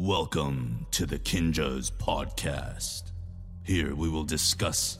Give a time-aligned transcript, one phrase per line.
[0.00, 3.10] Welcome to the Kinjaz Podcast.
[3.64, 4.96] Here we will discuss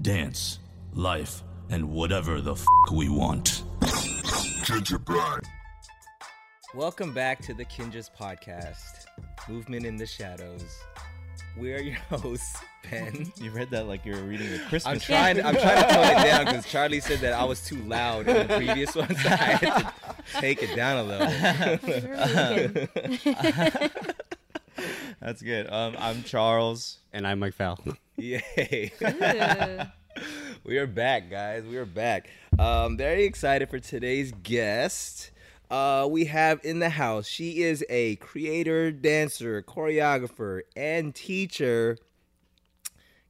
[0.00, 0.60] dance,
[0.94, 3.64] life, and whatever the f we want.
[4.62, 5.40] Gingerbread.
[6.76, 9.06] Welcome back to the Kinjaz Podcast,
[9.48, 10.78] Movement in the Shadows.
[11.58, 12.56] We are your hosts,
[12.88, 13.32] Ben.
[13.38, 14.86] You read that like you were reading a Christmas.
[14.86, 15.44] I'm trying.
[15.44, 18.46] I'm trying to tone it down because Charlie said that I was too loud in
[18.46, 19.92] the previous one, so I had to
[20.40, 21.26] take it down a little.
[25.26, 25.68] That's good.
[25.72, 26.98] Um, I'm Charles.
[27.12, 27.80] And I'm Mike Val.
[28.16, 28.92] Yay!
[30.64, 31.64] we are back, guys.
[31.64, 32.30] We are back.
[32.60, 35.32] Um, very excited for today's guest.
[35.68, 37.26] Uh, we have in the house.
[37.26, 41.98] She is a creator, dancer, choreographer, and teacher.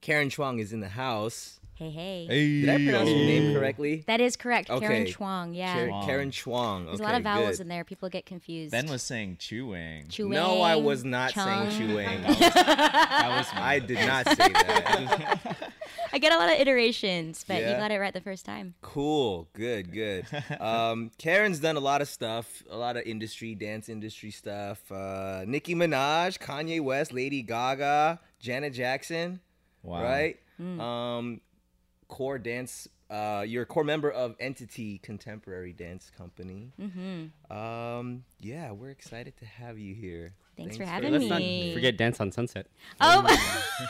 [0.02, 1.60] Karen Chuang is in the house.
[1.78, 2.26] Hey, hey.
[2.62, 4.02] Did I pronounce your name correctly?
[4.06, 4.68] That is correct.
[4.68, 5.12] Karen Okay.
[5.12, 5.52] Chuang.
[5.52, 5.74] Yeah.
[5.74, 6.86] Karen, Karen Chuang.
[6.86, 7.60] There's a lot of vowels good.
[7.64, 7.84] in there.
[7.84, 8.72] People get confused.
[8.72, 10.08] Ben was saying chewing.
[10.08, 11.68] Chewing, No, I was not chung.
[11.70, 12.22] saying chewing.
[12.22, 13.60] That was me.
[13.60, 15.72] I did not say that.
[16.14, 17.72] I get a lot of iterations, but Yeah.
[17.72, 18.72] you got it right the first time.
[18.80, 19.46] Cool.
[19.52, 20.24] Good, good.
[20.58, 24.80] Um, Karen's done a lot of stuff, a lot of industry, dance industry stuff.
[24.90, 29.40] Uh, Nicki Minaj, Kanye West, Lady Gaga, Janet Jackson,
[29.82, 30.02] Wow.
[30.02, 30.38] right?
[30.58, 31.42] Um,
[32.08, 32.88] core dance.
[33.08, 36.72] Uh, you're a core member of Entity Contemporary Dance Company.
[36.80, 37.56] Mm-hmm.
[37.56, 40.34] Um, yeah, we're excited to have you here.
[40.56, 41.28] Thanks for having me.
[41.28, 42.66] Let's not forget Dance on Sunset.
[43.00, 43.22] Oh,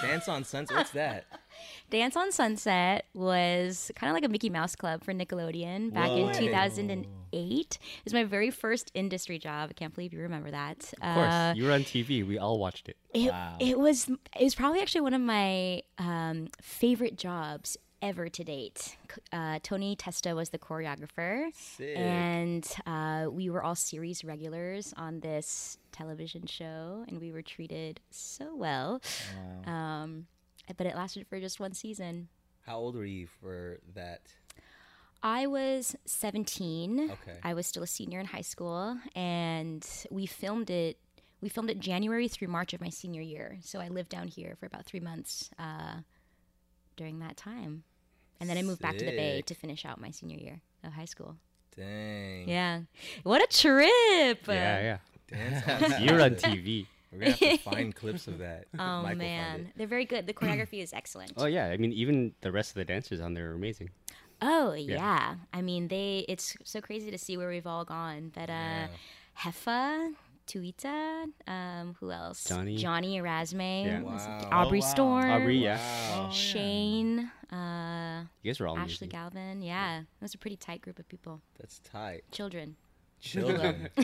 [0.02, 0.76] Dance on Sunset.
[0.76, 1.24] What's that?
[1.90, 6.32] Dance on Sunset was kind of like a Mickey Mouse Club for Nickelodeon back in
[6.34, 7.08] 2008.
[7.32, 9.70] It was my very first industry job.
[9.70, 10.92] I can't believe you remember that.
[11.00, 12.26] Of course, Uh, you were on TV.
[12.26, 12.96] We all watched it.
[13.14, 13.56] It, Wow.
[13.60, 18.96] it was it was probably actually one of my um, favorite jobs ever to date.
[19.32, 21.96] Uh, Tony Testa was the choreographer, Sick.
[21.96, 28.00] and uh, we were all series regulars on this television show, and we were treated
[28.10, 29.00] so well.
[29.66, 30.26] Um,
[30.76, 32.28] but it lasted for just one season.
[32.66, 34.22] How old were you for that?
[35.22, 37.10] I was 17.
[37.10, 37.38] Okay.
[37.42, 40.98] I was still a senior in high school, and we filmed it.
[41.40, 43.58] We filmed it January through March of my senior year.
[43.62, 45.96] So I lived down here for about three months uh,
[46.96, 47.84] during that time,
[48.40, 50.92] and then I moved back to the Bay to finish out my senior year of
[50.92, 51.36] high school.
[51.76, 52.48] Dang.
[52.48, 52.80] Yeah,
[53.22, 54.40] what a trip!
[54.48, 54.98] Yeah,
[55.32, 55.88] yeah.
[55.96, 56.86] on You're on TV.
[57.12, 58.66] We're gonna have to find clips of that.
[58.74, 60.26] Oh Mike will find man, they're very good.
[60.26, 61.32] The choreography is excellent.
[61.36, 61.66] Oh yeah.
[61.66, 63.90] I mean, even the rest of the dancers on there are amazing.
[64.42, 65.36] Oh yeah.
[65.52, 68.32] I mean they it's so crazy to see where we've all gone.
[68.34, 68.88] But uh
[69.38, 70.14] Hefa,
[70.46, 72.44] Tuita, um, who else?
[72.44, 72.76] Johnny.
[72.76, 74.00] Johnny Erasme, Yeah.
[74.02, 74.48] Wow.
[74.52, 74.88] Aubrey Oh, wow.
[74.90, 75.78] Storm, Aubrey, yeah.
[76.16, 76.30] Wow.
[76.30, 79.08] Shane, uh, You guys were all Ashley amazing.
[79.08, 79.62] Galvin.
[79.62, 80.00] Yeah.
[80.00, 81.40] It was a pretty tight group of people.
[81.58, 82.22] That's tight.
[82.30, 82.76] Children.
[83.18, 83.88] Children.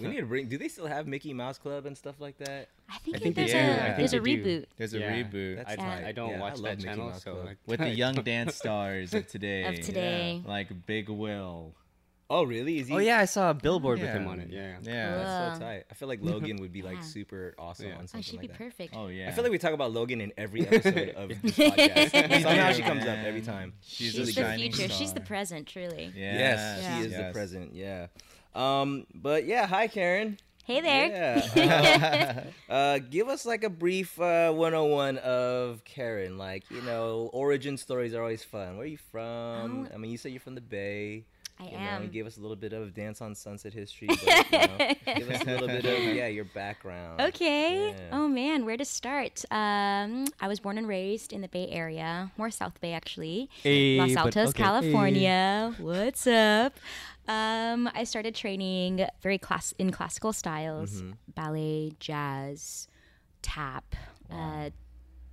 [0.00, 0.48] we need to bring.
[0.48, 2.68] Do they still have Mickey Mouse Club and stuff like that?
[2.88, 3.72] I think, I think there's they a do.
[3.72, 4.44] I think there's a they do.
[4.62, 5.12] reboot There's a Yeah.
[5.22, 6.04] reboot That's I, tight.
[6.06, 7.48] I don't Yeah, watch love that Mickey channel, Mouse so Club.
[7.66, 9.64] With the young dance stars of today.
[9.64, 10.42] Of today.
[10.46, 11.74] Like Big Will.
[12.30, 12.78] Oh, really?
[12.78, 12.94] Is he?
[12.94, 14.14] Oh yeah, I saw a billboard with Yeah.
[14.18, 14.48] him on it.
[14.50, 14.76] Yeah.
[14.82, 15.10] Yeah.
[15.16, 15.70] That's so Whoa.
[15.72, 15.84] tight.
[15.90, 17.02] I feel like Logan would be like Yeah.
[17.02, 17.94] super awesome Yeah.
[17.96, 18.56] on Oh, something she'd like be that.
[18.58, 18.94] perfect.
[18.96, 19.28] Oh yeah.
[19.28, 22.42] I feel like we talk about Logan in every episode of this podcast.
[22.42, 23.74] Somehow she comes up every time.
[23.82, 24.92] She's, She's a the shining future.
[24.92, 25.26] She's the star.
[25.26, 26.12] present, truly.
[26.16, 26.98] Yes, Yes, Yeah.
[26.98, 27.32] she is the yes.
[27.32, 27.74] present.
[27.74, 28.06] Yeah.
[28.54, 29.06] Um.
[29.14, 29.66] But yeah.
[29.66, 30.38] Hi, Karen.
[30.64, 31.42] Hey there.
[31.54, 32.44] Yeah.
[32.70, 36.38] uh, give us like a brief uh, 101 of Karen.
[36.38, 38.78] Like, you know, origin stories are always fun.
[38.78, 39.88] Where are you from?
[39.92, 41.26] I mean, you said you're from the Bay.
[41.58, 42.02] I you Know, am.
[42.02, 44.08] you gave us a little bit of Dance on Sunset history.
[44.08, 47.20] But, you know, give us a little bit of, yeah, your background.
[47.20, 47.90] Okay.
[47.90, 48.08] Yeah.
[48.12, 49.44] Oh man, where to start?
[49.52, 53.98] Um, I was born and raised in the Bay Area, more South Bay actually, Hey,
[53.98, 54.62] Los but Altos, okay.
[54.64, 55.74] California.
[55.78, 56.74] What's up?
[57.28, 61.12] Um, I started training very class in classical styles, Mm-hmm.
[61.34, 62.88] ballet, jazz,
[63.42, 63.94] tap.
[64.30, 64.70] Uh,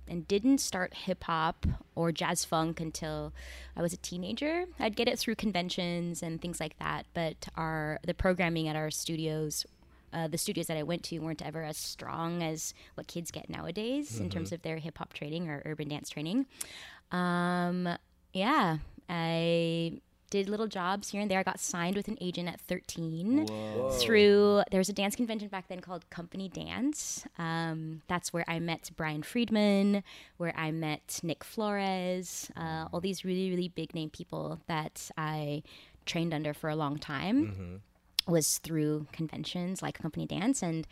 [0.08, 3.32] and didn't start hip hop or jazz funk until
[3.76, 4.66] I was a teenager.
[4.78, 8.90] I'd get it through conventions and things like that, but our the programming at our
[8.90, 9.64] studios,
[10.12, 13.48] uh, the studios that I went to, weren't ever as strong as what kids get
[13.48, 16.46] nowadays in terms of their hip hop training or urban dance training.
[17.10, 17.88] Um,
[18.32, 18.78] yeah,
[19.08, 20.00] I
[20.32, 21.38] did little jobs here and there.
[21.38, 23.46] I got signed with an agent at 13
[24.00, 27.26] through there was a dance convention back then called Company Dance.
[27.38, 30.02] Um, that's where I met Brian Friedman,
[30.38, 35.62] where I met Nick Flores, uh, all these really really big name people that I
[36.06, 37.82] trained under for a long time.
[38.26, 40.86] Was through conventions like Company Dance and.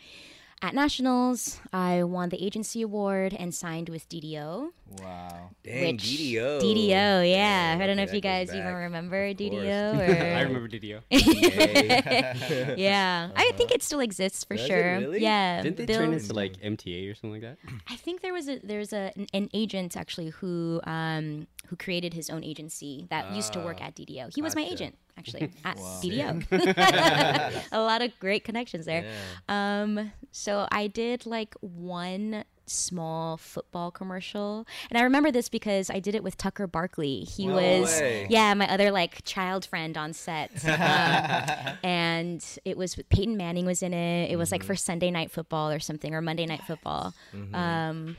[0.63, 4.69] At nationals, I won the agency award and signed with DDO,
[4.99, 5.49] Wow.
[5.63, 6.59] Dang, which DDO.
[6.61, 7.75] DDO, yeah.
[7.77, 9.37] Yeah, I don't know if you guys even remember Of.
[9.37, 11.01] DDO or I remember Didio.
[11.11, 12.75] Okay.
[12.77, 13.29] yeah.
[13.35, 14.67] I think it still exists for Uh-huh.
[14.67, 14.99] Does it sure.
[14.99, 15.21] really?
[15.21, 15.61] Yeah.
[15.63, 17.57] Didn't they Bill- turn into like MTA or something like that?
[17.89, 22.13] I think there was a there's a an, an agent actually who um who created
[22.13, 24.35] his own agency that used to work at DDO.
[24.35, 27.63] He was my Ah, agent actually at DDO.
[27.71, 29.05] a lot of great connections there.
[29.47, 35.99] Um so I did like one small football commercial and I remember this because I
[35.99, 37.21] did it with Tucker Barkley.
[37.21, 38.27] He No was way.
[38.29, 40.51] yeah, my other like child friend on set.
[40.63, 44.31] Um, and it was Peyton Manning was in it.
[44.31, 47.13] It was like for Sunday night football or something or Monday night football.
[47.53, 48.15] Um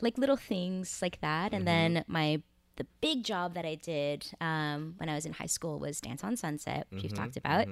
[0.00, 1.52] like little things like that.
[1.54, 2.42] And then my
[2.76, 6.24] the big job that I did um, when I was in high school was Dance
[6.24, 7.68] on Sunset, which you've talked about.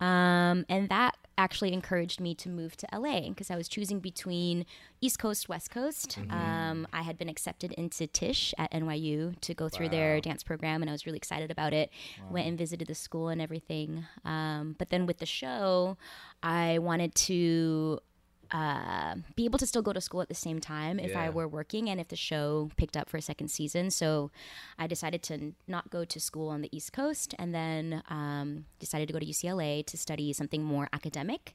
[0.00, 4.64] Um, and that actually encouraged me to move to LA because I was choosing between
[5.00, 6.18] East Coast, West Coast.
[6.30, 10.82] Um, I had been accepted into Tisch at NYU to go through their dance program,
[10.82, 11.90] and I was really excited about it.
[12.30, 14.04] Went and visited the school and everything.
[14.24, 15.96] Um, but then with the show,
[16.42, 18.00] I wanted to
[18.50, 21.46] uh, be able to still go to school at the same time if I were
[21.46, 23.90] working and if the show picked up for a second season.
[23.90, 24.30] So
[24.78, 29.06] I decided to not go to school on the East Coast and then um, decided
[29.08, 31.54] to go to UCLA to study something more academic.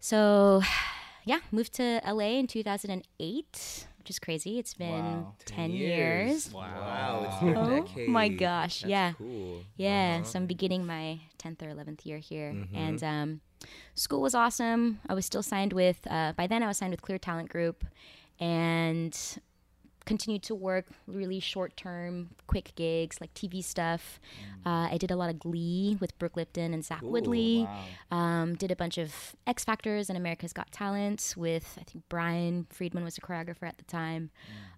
[0.00, 0.62] So,
[1.24, 4.58] yeah, moved to LA in 2008, which is crazy.
[4.58, 4.90] It's been
[5.24, 5.34] Wow.
[5.46, 6.52] 10 years.
[6.52, 8.08] Wow, it's your Oh decade.
[8.08, 9.12] my gosh, That's yeah.
[9.16, 9.62] Cool.
[9.76, 12.52] Yeah, so I'm beginning my 10th or 11th year here.
[12.52, 12.76] Mm-hmm.
[12.76, 13.40] And um,
[13.94, 15.00] school was awesome.
[15.08, 17.84] I was still signed with, uh, by then I was signed with Clear Talent Group
[18.40, 19.16] and
[20.04, 24.20] continued to work really short term, quick gigs like TV stuff.
[24.66, 27.66] Uh, I did a lot of Glee with Brooke Lipton and Zach Woodlee.
[28.10, 32.66] Um, did a bunch of X Factors and America's Got Talent with, I think Brian
[32.70, 34.30] Friedman was a choreographer at the time.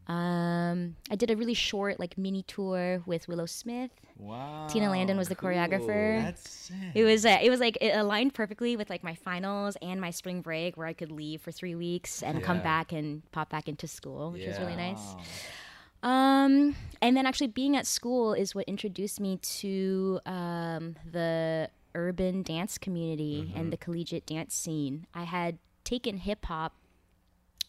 [0.08, 3.90] Um, I did a really short, like, mini tour with Willow Smith.
[4.18, 4.66] Wow.
[4.70, 6.22] Tina Landon was the choreographer.
[6.22, 6.76] That's sick.
[6.94, 10.10] It was uh, it was like it aligned perfectly with like my finals and my
[10.10, 13.68] spring break where I could leave for three weeks and come back and pop back
[13.68, 14.92] into school, which was really Yeah.
[14.92, 15.14] nice.
[16.02, 22.42] Um, and then actually being at school is what introduced me to um, the urban
[22.42, 25.06] dance community and the collegiate dance scene.
[25.14, 26.74] I had taken hip hop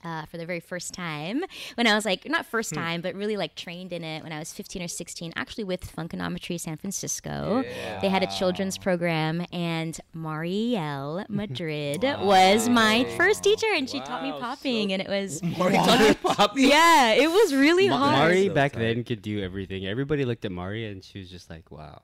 [0.03, 1.43] uh, for the very first time
[1.75, 4.39] when I was like, not first time, but really like trained in it when I
[4.39, 7.63] was 15 or 16, actually with Funkanometry San Francisco.
[8.01, 14.23] They had a children's program, and Mariel Madrid was my first teacher, and she taught
[14.23, 15.41] me Wow, popping, and it was.
[16.23, 16.63] Poppy.
[16.63, 18.11] Yeah, it was really Ma- hard.
[18.13, 18.79] Mari back tight.
[18.79, 19.85] then could do everything.
[19.87, 22.01] Everybody looked at Mari and she was just like, "Wow,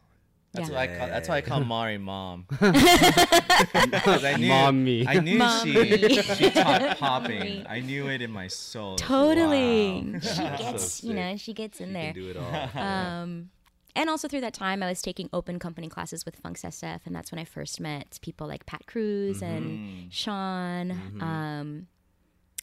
[0.54, 0.76] That's Yeah.
[0.76, 1.08] why I call.
[1.08, 2.46] That's why I call Mari mom.
[2.52, 5.08] 'Cause I knew, Mommy.
[5.08, 5.72] I knew Mommy.
[5.74, 7.40] she she taught popping.
[7.40, 7.66] Mommy.
[7.68, 8.96] I knew it in my soul.
[8.96, 10.02] Totally.
[10.14, 10.20] Wow.
[10.20, 12.14] She gets, you know, she gets in You there.
[12.14, 12.70] can do it all.
[12.84, 13.50] Um,
[13.96, 17.16] and also through that time, I was taking open company classes with Funk SF, and
[17.16, 19.46] that's when I first met people like Pat Cruz Mm-hmm.
[19.56, 20.92] and Sean.
[21.22, 21.88] Um,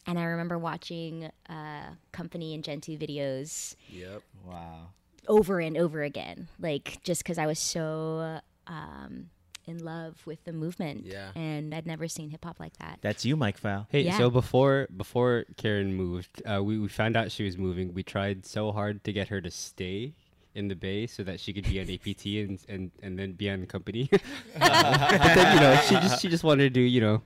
[0.07, 4.23] and I remember watching uh, company and Gentoo videos yep.
[4.45, 4.89] Wow.
[5.27, 9.29] Over and over again, like just because I was so um,
[9.67, 11.05] in love with the movement.
[11.05, 11.31] Yeah.
[11.35, 12.99] And I'd never seen hip hop like that.
[13.01, 13.87] That's you, Mike Fowl.
[13.89, 14.17] Hey, Yeah.
[14.17, 17.93] so before before Karen moved, uh, we we found out she was moving.
[17.93, 20.13] We tried so hard to get her to stay
[20.53, 23.49] in the Bay so that she could be on APT and and, and then be
[23.49, 24.09] on the company.
[24.11, 24.17] Uh,
[25.17, 27.21] but then you know she just she just wanted to do you know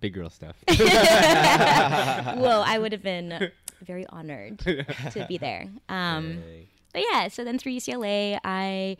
[0.00, 0.56] big girl stuff.
[0.68, 3.50] well, I would have been
[3.82, 5.68] very honored to be there.
[5.88, 6.66] Um, Dang.
[6.94, 8.96] But yeah, so then through UCLA, I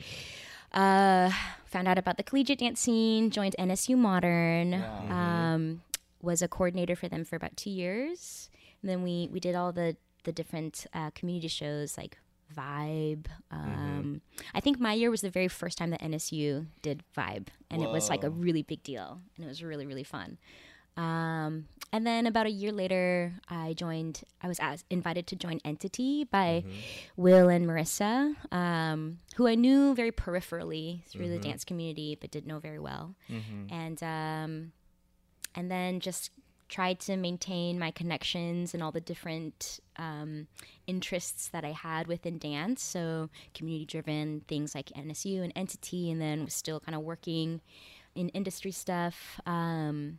[0.72, 1.30] uh,
[1.64, 4.74] found out about the collegiate dance scene, joined NSU Modern,
[5.08, 5.82] um,
[6.20, 8.50] was a coordinator for them for about two years.
[8.82, 12.18] And then we, we did all the, the different uh, community shows like
[12.54, 13.26] Vibe.
[13.50, 14.20] Um,
[14.54, 17.88] I think my year was the very first time that NSU did Vibe, and it
[17.88, 20.38] was like a really big deal, and it was really, really fun.
[20.96, 24.22] Um, and then about a year later, I joined.
[24.42, 26.64] I was asked, invited to join Entity by
[27.16, 32.46] Will and Marissa, um, who I knew very peripherally through the dance community, but didn't
[32.48, 33.14] know very well.
[33.70, 34.72] And um,
[35.54, 36.30] and then just
[36.68, 40.48] tried to maintain my connections and all the different um,
[40.86, 42.82] interests that I had within dance.
[42.82, 47.60] So community driven things like NSU and Entity, and then was still kind of working
[48.16, 49.40] in industry stuff.
[49.46, 50.18] Um,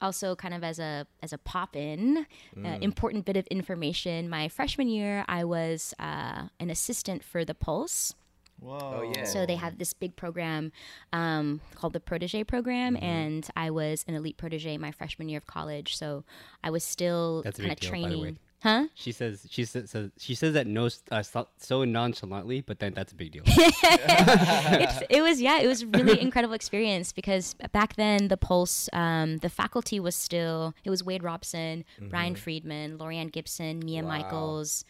[0.00, 2.26] also kind of as a as a pop in
[2.64, 7.54] uh, important bit of information my freshman year i was uh, an assistant for the
[7.54, 8.14] pulse
[8.60, 8.78] Whoa.
[8.78, 9.24] Oh yeah.
[9.24, 10.70] so they have this big program
[11.14, 15.46] um, called the protege program and i was an elite protege my freshman year of
[15.46, 16.24] college so
[16.62, 17.90] i was still kind of big by the way.
[17.90, 18.88] training Huh?
[18.94, 22.92] She says she says, says she says that no uh, so, so nonchalantly, but then
[22.92, 23.42] that's a big deal.
[23.46, 28.88] it, it was yeah it was a really incredible experience because back then the pulse
[28.92, 34.84] um, the faculty was still it was wade robson brian friedman laurieann gibson mia michaels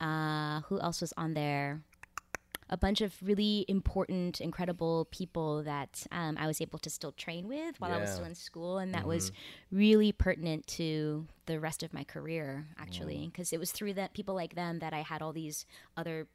[0.00, 1.80] uh, who else was on there
[2.68, 7.46] a bunch of really important incredible people that um, i was able to still train
[7.48, 9.30] with while i was still in school and that was
[9.70, 14.34] really pertinent to the rest of my career actually because it was through that people
[14.34, 15.64] like them that i had all these
[15.96, 16.26] other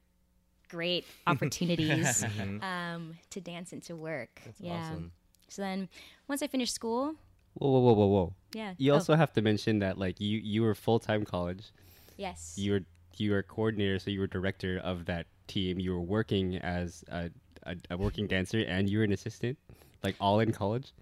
[0.68, 2.24] great opportunities
[2.62, 4.40] um, to dance and to work.
[4.58, 4.72] yeah.
[4.72, 5.12] awesome.
[5.48, 5.90] So then,
[6.28, 7.14] once I finished school,
[7.52, 8.34] whoa, whoa, whoa, whoa, whoa!
[8.54, 8.72] yeah.
[8.78, 11.72] You Oh, also have to mention that like you you were full time college.
[12.16, 12.54] yes.
[12.56, 12.80] You were
[13.18, 15.78] you were coordinator, so you were director of that team.
[15.78, 17.30] You were working as a,
[17.64, 19.58] a, a working dancer, and you were an assistant,
[20.02, 20.92] like all in college.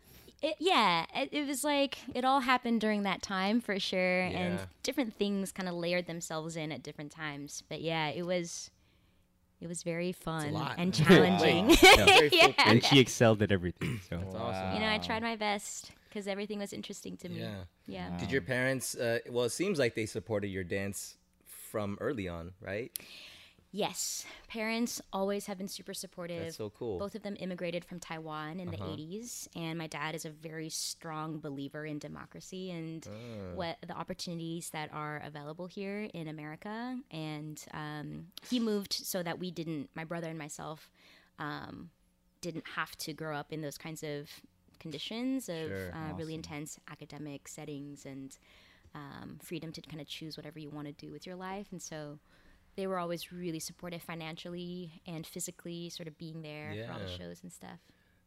[0.42, 4.59] It, yeah, it, it was like it all happened during that time for sure, and
[4.83, 7.62] different things kind of layered themselves in at different times.
[7.69, 8.71] But yeah, it was.
[9.61, 11.76] It was very fun and challenging.
[11.76, 12.52] Very yeah.
[12.64, 14.00] and she excelled at everything.
[14.09, 14.73] So awesome.
[14.73, 17.40] You know, I tried my best because everything was interesting to me.
[17.40, 17.64] Yeah.
[17.87, 18.16] Yeah.
[18.16, 18.95] Did your parents?
[18.95, 22.90] Uh, well, it seems like they supported your dance from early on, right?
[23.73, 26.43] Yes, parents always have been super supportive.
[26.43, 26.97] That's so cool.
[26.97, 27.05] Uh-huh.
[27.05, 30.69] Both of them immigrated from Taiwan in the 80s, and my dad is a very
[30.69, 33.55] strong believer in democracy and Ah.
[33.55, 36.99] what the opportunities that are available here in America.
[37.12, 40.91] And um, he moved so that we didn't, my brother and myself,
[41.39, 41.91] um,
[42.41, 44.29] didn't have to grow up in those kinds of
[44.81, 45.93] conditions of Sure.
[45.95, 48.37] uh, really intense academic settings and
[48.97, 51.69] um, freedom to kind of choose whatever you want to do with your life.
[51.71, 52.19] And so
[52.81, 57.09] they were always really supportive financially and physically, sort of being there for all the
[57.09, 57.79] shows and stuff.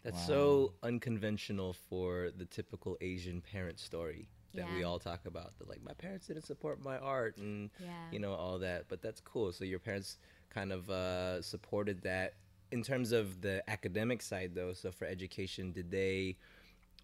[0.03, 5.57] That's so unconventional for the typical Asian parent story that we all talk about.
[5.57, 7.89] That like my parents didn't support my art and Yeah.
[8.12, 9.51] you know all that, but that's cool.
[9.51, 10.17] So your parents
[10.51, 12.36] kind of uh, supported that.
[12.72, 16.38] In terms of the academic side, though, so for education, did they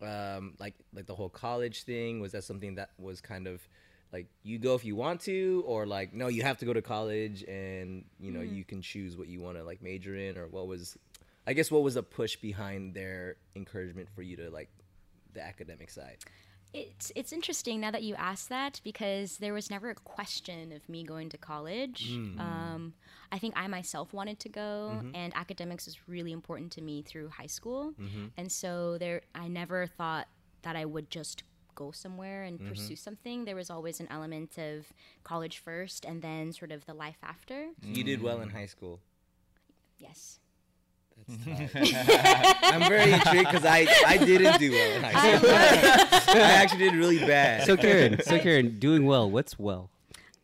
[0.02, 2.20] um, like like the whole college thing?
[2.20, 3.68] Was that something that was kind of
[4.12, 6.82] like you go if you want to, or like no, you have to go to
[6.82, 8.56] college and you know mm-hmm.
[8.56, 10.98] you can choose what you want to like major in, or what was
[11.46, 14.70] I guess what was a push behind their encouragement for you to like
[15.34, 16.18] the academic side?
[16.74, 20.88] It's it's interesting now that you asked that because there was never a question of
[20.88, 22.12] me going to college.
[22.12, 22.40] Mm.
[22.40, 22.94] Um,
[23.32, 25.16] I think I myself wanted to go, mm-hmm.
[25.16, 28.28] and academics was really important to me through high school, mm-hmm.
[28.38, 30.28] and so there I never thought
[30.62, 31.44] that I would just
[31.80, 33.46] go somewhere and pursue something.
[33.46, 34.92] There was always an element of
[35.24, 37.70] college first, and then sort of the life after.
[37.82, 39.00] You did well in high school.
[39.98, 40.40] Yes.
[41.30, 45.50] I'm very intrigued because I, I didn't do well in high school.
[46.36, 47.66] I actually did really bad.
[47.66, 49.30] so Karen, so Karen, doing well.
[49.30, 49.90] What's well?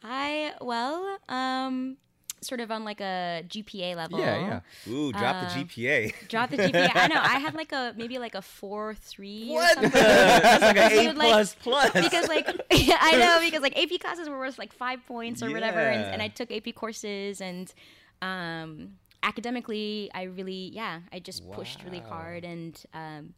[0.04, 1.98] I well, um,
[2.46, 4.20] sort of on like a GPA level.
[4.20, 4.92] Yeah, yeah.
[4.94, 6.14] Ooh, drop Uh, the GPA.
[6.30, 6.92] Drop the GPA.
[6.96, 7.20] I know.
[7.20, 9.74] I had like a maybe like a four three or What?
[9.74, 9.92] something.
[9.94, 11.92] That's like an Because A you like- plus plus.
[11.94, 15.80] because like I know because like AP classes were worth like five points or whatever,
[15.80, 17.74] and, and I took AP courses and
[18.22, 23.34] um, academically I really yeah I just pushed really hard and um,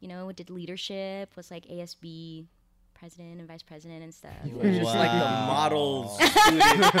[0.00, 2.46] you know did leadership was like ASB
[2.98, 4.32] president and vice president and stuff.
[4.44, 6.94] just like the model student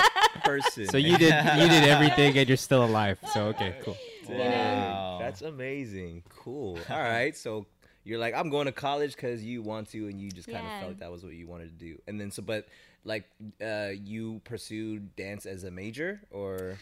[0.44, 0.86] person.
[0.88, 3.18] So you did you did everything, and you're still alive.
[3.32, 3.96] So okay, cool.
[4.26, 6.22] Dang, That's amazing.
[6.28, 6.78] Cool.
[6.90, 7.36] All right.
[7.36, 7.66] So
[8.04, 10.74] you're like, I'm going to college because you want to, and you just kind Yeah.
[10.74, 12.00] of felt that was what you wanted to do.
[12.08, 12.66] And then, so, but
[13.04, 13.24] like,
[13.62, 16.78] uh, you pursued dance as a major, or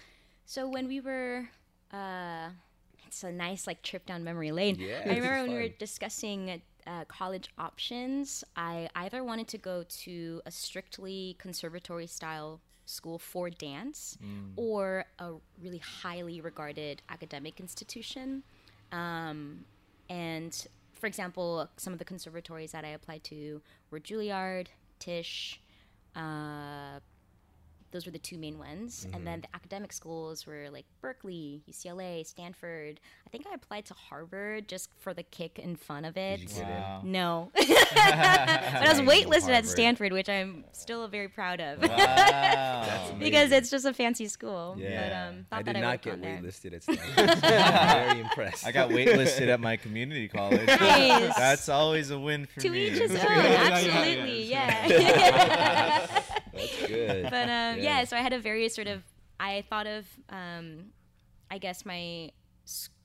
[0.46, 1.48] So when we were,
[1.92, 2.48] uh,
[3.06, 4.76] it's a nice like trip down memory lane.
[4.78, 6.48] Yeah, I remember is when we were discussing
[6.86, 8.44] uh, college options.
[8.56, 14.18] I either wanted to go to a strictly conservatory style school for dance,
[14.56, 18.42] or a really highly regarded academic institution.
[18.92, 19.64] Um,
[20.10, 20.54] and
[20.92, 24.66] for example, some of the conservatories that I applied to were Juilliard,
[24.98, 25.60] Tisch.
[26.14, 27.00] Uh,
[27.94, 29.06] those were the two main ones.
[29.14, 32.98] And then the academic schools were like Berkeley, UCLA, Stanford.
[33.24, 36.40] I think I applied to Harvard just for the kick and fun of it.
[36.40, 36.66] you get in?
[36.66, 37.00] Wow.
[37.04, 37.50] No.
[37.54, 41.82] but I was waitlisted at Stanford, which I'm still very proud of.
[41.82, 43.14] Wow.
[43.20, 44.74] because it's just a fancy school.
[44.76, 45.08] Yeah.
[45.08, 46.40] But um, I that did I not would get gone there.
[46.42, 47.44] waitlisted at Stanford.
[47.44, 48.66] I'm very impressed.
[48.66, 50.66] I got waitlisted at my community college.
[50.66, 51.36] Nice.
[51.36, 52.90] That's always a win for To me.
[52.90, 53.18] To each his own.
[53.18, 54.42] yeah, yeah, Absolutely.
[54.50, 56.03] Yeah.
[57.06, 57.22] Good.
[57.24, 58.00] but um, yeah.
[58.00, 58.04] Yeah.
[58.04, 59.02] so I had a very sort of
[59.40, 60.86] I thought of um,
[61.50, 62.30] I guess my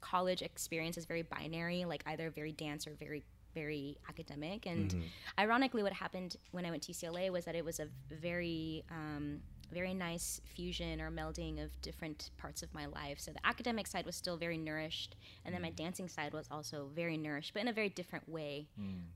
[0.02, 4.66] college experience is very binary, like either very dance or very very academic.
[4.66, 5.04] And
[5.40, 9.42] ironically, what happened when I went to UCLA was that it was a very um,
[9.72, 13.20] very nice fusion or melding of different parts of my life.
[13.20, 15.16] So the academic side was still very nourished,
[15.46, 18.68] and then my dancing side was also very nourished, but in a very different way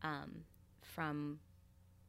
[0.04, 0.44] um,
[0.82, 1.40] from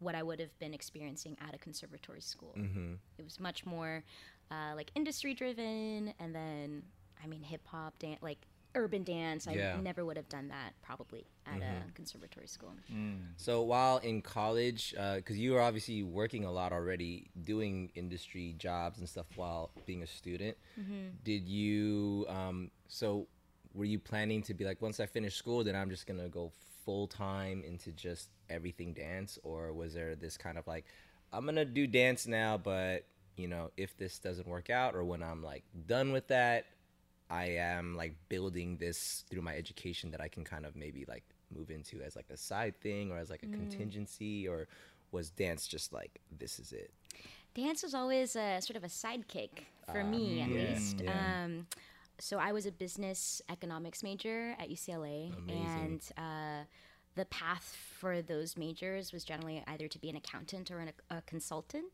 [0.05, 2.55] what I would have been experiencing at a conservatory school.
[2.57, 2.95] Mm-hmm.
[3.19, 4.05] It was much more
[4.51, 6.83] uh, like industry driven, and then
[7.23, 8.47] I mean hip hop, dan- like
[8.77, 9.47] urban dance.
[9.47, 9.81] I Yeah.
[9.81, 11.89] never would have done that probably at a mm-hmm.
[11.95, 12.75] conservatory school.
[12.93, 13.29] Mm.
[13.37, 18.55] So while in college, uh, because you were obviously working a lot already, doing industry
[18.59, 21.11] jobs and stuff while being a student, mm-hmm.
[21.23, 22.27] did you?
[22.29, 23.29] Um, so
[23.75, 26.53] were you planning to be like, once I finish school, then I'm just gonna go
[26.85, 30.85] full time into just everything dance, or was there this kind of like,
[31.33, 33.05] I'm gonna do dance now, but
[33.37, 36.67] you know, if this doesn't work out, or when I'm like done with that,
[37.31, 41.25] I am like building this through my education that I can kind of maybe like
[41.55, 44.67] move into as like a side thing or as like a contingency or
[45.13, 46.93] was dance just like this is it?
[47.55, 49.51] Dance was always a sort of a sidekick
[49.91, 51.01] for me, at yeah, least.
[51.01, 51.45] yeah.
[51.45, 51.67] Um,
[52.19, 56.65] so I was a business economics major at UCLA, and uh,
[57.17, 61.23] the path for those majors was generally either to be an accountant or an, a
[61.23, 61.87] consultant.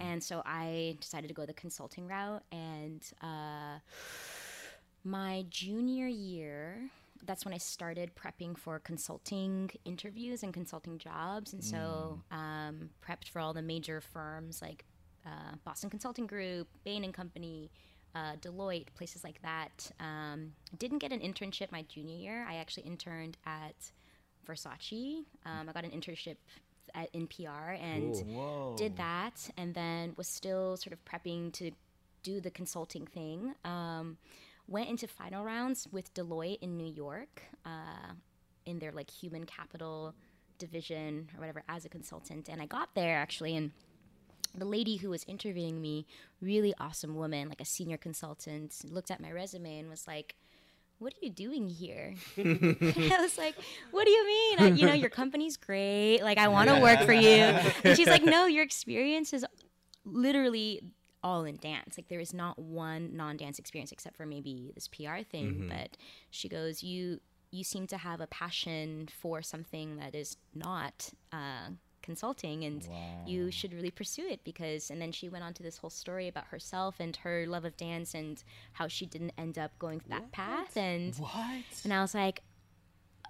[0.00, 3.78] And so I decided to go the consulting route, and uh,
[5.04, 6.90] my junior year
[7.24, 11.52] that's when i started prepping for consulting interviews and consulting jobs.
[11.52, 14.84] And so um, prepped for all the major firms like
[15.24, 17.70] uh, boston consulting group bain and company
[18.14, 22.84] uh, deloitte places like that um, didn't get an internship my junior year i actually
[22.84, 23.92] interned at
[24.46, 26.36] versace um, i got an internship
[26.94, 31.70] at, NPR pr and did that and then was still sort of prepping to
[32.22, 33.54] do the consulting thing.
[33.64, 34.16] Um,
[34.68, 38.12] went into final rounds with Deloitte in New York uh,
[38.64, 40.14] in their like human capital
[40.58, 43.72] division or whatever as a consultant, and I got there actually and.
[44.54, 46.06] The lady who was interviewing me,
[46.40, 50.34] really awesome woman, like a senior consultant, looked at my resume and was like,
[50.98, 52.14] what are you doing here?
[52.38, 53.56] I was like,
[53.90, 54.58] what do you mean?
[54.60, 56.20] I, you know, your company's great.
[56.20, 57.28] Like, I want to work for you.
[57.84, 59.44] And she's like, no, your experience is
[60.04, 60.80] literally
[61.24, 61.98] all in dance.
[61.98, 65.66] Like, there is not one non dance experience except for maybe this PR thing.
[65.68, 65.96] But
[66.30, 71.68] she goes, you you seem to have a passion for something that is not uh,
[72.02, 72.88] consulting and
[73.26, 76.28] you should really pursue it because and then she went on to this whole story
[76.28, 80.30] about herself and her love of dance and how she didn't end up going that
[80.32, 81.64] path and What?
[81.84, 82.42] and I was like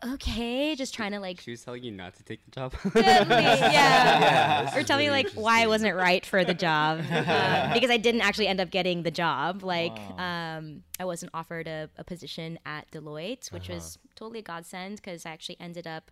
[0.05, 2.73] okay just trying to like She was telling you not to take the job.
[2.93, 4.65] Definitely, yeah.
[4.67, 7.05] this or is tell me like why I wasn't right for the job um,
[7.73, 9.63] because I didn't actually end up getting the job.
[9.63, 14.97] Like um, I wasn't offered a, a position at Deloitte, which was totally a godsend
[14.97, 16.11] because I actually ended up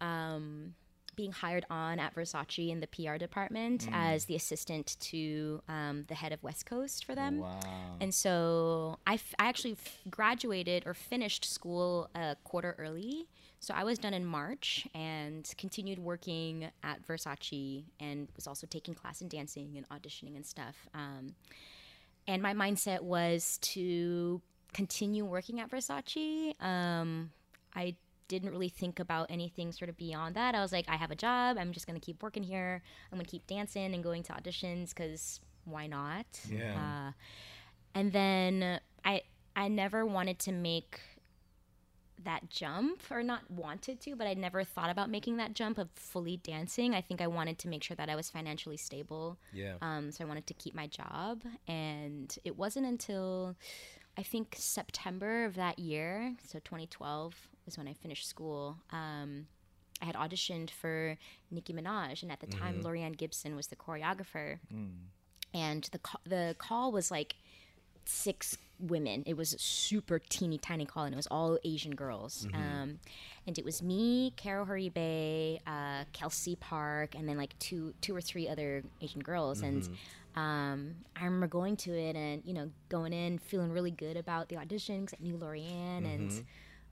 [0.00, 0.72] um,
[1.18, 6.14] being hired on at Versace in the PR department as the assistant to um, the
[6.14, 7.40] head of West Coast for them.
[7.40, 7.58] Wow.
[8.00, 13.26] And so I, f- I actually f- graduated or finished school a quarter early.
[13.58, 18.94] So I was done in March and continued working at Versace and was also taking
[18.94, 20.86] class in dancing and auditioning and stuff.
[20.94, 21.34] Um,
[22.28, 24.40] and my mindset was to
[24.72, 26.54] continue working at Versace.
[26.62, 27.32] Um,
[27.74, 27.96] I
[28.28, 30.54] didn't really think about anything sort of beyond that.
[30.54, 31.56] I was like, I have a job.
[31.58, 32.82] I'm just going to keep working here.
[33.10, 36.26] I'm going to keep dancing and going to auditions because why not?
[36.50, 36.74] Yeah.
[37.08, 37.12] Uh,
[37.94, 39.22] and then I
[39.56, 41.00] I never wanted to make
[42.24, 45.88] that jump or not wanted to but i never thought about making that jump of
[45.94, 49.74] fully dancing i think i wanted to make sure that i was financially stable Yeah.
[49.80, 51.42] um, so I wanted to keep my job.
[51.68, 53.54] And it wasn't until
[54.16, 57.36] I think September of that year, so 2012
[57.68, 58.76] was when I finished school.
[58.90, 59.46] Um,
[60.00, 61.16] I had auditioned for
[61.50, 64.58] Nicki Minaj, and at the time, Laurieann Gibson was the choreographer.
[65.54, 67.34] And the the call was like
[68.04, 69.22] six women.
[69.26, 72.46] It was a super teeny tiny call, and it was all Asian girls.
[72.54, 72.98] Um,
[73.46, 78.20] and it was me, Carol Huribe, uh, Kelsey Park, and then like two two or
[78.20, 79.62] three other Asian girls.
[79.62, 79.82] And
[80.36, 84.48] um, I remember going to it and you know going in feeling really good about
[84.48, 86.44] the audition because I knew Laurieann and.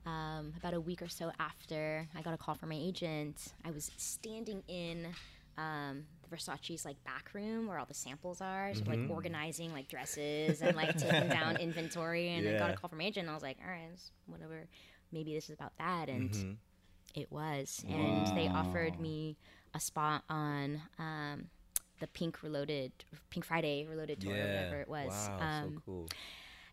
[0.07, 3.53] Um, about a week or so after, I got a call from my agent.
[3.65, 5.05] I was standing in
[5.57, 9.89] um, the Versace's like back room where all the samples are, so like organizing like
[9.89, 12.29] dresses and like taking down inventory.
[12.29, 13.25] And I got a call from my agent.
[13.25, 13.89] And I was like, all right,
[14.27, 14.67] whatever.
[15.11, 16.07] Maybe this is about that.
[16.07, 16.57] And
[17.13, 17.83] it was.
[17.89, 19.35] And they offered me
[19.73, 21.47] a spot on um,
[21.99, 22.91] the Pink Reloaded,
[23.29, 25.09] Pink Friday Reloaded tour, or whatever it was.
[25.09, 26.07] Wow, um, so cool.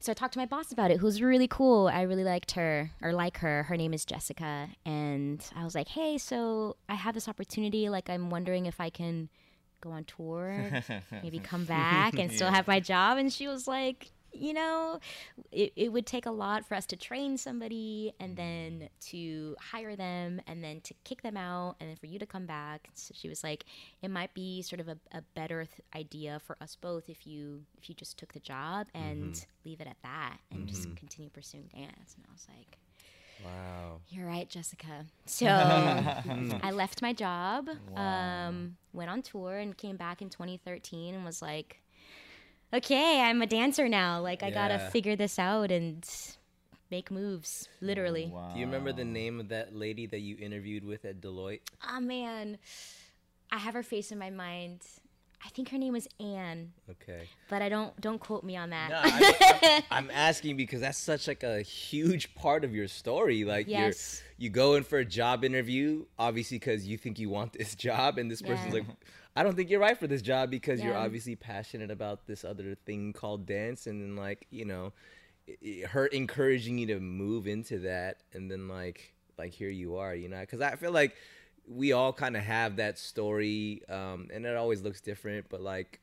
[0.00, 1.88] So I talked to my boss about it, who's really cool.
[1.88, 3.64] I really liked her or like her.
[3.64, 4.68] Her name is Jessica.
[4.84, 7.88] And I was like, hey, so I have this opportunity.
[7.88, 9.28] Like, I'm wondering if I can
[9.80, 10.82] go on tour,
[11.22, 13.18] maybe come back and still have my job.
[13.18, 15.00] And she was like, you know,
[15.52, 18.78] it, it would take a lot for us to train somebody and mm-hmm.
[18.80, 22.26] then to hire them and then to kick them out and then for you to
[22.26, 22.88] come back.
[22.94, 23.64] So she was like,
[24.02, 27.62] it might be sort of a, a better th- idea for us both if you
[27.78, 29.68] if you just took the job and mm-hmm.
[29.68, 30.94] leave it at that and just mm-hmm.
[30.94, 32.14] continue pursuing dance.
[32.16, 32.78] And I was like,
[33.44, 34.00] Wow.
[34.08, 35.06] you're right, Jessica.
[35.26, 41.24] So I left my job, um, went on tour, and came back in 2013 and
[41.24, 41.80] was like,
[42.74, 44.20] okay, I'm a dancer now.
[44.20, 46.06] Like, I gotta figure this out and
[46.90, 48.30] make moves, literally.
[48.32, 48.50] Wow.
[48.52, 51.60] Do you remember the name of that lady that you interviewed with at Deloitte?
[51.88, 52.58] Oh, man.
[53.50, 54.82] I have her face in my mind.
[55.44, 57.28] I think her name was Anne, Okay.
[57.50, 58.88] but I don't don't quote me on that.
[58.90, 63.44] No, I'm, I'm asking because that's such like a huge part of your story.
[63.44, 64.22] Like Yes.
[64.38, 67.74] you're you go in for a job interview, obviously because you think you want this
[67.86, 68.80] job, and this person's Yeah.
[68.80, 68.84] like,
[69.36, 72.74] I don't think you're right for this job because you're obviously passionate about this other
[72.86, 74.92] thing called dance, and then like you know,
[75.48, 79.96] i- i- her encouraging you to move into that, and then like like here you
[79.96, 81.14] are, you know, because I feel like
[81.66, 86.00] we all kind of have that story, um, and it always looks different, but like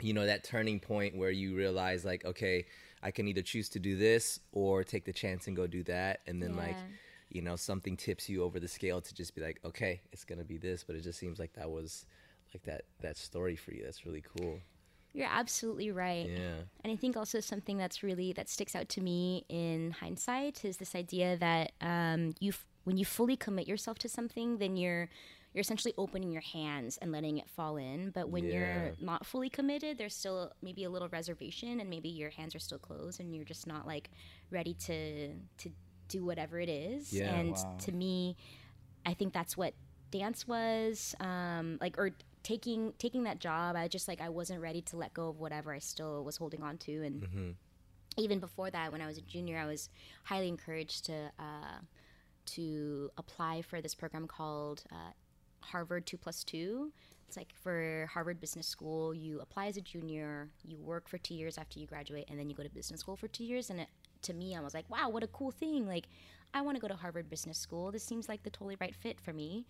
[0.00, 2.64] you know that turning point where you realize like okay
[3.02, 6.20] i can either choose to do this or take the chance and go do that
[6.28, 6.76] and then like
[7.30, 10.44] you know something tips you over the scale to just be like okay it's gonna
[10.44, 12.06] be this but it just seems like that was
[12.54, 13.84] like that that story for you.
[13.84, 14.58] That's really cool.
[15.12, 16.28] You're absolutely right.
[16.28, 16.62] yeah.
[16.84, 20.76] And I think also something that's really that sticks out to me in hindsight is
[20.76, 25.08] this idea that um, you f- when you fully commit yourself to something, then you're
[25.54, 28.10] you're essentially opening your hands and letting it fall in.
[28.10, 28.54] But when Yeah.
[28.54, 32.60] you're not fully committed, there's still maybe a little reservation, and maybe your hands are
[32.60, 34.10] still closed, and you're just not like
[34.50, 35.70] ready to to
[36.08, 37.12] do whatever it is.
[37.12, 37.34] Yeah.
[37.36, 37.76] and Wow.
[37.84, 38.36] to me,
[39.06, 39.74] I think that's what
[40.10, 42.10] dance was um, like or
[42.42, 45.72] taking taking that job i just like i wasn't ready to let go of whatever
[45.74, 47.26] i still was holding on to and
[48.16, 49.88] even before that when i was a junior i was
[50.24, 51.78] highly encouraged to uh,
[52.54, 55.12] to apply for this program called uh,
[55.60, 56.92] harvard 2 plus 2
[57.26, 61.34] it's like for harvard business school you apply as a junior you work for two
[61.34, 63.80] years after you graduate and then you go to business school for two years and
[63.80, 63.88] it,
[64.22, 66.08] to me i was like wow what a cool thing like
[66.54, 69.20] i want to go to harvard business school this seems like the totally right fit
[69.20, 69.66] for me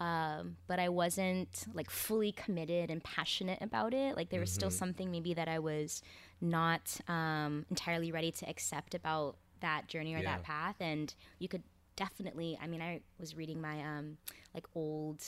[0.00, 4.16] um, but I wasn't like fully committed and passionate about it.
[4.16, 6.02] Like there was still something maybe that I was
[6.40, 10.24] not um, entirely ready to accept about that journey or Yeah.
[10.36, 10.76] that path.
[10.80, 11.62] And you could
[11.96, 12.58] definitely.
[12.62, 14.16] I mean, I was reading my um,
[14.54, 15.22] like old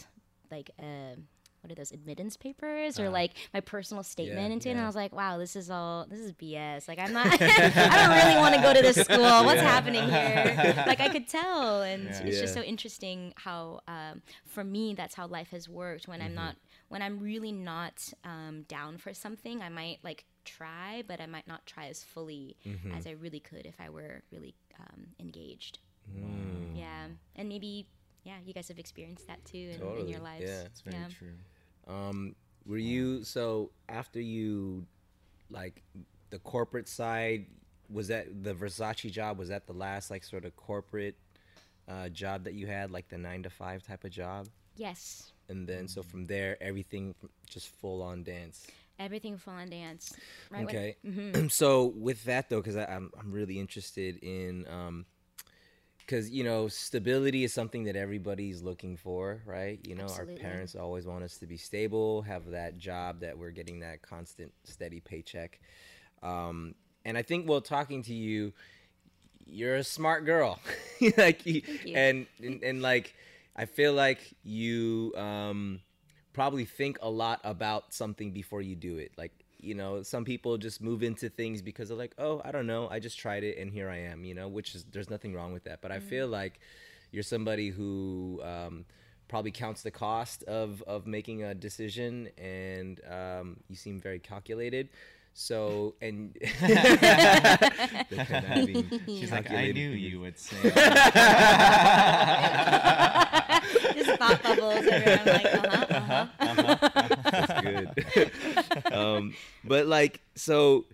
[0.50, 1.16] like uh,
[1.61, 4.81] what are those admittance papers or like my personal statement yeah, into it, and.
[4.81, 6.87] I was like, wow, this is all this is BS.
[6.88, 7.27] Like I'm not.
[7.40, 9.44] I don't really want to go to this school.
[9.44, 10.85] What's happening here?
[10.87, 12.22] Like I could tell, and Yeah.
[12.24, 16.27] it's just so interesting how um, for me that's how life has worked when Mm-hmm.
[16.27, 16.57] i'm not
[16.88, 21.48] when i'm really not um, down for something i might like try but i might
[21.48, 22.92] not try as fully Mm-hmm.
[22.96, 25.79] as i really could if i were really um, engaged
[26.12, 26.77] Mm.
[26.77, 27.87] yeah and maybe
[28.25, 30.62] yeah you guys have experienced that too in, in your lives yeah.
[30.62, 31.09] It's very yeah.
[31.19, 31.35] true.
[31.87, 32.35] Um,
[32.67, 34.87] were you so after you
[35.51, 35.83] like
[36.31, 37.47] the corporate side?
[37.90, 39.38] Was that the Versace job?
[39.38, 41.17] Was that the last like sort of corporate
[41.87, 44.49] uh, job that you had, like the nine to five type of job?
[44.77, 47.14] yes And then so from there, everything
[47.49, 48.67] just full on dance.
[48.99, 50.14] everything full on dance
[50.51, 51.49] right when- Okay.
[51.49, 55.05] so with that though, because I'm I'm really interested in um,
[56.07, 59.79] because you know stability is something that everybody's looking for, right?
[59.85, 60.35] You know, Absolutely.
[60.35, 64.03] our parents always want us to be stable, have that job that we're getting that
[64.03, 65.61] constant, steady paycheck.
[66.23, 68.53] Um, and I think while talking to you,
[69.47, 70.59] you're a smart girl,
[71.17, 71.97] like you, you.
[71.97, 73.14] and, and and like
[73.57, 75.81] I feel like you um
[76.33, 79.12] probably think a lot about something before you do it.
[79.17, 79.33] Like,
[79.64, 82.88] you know, some people just move into things because they're like, oh, I don't know,
[82.88, 85.53] I just tried it and here I am, you know, which is there's nothing wrong
[85.53, 85.81] with that.
[85.81, 86.61] But I feel like
[87.11, 88.85] you're somebody who um,
[89.29, 94.88] probably counts the cost of of making a decision, and um, you seem very calculated.
[95.33, 96.37] So and
[99.07, 100.57] She's like, I knew you would say.
[103.94, 106.93] just thought bubbles everyone like uh-huh, uh-huh.
[107.94, 108.31] Good.
[108.92, 110.85] um, but like, so,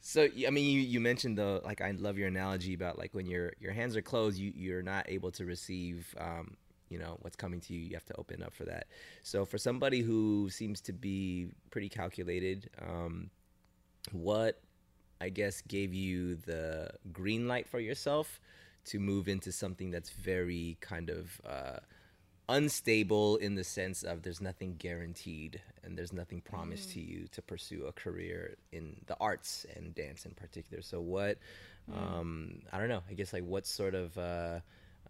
[0.00, 1.80] so I mean, you, you mentioned the like.
[1.80, 5.06] I love your analogy about like when your your hands are closed, you you're not
[5.08, 6.14] able to receive.
[6.18, 6.56] Um,
[6.88, 7.80] you know what's coming to you.
[7.80, 8.86] You have to open up for that.
[9.22, 13.30] So for somebody who seems to be pretty calculated, um,
[14.12, 14.60] what
[15.20, 18.40] I guess, gave you the green light for yourself
[18.86, 21.78] to move into something that's very kind of uh,
[22.48, 27.42] unstable in the sense of there's nothing guaranteed and there's nothing promised to you to
[27.42, 30.82] pursue a career in the arts and dance in particular.
[30.82, 31.38] So what,
[31.94, 34.60] um, I don't know, I guess like what sort of, uh,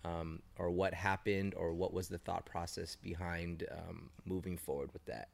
[0.05, 5.05] um, or what happened or what was the thought process behind um, moving forward with
[5.07, 5.29] that?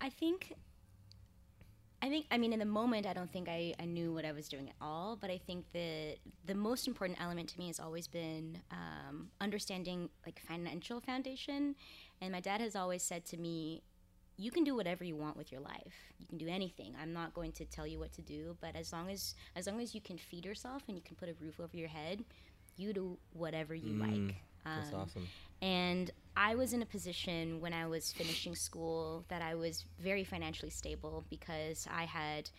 [0.00, 0.54] I think
[2.02, 4.32] I think I mean in the moment I don't think I, I knew what I
[4.32, 7.78] was doing at all, but I think that the most important element to me has
[7.78, 11.74] always been um, understanding like financial foundation.
[12.22, 13.82] And my dad has always said to me,
[14.38, 15.94] you can do whatever you want with your life.
[16.18, 16.94] You can do anything.
[17.00, 19.80] I'm not going to tell you what to do, but as long as as long
[19.80, 22.24] as you can feed yourself and you can put a roof over your head,
[22.76, 24.36] you do whatever you like.
[24.64, 25.28] That's Um, awesome.
[25.62, 30.24] and I was in a position when I was finishing school that I was very
[30.24, 32.50] financially stable because I had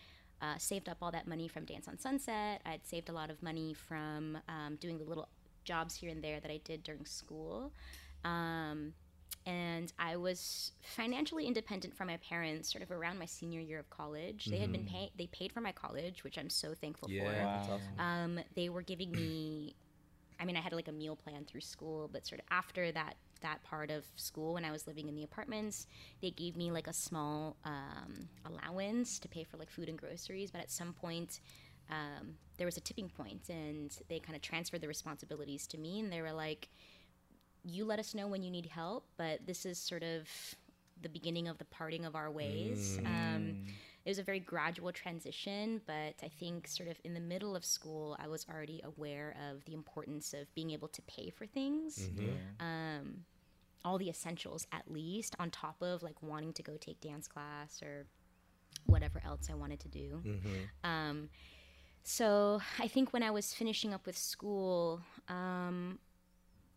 [0.41, 2.61] uh, saved up all that money from Dance on Sunset.
[2.65, 5.29] I had saved a lot of money from um, doing the little
[5.63, 7.71] jobs here and there that I did during school.
[8.25, 8.93] Um,
[9.45, 13.89] and I was financially independent from my parents sort of around my senior year of
[13.89, 14.45] college.
[14.45, 17.13] They had been paying, they paid for my college, which I'm so thankful for.
[17.13, 17.99] Yeah, that's awesome.
[17.99, 19.75] Um, they were giving me,
[20.41, 23.15] I mean, I had like a meal plan through school, but sort of after that
[23.41, 25.87] that part of school, when I was living in the apartments,
[26.21, 30.51] they gave me like a small um, allowance to pay for like food and groceries.
[30.51, 31.39] But at some point,
[31.89, 35.99] um, there was a tipping point, and they kind of transferred the responsibilities to me,
[35.99, 36.69] and they were like,
[37.63, 40.27] "You let us know when you need help, but this is sort of."
[41.01, 42.99] The beginning of the parting of our ways.
[42.99, 43.65] Um,
[44.05, 47.63] it was a very gradual transition, but I think sort of in the middle of
[47.63, 52.09] school, I was already aware of the importance of being able to pay for things,
[52.59, 53.25] um,
[53.85, 57.81] all the essentials at least, on top of like wanting to go take dance class
[57.83, 58.05] or
[58.85, 60.21] whatever else I wanted to do.
[60.83, 61.29] Um,
[62.03, 65.99] so I think when I was finishing up with school, um,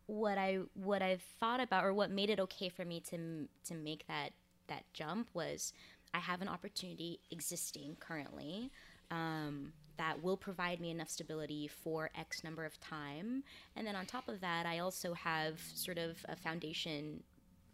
[0.06, 3.74] what I what I thought about or what made it okay for me to to
[3.74, 4.32] make that
[4.66, 5.72] that jump was
[6.12, 8.70] I have an opportunity existing currently
[9.10, 13.44] um, that will provide me enough stability for X number of time,
[13.76, 17.22] and then on top of that, I also have sort of a foundation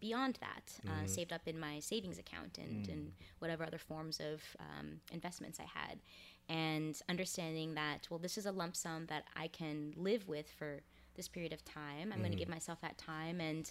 [0.00, 4.42] beyond that uh, saved up in my savings account and, and whatever other forms of
[4.58, 5.98] um, investments I had.
[6.48, 10.80] And understanding that, well, this is a lump sum that I can live with for
[11.16, 12.12] this period of time.
[12.12, 13.40] I'm going to give myself that time.
[13.40, 13.70] And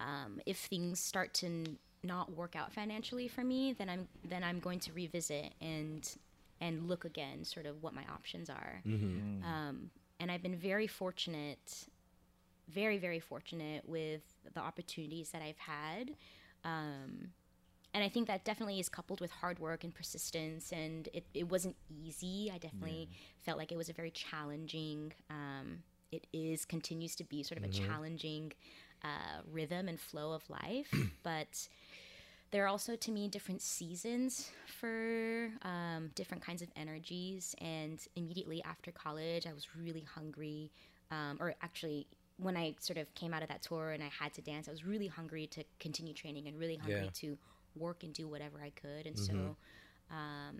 [0.00, 4.60] um, if things start to not work out financially for me, then I'm then I'm
[4.60, 6.08] going to revisit and
[6.60, 8.82] and look again, sort of what my options are.
[9.44, 11.88] Um, and I've been very fortunate
[12.68, 14.22] very very fortunate with
[14.54, 16.10] the opportunities that I've had.
[16.64, 17.30] Um,
[17.96, 20.70] and I think that definitely is coupled with hard work and persistence.
[20.70, 22.52] And it, it wasn't easy.
[22.54, 25.78] I definitely felt like it was a very challenging, um,
[26.12, 28.52] it is, continues to be sort of a challenging
[29.02, 30.92] uh, rhythm and flow of life.
[31.22, 31.68] but
[32.52, 37.54] there are also to me different seasons for um, different kinds of energies.
[37.60, 40.70] And immediately after college i was really hungry
[41.10, 42.06] um, or actually
[42.38, 44.70] when i sort of came out of that tour and i had to dance i
[44.70, 47.10] was really hungry to continue training and really hungry Yeah.
[47.14, 47.38] to
[47.76, 49.06] work and do whatever i could.
[49.06, 49.56] And so
[50.10, 50.54] um,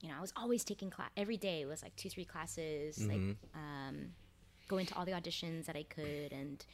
[0.00, 2.98] you know i was always taking class every day it was like two three classes
[3.06, 3.20] like
[3.54, 3.96] um,
[4.68, 6.64] going to all the auditions that I could and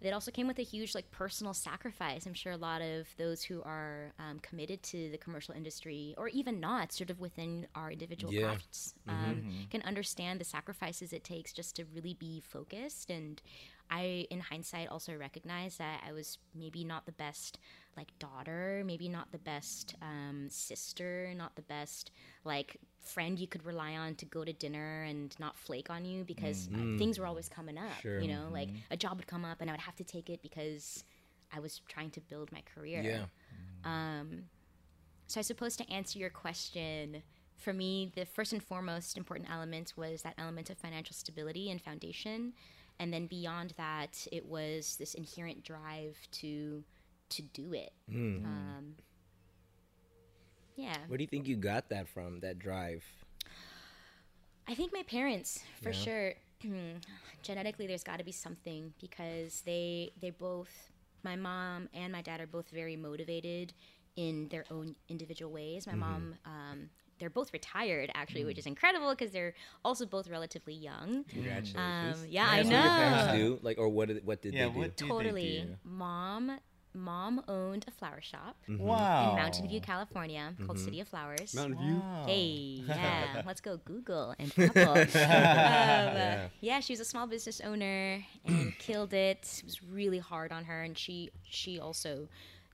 [0.00, 2.26] it also came with a huge like personal sacrifice.
[2.26, 6.28] I'm sure a lot of those who are um, committed to the commercial industry or
[6.28, 8.48] even not, sort of within our individual Yeah.
[8.48, 13.10] crafts, um, can understand the sacrifices it takes just to really be focused.
[13.10, 13.40] And
[13.90, 17.58] I, in hindsight, also recognize that I was maybe not the best
[17.96, 22.12] like daughter, maybe not the best um, sister, not the best
[22.44, 26.22] like friend you could rely on to go to dinner and not flake on you
[26.24, 28.00] because uh, things were always coming up.
[28.00, 28.20] Sure.
[28.20, 30.42] You know, like a job would come up and I would have to take it
[30.42, 31.04] because
[31.52, 33.02] I was trying to build my career.
[33.02, 33.24] Yeah.
[33.84, 34.44] Um,
[35.26, 37.22] so I suppose to answer your question,
[37.56, 41.80] for me, the first and foremost important element was that element of financial stability and
[41.80, 42.54] foundation,
[43.00, 46.84] and then beyond that, it was this inherent drive to
[47.30, 47.92] to do it.
[48.44, 48.94] Um,
[50.76, 52.40] yeah, Where do you think you got that from?
[52.40, 53.04] That drive?
[54.68, 56.34] I think my parents, for sure.
[57.42, 60.90] Genetically, there's got to be something because they they both,
[61.22, 63.72] my mom and my dad are both very motivated
[64.16, 65.86] in their own individual ways.
[65.86, 69.54] My mom, um, they're both retired actually, which is incredible because they're
[69.84, 71.24] also both relatively young.
[71.28, 71.76] Congratulations.
[72.22, 73.36] Um, yeah, I That's what your parents know.
[73.36, 73.58] do?
[73.62, 74.08] Like, or what?
[74.08, 74.78] Did, what did Yeah, they do?
[74.80, 75.60] what do they Totally.
[75.68, 75.76] do?
[75.84, 76.58] Mom
[76.92, 79.30] mom owned a flower shop Wow.
[79.30, 81.54] in Mountain View, California, called City of Flowers.
[81.54, 82.02] Mountain View.
[82.26, 84.88] Hey, yeah, let's go Google and Apple.
[84.94, 86.48] um, yeah.
[86.60, 89.58] yeah, she was a small business owner and killed it.
[89.58, 92.28] It was really hard on her, and she she also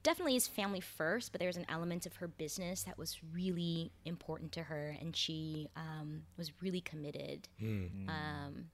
[0.07, 4.53] definitely is family first, but there's an element of her business that was really important
[4.53, 7.49] to her, and she um, was really committed.
[8.09, 8.66] Um,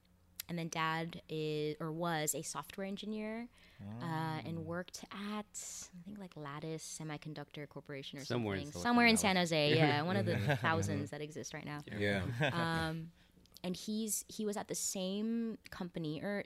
[0.48, 3.48] and then dad is or was a software engineer
[4.02, 8.72] uh, and worked at I think like Lattice Semiconductor Corporation or Somewhere something.
[8.72, 11.78] Silicon Somewhere in San Jose, yeah, one of the thousands that exist right now.
[11.98, 12.22] Yeah.
[13.64, 16.42] And he's he was at the same company or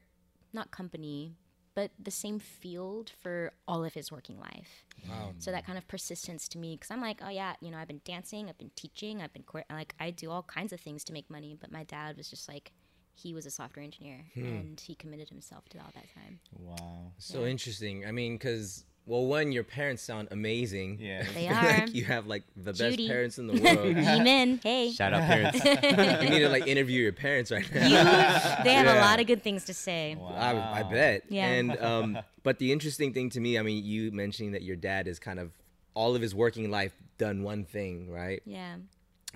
[0.53, 1.35] not company,
[1.77, 4.87] but the same field for all of his working life.
[5.09, 5.35] Wow.
[5.39, 7.87] So that kind of persistence to me, because I'm like, oh yeah, you know, I've
[7.87, 11.05] been dancing, I've been teaching, I've been cour- like I do all kinds of things
[11.05, 11.55] to make money.
[11.61, 12.73] But my dad was just like,
[13.15, 14.45] he was a software engineer, hmm.
[14.45, 16.41] and he committed himself to all that time.
[16.59, 17.13] Wow.
[17.19, 18.07] So interesting.
[18.07, 20.99] I mean, because well, one, your parents sound amazing.
[21.01, 21.25] Yeah.
[21.35, 21.87] They like are.
[21.91, 22.97] you have like the Judy.
[23.07, 23.97] best parents in the world.
[23.97, 24.61] Amen.
[24.63, 25.65] Hey, Shout out parents.
[25.65, 28.63] you need to like interview your parents right now.
[28.65, 30.17] they have a lot of good things to say.
[30.35, 31.23] I, I bet.
[31.29, 31.47] Yeah.
[31.49, 35.07] And um, but the interesting thing to me, I mean, you mentioning that your dad
[35.09, 35.53] is kind of
[35.95, 38.43] all of his working life done one thing, right?
[38.45, 38.77] Yeah.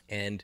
[0.09, 0.43] And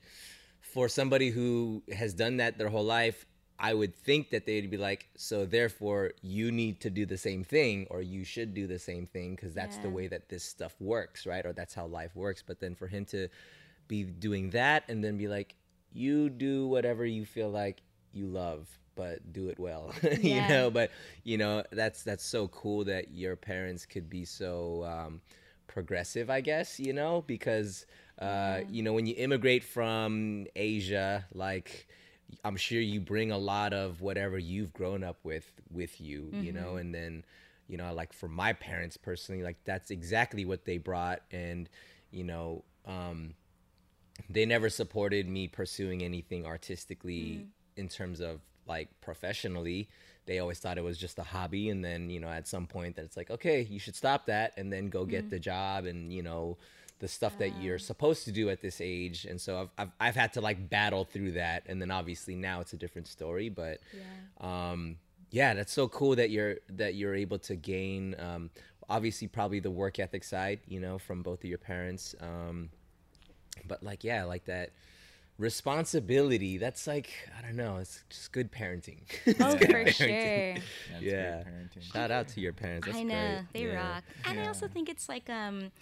[0.61, 3.27] for somebody who has done that their whole life,
[3.59, 7.43] I would think that they'd be like, so therefore you need to do the same
[7.45, 10.75] thing or you should do the same thing because that's the way that this stuff
[10.81, 11.45] works, right?
[11.45, 12.43] Or that's how life works.
[12.47, 13.29] But then for him to
[13.89, 15.55] be doing that and then be like,
[15.93, 17.81] you do whatever you feel like
[18.13, 20.71] you love, but do it well, you know?
[20.71, 20.91] But,
[21.25, 25.21] you know, that's, that's so cool that your parents could be so, um,
[25.67, 27.87] progressive, I guess, you know, because
[28.19, 31.87] uh, you know, when you immigrate from Asia, like
[32.45, 36.53] I'm sure you bring a lot of whatever you've grown up with with you, you
[36.53, 36.63] mm-hmm.
[36.63, 37.25] know, and then
[37.69, 41.69] you know, like for my parents personally, like that's exactly what they brought and
[42.11, 43.35] you know, um
[44.31, 47.45] they never supported me pursuing anything artistically mm-hmm.
[47.77, 49.89] in terms of like professionally.
[50.27, 52.97] They always thought it was just a hobby and then you know at some point
[52.97, 55.31] that it's like okay you should stop that and then go get mm-hmm.
[55.31, 56.59] the job and you know
[56.99, 60.17] the stuff that you're supposed to do at this age and so I've, I've, I've
[60.17, 63.81] had to like battle through that and then obviously now it's a different story but
[64.41, 64.97] um
[65.31, 68.51] yeah that's so cool that you're that you're able to gain um
[68.89, 72.71] obviously probably the work ethic side you know from both of your parents um
[73.67, 74.71] but like yeah like that
[75.39, 79.93] responsibility that's like i don't know it's just good parenting It's Oh, good for parenting.
[79.93, 80.63] sure.
[80.91, 81.93] That's yeah great parenting.
[81.93, 83.41] shout out to your parents that's I know great.
[83.53, 83.75] they Yeah.
[83.77, 85.73] rock, and I also think it's like um,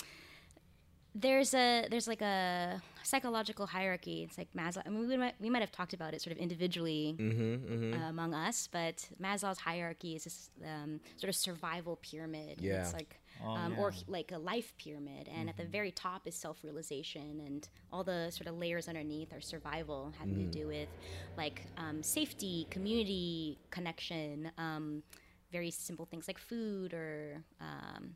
[1.15, 4.25] there's a there's like a psychological hierarchy.
[4.29, 4.83] It's like Maslow.
[4.85, 8.09] I mean, we might we might have talked about it sort of individually Mm-hmm, uh,
[8.09, 12.59] among us, but Maslow's hierarchy is this um, sort of survival pyramid.
[12.61, 12.83] Yeah.
[12.83, 16.37] It's like Oh, um, or like a life pyramid, and at the very top is
[16.37, 20.89] self realization, and all the sort of layers underneath are survival, having to do with
[21.37, 25.03] like um, safety, community connection, um,
[25.51, 28.15] very simple things like food or um,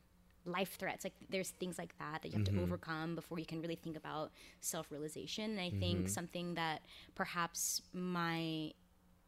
[0.49, 1.05] life threats.
[1.05, 3.97] Like there's things like that that you have to overcome before you can really think
[3.97, 5.51] about self realization.
[5.51, 6.83] And I think something that
[7.15, 8.73] perhaps my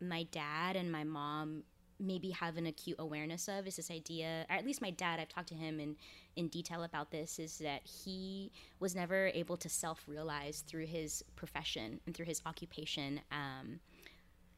[0.01, 1.65] my dad and my mom
[2.01, 5.29] maybe have an acute awareness of is this idea or at least my dad i've
[5.29, 5.95] talked to him in
[6.37, 12.01] in detail about this is that he was never able to self-realize through his profession
[12.07, 13.81] and through his occupation um,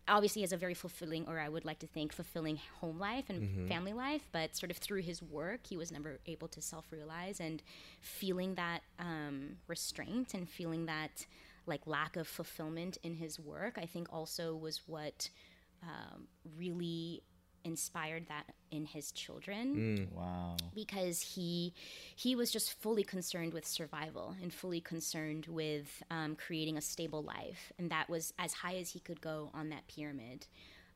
[0.09, 3.69] obviously has a very fulfilling or i would like to think fulfilling home life and
[3.69, 7.63] family life but sort of through his work he was never able to self-realize and
[8.01, 11.27] feeling that um, restraint and feeling that
[11.67, 15.31] like lack of fulfillment in his work i think also was what
[15.83, 17.23] um, really
[17.65, 20.57] inspired that in his children Wow.
[20.75, 21.75] because he
[22.17, 27.23] he was just fully concerned with survival and fully concerned with um, creating a stable
[27.23, 27.73] life.
[27.79, 30.47] And that was as high as he could go on that pyramid.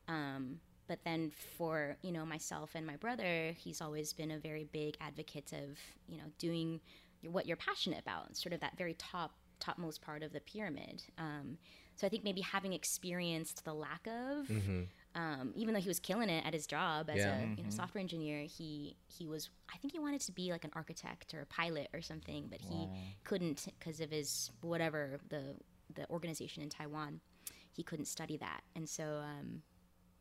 [0.07, 4.63] Um, but then for you know myself and my brother he's always been a very
[4.71, 5.77] big advocate of
[6.07, 6.79] you know doing
[7.23, 11.03] what you're passionate about sort of that very top topmost part of the pyramid.
[11.17, 11.57] Um,
[11.95, 14.47] so i think maybe having experienced the lack of
[15.17, 17.37] um, even though he was killing it at his job as Yeah.
[17.39, 20.63] a you know software engineer, he he was I think he wanted to be like
[20.63, 22.87] an architect or a pilot or something, but he
[23.25, 25.55] couldn't because of his whatever the
[25.93, 27.19] the organization in Taiwan.
[27.73, 29.61] He couldn't study that, and so um,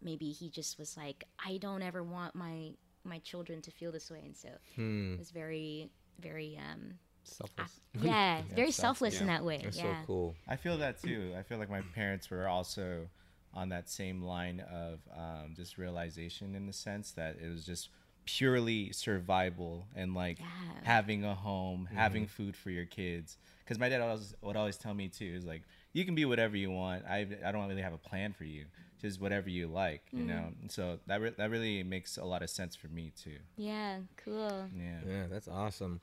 [0.03, 2.73] maybe he just was like, I don't ever want my
[3.05, 6.94] my children to feel this way, and so it was very very um,
[7.25, 7.81] Selfless.
[8.01, 9.61] yeah very That's selfless in that way.
[9.63, 10.01] that's yeah.
[10.03, 11.35] so cool I feel that too.
[11.38, 13.09] I feel like my parents were also
[13.57, 17.88] on that same line of um, just realization in the sense that it was just
[18.27, 20.46] purely survival and like Yeah.
[20.85, 23.38] having a home, having food for your kids.
[23.65, 26.57] Because my dad always would always tell me too is like you can be whatever
[26.57, 27.04] you want.
[27.09, 28.67] I I don't really have a plan for you.
[29.00, 30.52] Just whatever you like, you know.
[30.63, 33.38] And so that re- that really makes a lot of sense for me too.
[33.57, 34.69] Yeah, cool.
[34.75, 35.00] Yeah.
[35.07, 36.00] Yeah, that's awesome.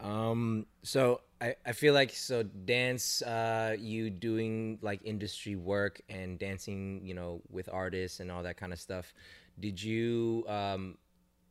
[0.00, 6.38] Um, so I, I feel like so dance, uh, you doing like industry work and
[6.38, 9.12] dancing, you know, with artists and all that kind of stuff.
[9.58, 10.98] Did you um,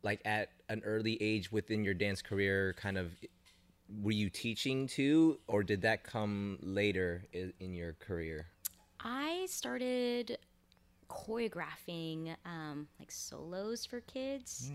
[0.04, 3.12] like at an early age within your dance career, kind of,
[4.02, 8.48] were you teaching too, or did that come later in, in your career?
[9.00, 10.38] I started
[11.10, 14.72] choreographing um, like solos for kids.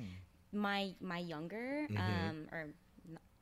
[0.53, 2.67] My my younger um, or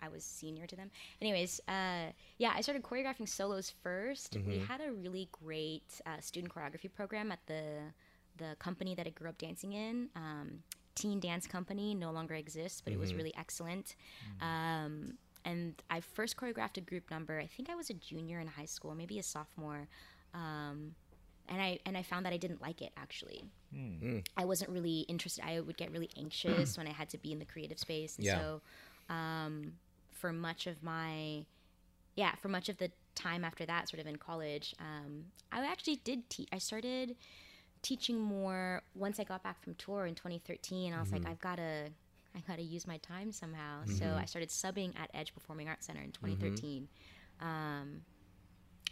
[0.01, 0.91] I was senior to them.
[1.21, 6.53] Anyways, uh, yeah, I started choreographing solos 1st We had a really great uh, student
[6.55, 7.93] choreography program at the
[8.37, 10.11] the company that I grew up dancing in.
[10.15, 10.63] Um,
[10.95, 13.97] Teen Dance Company no longer exists, but it was really excellent.
[14.41, 17.39] Um, and I first choreographed a group number.
[17.39, 19.89] I think I was a junior in high school, maybe a sophomore.
[20.35, 20.95] Um,
[21.49, 23.45] and I and I found that I didn't like it actually.
[24.37, 25.45] I wasn't really interested.
[25.45, 28.17] I would get really anxious when I had to be in the creative space.
[28.17, 28.39] And Yeah.
[28.39, 28.61] So,
[29.09, 29.73] um,
[30.19, 31.45] for much of my,
[32.17, 35.97] yeah, for much of the time after that, sort of in college, um, I actually
[36.05, 36.49] did teach.
[36.53, 37.17] I started
[37.83, 40.93] teaching more once I got back from tour in 2013.
[40.93, 41.91] I was like, I've got to.
[42.37, 43.85] I got to use my time somehow.
[43.87, 46.87] So I started subbing at Edge Performing Arts Center in 2013.
[47.41, 48.03] Um,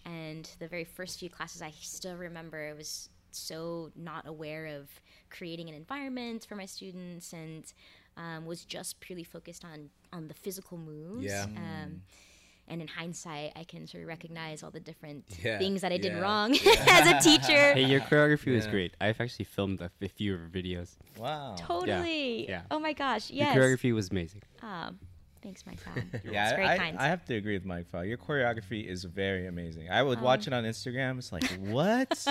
[0.05, 4.89] and the very first few classes I still remember I was so not aware of
[5.31, 7.64] creating an environment for my students and
[8.17, 11.45] um, was just purely focused on on the physical moves Yeah.
[11.45, 12.03] um,
[12.69, 15.99] and in hindsight I can sort of recognize all the different Yeah, things that I
[15.99, 16.53] did yeah, wrong
[16.89, 18.95] as a teacher Hey, your choreography was great.
[19.01, 20.97] I've actually filmed a, a few of your videos.
[21.19, 21.55] Wow.
[21.59, 22.62] totally yeah.
[22.71, 24.43] oh my gosh Your choreography was amazing.
[24.62, 24.99] um,
[25.43, 25.79] thanks Mike.
[25.85, 26.99] son Yeah, It's very I, kind.
[26.99, 28.05] I have to agree with Mike Fowl.
[28.05, 29.91] Your choreography is very amazing.
[29.91, 30.23] I would Oh.
[30.23, 31.19] watch it on Instagram.
[31.19, 32.27] It's like, what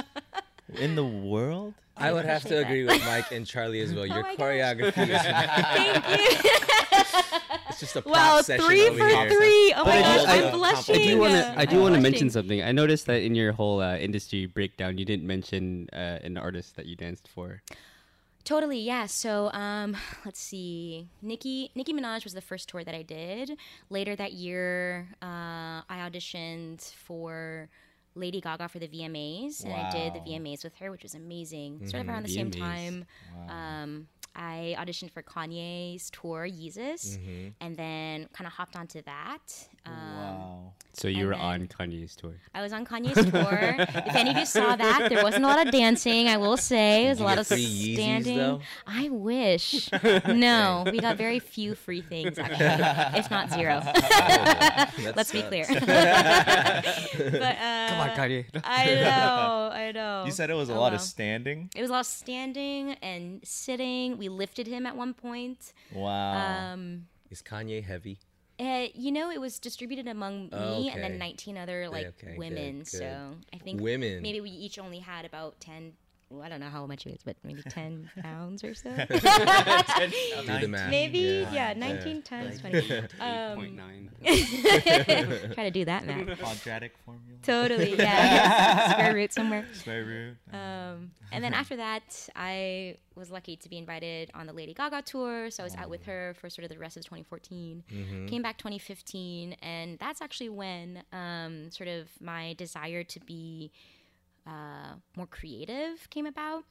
[0.74, 1.74] in the world?
[1.98, 2.66] I would have to that.
[2.66, 4.06] agree with Mike and Charlie as well.
[4.06, 4.38] Your my gosh.
[4.38, 6.52] choreography is thank you
[7.70, 9.30] it's just a prop wow session three over for here.
[9.30, 11.54] three oh my I gosh do- I- I'm blushing I do want to.
[11.58, 12.62] I do want to mention something.
[12.62, 16.76] I noticed that in your whole uh, industry breakdown, you didn't mention uh, an artist
[16.76, 17.62] that you danced for.
[18.44, 19.08] Totally, yeah.
[19.08, 21.08] So, um, let's see.
[21.22, 23.58] Nicki Nicki Minaj was the first tour that I did.
[23.90, 27.70] Later that year, uh, I auditioned for
[28.16, 31.88] Lady Gaga for the VMAs, and I did the VMAs with her, which was amazing.
[31.88, 32.60] Sort of around the same VMAs.
[32.60, 33.06] time,
[33.50, 37.18] um, I auditioned for Kanye's tour, Yeezus,
[37.62, 39.40] and then kind of hopped onto that.
[39.86, 40.72] Um, wow.
[40.94, 42.34] So you were on Kanye's tour.
[42.54, 43.76] I was on Kanye's tour.
[43.80, 46.28] if any of you saw that, there wasn't a lot of dancing.
[46.28, 48.62] I will say, it was a lot of free Yeezys, standing.
[48.88, 49.90] I wish.
[50.28, 53.82] No, we got very few free things actually, if not zero.
[55.16, 55.66] Let's be clear.
[55.70, 58.46] but uh, Come on, Kanye.
[58.64, 60.24] I know, I know.
[60.26, 60.96] You said it was a Oh, lot well.
[60.96, 61.70] of standing.
[61.76, 64.18] It was a lot of standing and sitting.
[64.18, 65.74] We lifted him at one point.
[65.94, 66.74] Wow.
[66.74, 68.18] Um, Is Kanye heavy?
[68.60, 72.28] uh, you know, it was distributed among Oh, me and then 19 other like okay,
[72.32, 72.78] good, women.
[72.80, 72.88] good.
[72.88, 74.22] So I think Women.
[74.22, 75.94] maybe we each only had about 10.
[76.30, 78.90] Well, I don't know how much it is, but maybe 10 pounds or so.
[78.96, 80.90] Do the math.
[80.90, 82.78] maybe, yeah, 19 times 20.
[82.78, 83.10] Eight
[83.56, 84.10] point nine.
[84.26, 86.40] Try to do that math.
[86.40, 87.38] Quadratic formula.
[87.44, 88.92] Totally, yeah.
[88.94, 89.66] Square root somewhere.
[89.74, 90.38] Square root.
[90.52, 95.04] Um, and then after that, I was lucky to be invited on the Lady Gaga
[95.04, 95.52] tour.
[95.52, 97.84] So I was out with her for sort of the rest of 2014.
[98.28, 103.72] Came back 2015, and that's actually when um, sort of my desire to be
[104.48, 106.64] uh, more creative came about.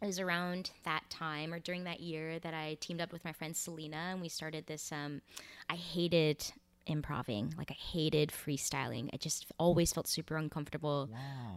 [0.00, 3.32] It was around that time or during that year that I teamed up with my
[3.32, 4.92] friend Selena, and we started this.
[4.92, 5.20] Um,
[5.68, 6.44] I hated
[6.86, 9.10] improving, like I hated freestyling.
[9.12, 11.10] I just always felt super uncomfortable.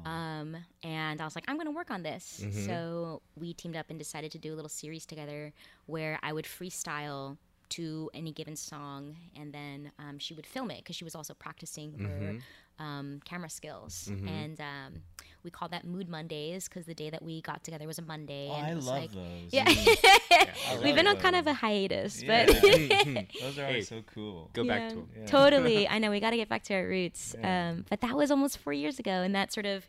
[0.10, 2.44] Um, and I was like, I'm going to work on this.
[2.66, 5.54] So we teamed up and decided to do a little series together
[5.86, 7.38] where I would freestyle
[7.70, 11.34] to any given song, and then um, she would film it because she was also
[11.34, 12.32] practicing her
[12.80, 14.10] um, camera skills.
[14.28, 15.02] And um,
[15.44, 18.48] we called that Mood Mondays because the day that we got together was a Monday.
[18.52, 19.52] Oh, and I it was love like, those.
[19.52, 22.46] Yeah, I we've been love on kind of a hiatus, Yeah.
[22.46, 22.62] but
[23.42, 24.50] Those are always so cool.
[24.54, 25.26] Go back Yeah, to him.
[25.28, 25.88] Totally.
[25.88, 27.36] I know we got to get back to our roots.
[27.44, 29.88] Um, but that was almost four years ago, and that sort of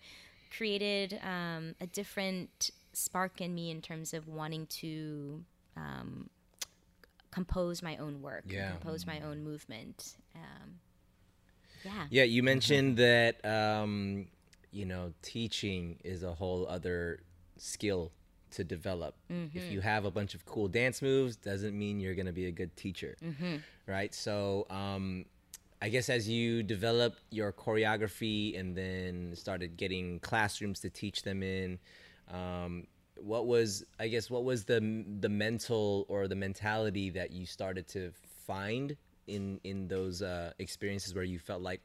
[0.56, 5.42] created um, a different spark in me in terms of wanting to
[5.76, 6.28] um,
[7.30, 8.70] compose my own work, Yeah.
[8.72, 10.16] compose my own movement.
[10.34, 10.80] Um,
[11.84, 12.06] yeah.
[12.10, 14.26] Yeah, you mentioned that um,
[14.72, 17.20] you know teaching is a whole other
[17.58, 18.10] skill
[18.52, 19.14] to develop.
[19.54, 22.50] If you have a bunch of cool dance moves, doesn't mean you're gonna be a
[22.52, 23.16] good teacher,
[23.86, 24.14] right?
[24.14, 25.24] So, um,
[25.80, 31.42] I guess as you developed your choreography and then started getting classrooms to teach them
[31.42, 31.78] in,
[32.30, 34.80] um, what was I guess what was the
[35.20, 38.12] the mental or the mentality that you started to
[38.46, 38.96] find
[39.26, 41.82] in in those uh, experiences where you felt like,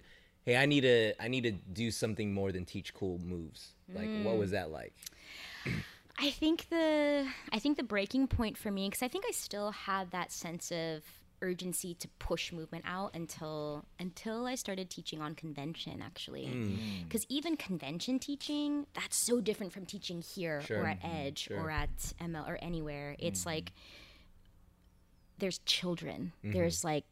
[0.48, 3.74] hey, I need to I need to do something more than teach cool moves.
[3.94, 4.94] Like, what was that like?
[5.66, 5.84] Mm.
[6.20, 9.72] I think the I think the breaking point for me because I think I still
[9.72, 11.04] had that sense of
[11.44, 16.46] urgency to push movement out until until I started teaching on convention actually.
[16.46, 16.70] Mm.
[16.70, 17.04] Mm.
[17.04, 20.82] Because even convention teaching that's so different from teaching here Sure.
[20.82, 21.28] or at mm-hmm.
[21.28, 23.16] Edge or at ML or anywhere.
[23.20, 23.50] It's mm-hmm.
[23.50, 23.74] like
[25.38, 26.32] there's children.
[26.44, 26.54] Mm-hmm.
[26.54, 27.04] There's like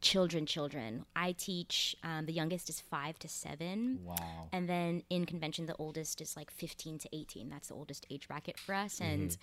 [0.00, 4.48] children children I teach um, the youngest is five to seven Wow.
[4.52, 7.48] and then in convention, the oldest is like 15 to 18.
[7.48, 9.00] That's the oldest age bracket for us.
[9.00, 9.36] And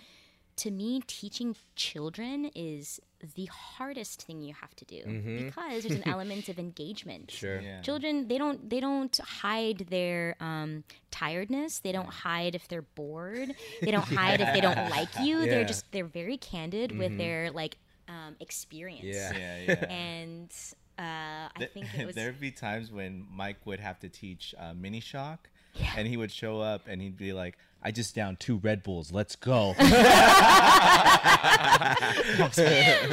[0.56, 2.98] to me, teaching children is
[3.34, 5.02] the hardest thing you have to do
[5.44, 7.30] because there's an element of engagement.
[7.30, 7.60] Sure.
[7.60, 7.82] Yeah.
[7.82, 11.80] Children, they don't they don't hide their um, tiredness.
[11.80, 13.54] They don't hide if they're bored.
[13.82, 15.40] They don't hide if they don't like you.
[15.40, 15.46] Yeah.
[15.50, 17.76] They're just they're very candid with their like
[18.08, 19.04] um, experience.
[19.04, 19.32] Yeah.
[19.36, 19.92] Yeah, yeah.
[19.92, 20.50] And
[20.98, 24.74] uh, I think it was There'd be times when Mike would have to teach uh,
[24.74, 25.48] mini shock,
[25.96, 29.12] and he would show up and he'd be like, "I just downed two Red Bulls.
[29.12, 29.74] Let's go."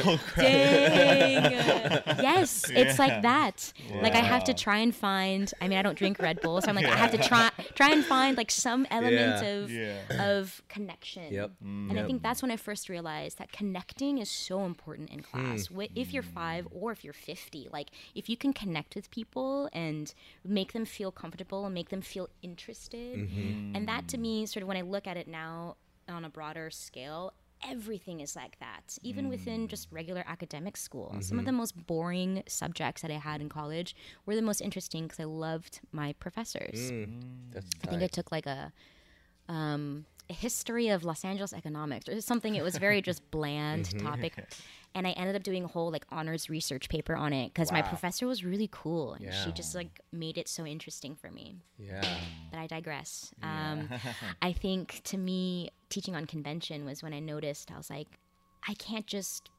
[0.06, 1.44] Oh, Dang.
[2.22, 3.72] yes, it's like that.
[4.02, 5.50] Like I have to try and find.
[5.60, 7.90] I mean, I don't drink Red Bull, so I'm like I have to try try
[7.90, 9.48] and find like some element Yeah.
[9.48, 10.30] of Yeah.
[10.38, 11.32] of connection.
[11.32, 11.50] Yep.
[11.62, 15.24] And I think that's when I first realized that connecting is so important in hmm.
[15.24, 15.68] class.
[15.68, 19.68] Wh- If you're five or if you're 50, like if you can connect with people
[19.72, 20.12] and
[20.44, 23.76] make them feel comfortable and make them feel interested, mm-hmm.
[23.76, 25.76] and that to me, sort of when I look at it now
[26.08, 27.32] on a broader scale,
[27.68, 28.98] everything is like that.
[29.02, 29.70] Even within mm.
[29.70, 31.46] just regular academic school, some of mm-hmm.
[31.46, 33.94] the most boring subjects that I had in college
[34.26, 36.92] were the most interesting because I loved my professors.
[36.92, 37.06] Mm.
[37.06, 37.20] Mm.
[37.52, 38.72] That's I think I took like a
[39.48, 42.54] um, a history of Los Angeles economics or something.
[42.54, 44.06] It was very just bland Mm-hmm.
[44.06, 44.34] topic,
[44.94, 47.82] and I ended up doing a whole like honors research paper on it because my
[47.82, 51.56] professor was really cool and she just like made it so interesting for me.
[51.78, 52.02] yeah.
[52.50, 53.32] But I digress.
[53.42, 53.88] Um,
[54.40, 58.08] I think to me, teaching on convention was when I noticed I was like,
[58.68, 59.50] I can't just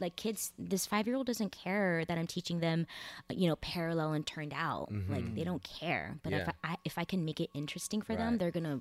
[0.00, 2.86] like kids this five year old doesn't care that i'm teaching them
[3.30, 6.50] uh, you know parallel and turned out like they don't care but if Mm-hmm.
[6.72, 8.80] I, if i can make it interesting for them they're gonna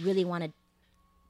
[0.00, 0.52] really want to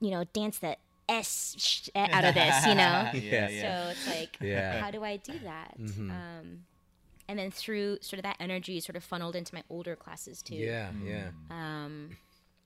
[0.01, 0.77] you know dance the
[1.09, 3.63] s out of this you know yeah, yeah.
[3.85, 4.73] so it's like Yeah.
[4.73, 4.81] Mm-hmm.
[4.85, 6.65] how do i do that um,
[7.29, 10.57] and then through sort of that energy sort of funneled into my older classes too
[10.57, 10.91] Yeah.
[11.05, 11.29] Yeah.
[11.51, 12.17] Um,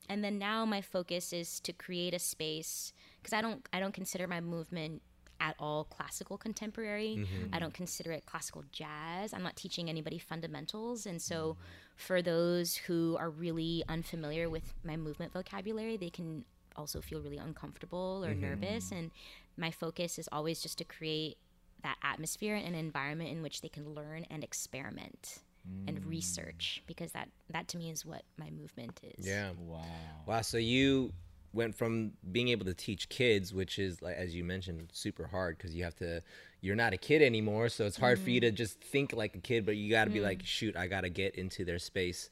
[0.09, 3.95] and then now my focus is to create a space because I don't I don't
[3.95, 5.03] consider my movement
[5.43, 7.27] at all classical contemporary.
[7.53, 9.33] I don't consider it classical jazz.
[9.33, 11.57] I'm not teaching anybody fundamentals, and so
[11.97, 16.45] for those who are really unfamiliar with my movement vocabulary, they can
[16.77, 18.43] also feel really uncomfortable or mm-hmm.
[18.43, 18.91] nervous.
[18.91, 19.11] And
[19.57, 21.37] my focus is always just to create
[21.83, 25.41] that atmosphere and environment in which they can learn and experiment
[25.87, 26.09] and mm.
[26.09, 29.27] research because that that to me is what my movement is.
[29.27, 29.51] Yeah.
[29.59, 29.85] Wow.
[30.27, 30.41] Wow.
[30.41, 31.13] So you
[31.53, 35.59] went from being able to teach kids, which is like as you mentioned, super hard
[35.59, 36.23] because you have to.
[36.63, 38.51] You're not a kid anymore, so it's hard for you mm-hmm.
[38.51, 40.25] to just think like a kid, but you got to be mm.
[40.25, 42.29] like, shoot, I got to get into their space,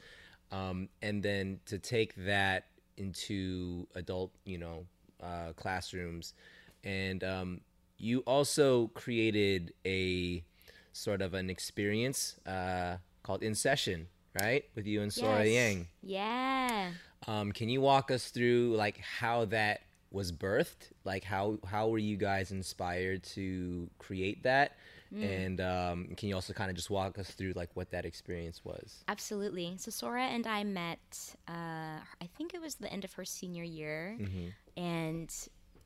[0.52, 2.66] um, and then to take that
[2.98, 4.84] into adult, you know,
[5.22, 6.34] uh, classrooms,
[6.84, 7.60] and um,
[7.98, 10.42] you also created a
[10.92, 14.06] sort of an experience uh, called In Session,
[14.40, 15.54] right, with you and Sora Yes.
[15.54, 15.86] Yang.
[16.02, 16.90] Yeah.
[17.26, 19.80] Um, can you walk us through like how that
[20.10, 20.90] was birthed?
[21.04, 24.76] Like how how were you guys inspired to create that?
[25.14, 28.62] And um, can you also kind of just walk us through like what that experience
[28.64, 29.04] was?
[29.08, 29.74] Absolutely.
[29.78, 30.98] So Sora and I met.
[31.48, 34.18] Uh, I think it was the end of her senior year,
[34.76, 35.34] and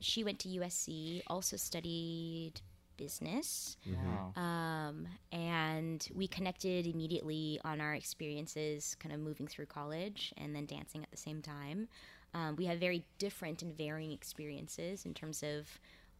[0.00, 1.22] she went to USC.
[1.28, 2.60] Also studied
[2.96, 4.32] business, Wow.
[4.36, 10.66] um, and we connected immediately on our experiences, kind of moving through college and then
[10.66, 11.88] dancing at the same time.
[12.34, 15.68] Um, we have very different and varying experiences in terms of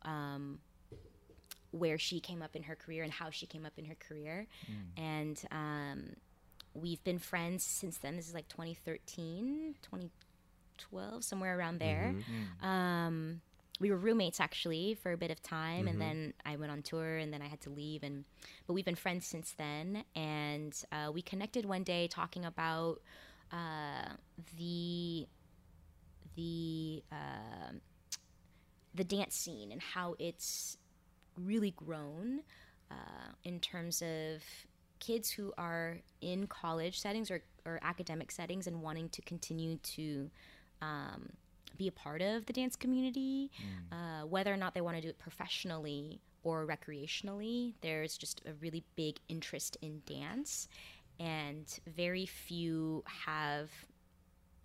[0.02, 0.58] um,
[1.72, 4.46] where she came up in her career and how she came up in her career.
[4.96, 6.16] And um,
[6.74, 8.16] we've been friends since then.
[8.16, 12.14] This is like 2013, 2012, somewhere around there.
[12.62, 13.40] Um,
[13.80, 17.16] we were roommates actually for a bit of time, and then I went on tour,
[17.16, 18.02] and then I had to leave.
[18.04, 18.24] And
[18.66, 23.00] but we've been friends since then, and uh, we connected one day talking about
[23.52, 24.12] uh,
[24.58, 25.26] the
[26.36, 27.02] the.
[27.10, 27.80] um
[28.94, 30.76] the dance scene and how it's
[31.36, 32.40] really grown
[32.90, 34.42] uh, in terms of
[34.98, 40.30] kids who are in college settings or, or academic settings and wanting to continue to
[40.80, 41.28] um,
[41.76, 43.50] be a part of the dance community,
[43.90, 47.74] uh, whether or not they want to do it professionally or recreationally.
[47.80, 50.68] There's just a really big interest in dance,
[51.18, 53.70] and very few have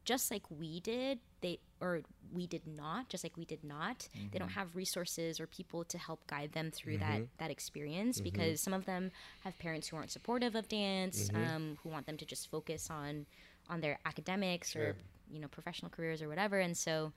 [0.06, 2.02] just like we did they or
[2.34, 4.08] we did not just like we did not.
[4.32, 4.60] They don't mm-hmm.
[4.60, 7.38] have resources or people to help guide them through that mm-hmm.
[7.38, 8.26] that experience mm-hmm.
[8.26, 9.12] because some of them
[9.44, 13.26] have parents who aren't supportive of dance um, who want them to just focus on
[13.70, 14.96] on their academics or
[15.32, 16.60] you know professional careers or whatever.
[16.60, 17.12] And so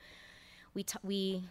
[0.74, 1.44] we t- we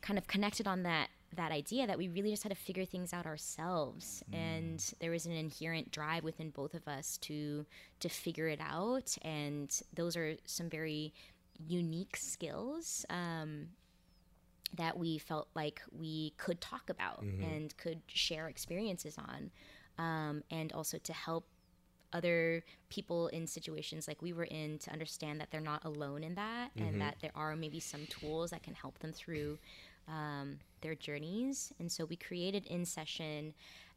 [0.00, 3.14] kind of connected on that that idea that we really just had to figure things
[3.14, 4.22] out ourselves.
[4.30, 4.36] Mm.
[4.36, 7.64] And there was an inherent drive within both of us to
[8.00, 9.16] to figure it out.
[9.22, 11.12] And those are some very
[11.66, 13.68] unique skills um,
[14.76, 19.50] that we felt like we could talk about and could share experiences on
[19.98, 21.46] um, and also to help
[22.12, 26.34] other people in situations like we were in to understand that they're not alone in
[26.34, 29.58] that and that there are maybe some tools that can help them through
[30.08, 31.72] um, their journeys.
[31.78, 33.54] And so we created In Session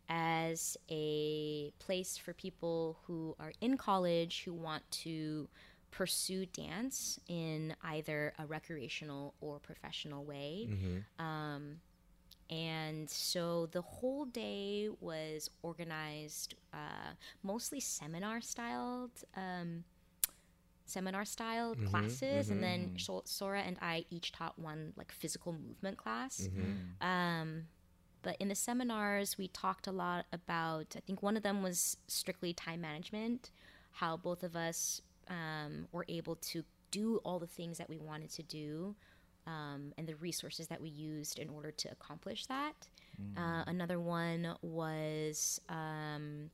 [0.07, 5.47] as a place for people who are in college who want to
[5.98, 10.68] pursue dance in either a recreational or professional way.
[11.20, 11.64] Um,
[12.50, 19.84] and so the whole day was organized uh, mostly seminar styled um,
[20.86, 22.50] seminar styled classes.
[22.52, 26.48] And then Sho- sora and i each taught one like physical movement class.
[27.02, 27.68] Um,
[28.22, 31.98] but in the seminars we talked a lot about i think one of them was
[32.08, 33.52] strictly time management
[33.91, 38.30] how both of us um, were able to do all the things that we wanted
[38.32, 38.95] to do
[39.47, 42.73] um, and the resources that we used in order to accomplish that.
[43.38, 46.49] Uh, another one was um,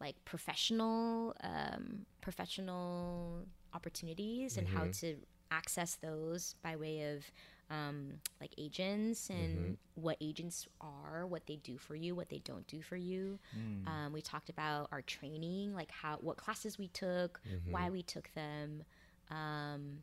[0.00, 5.16] like professional um, professional opportunities and how to
[5.50, 7.24] access those by way of
[7.70, 12.66] um, like agents and what agents are, what they do for you, what they don't
[12.66, 13.38] do for you.
[13.86, 17.40] Um, we talked about our training, like how what classes we took,
[17.70, 18.84] why we took them,
[19.30, 20.00] um,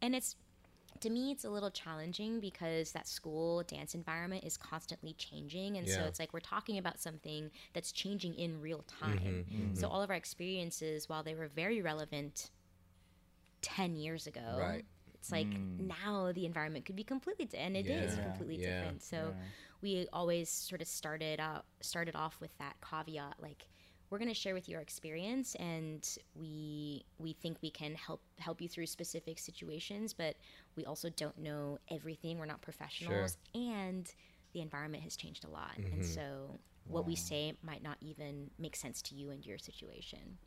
[0.00, 0.36] and it's
[1.00, 5.76] to me it's a little challenging because that school dance environment is constantly changing.
[5.76, 9.44] And so it's like we're talking about something that's changing in real time.
[9.74, 12.50] So all of our experiences while they were very relevant
[13.62, 14.84] 10 years ago Right.
[15.26, 18.22] It's like now the environment could be completely di- and it is Yeah.
[18.22, 18.70] completely Yeah.
[18.70, 19.02] different.
[19.02, 19.34] So
[19.82, 23.68] we always sort of started out started off with that caveat like
[24.08, 28.20] we're going to share with you our experience and we we think we can help
[28.38, 30.36] help you through specific situations but
[30.76, 32.38] we also don't know everything.
[32.38, 34.12] We're not professionals and
[34.52, 35.76] the environment has changed a lot.
[35.92, 40.38] And so what we say might not even make sense to you and your situation.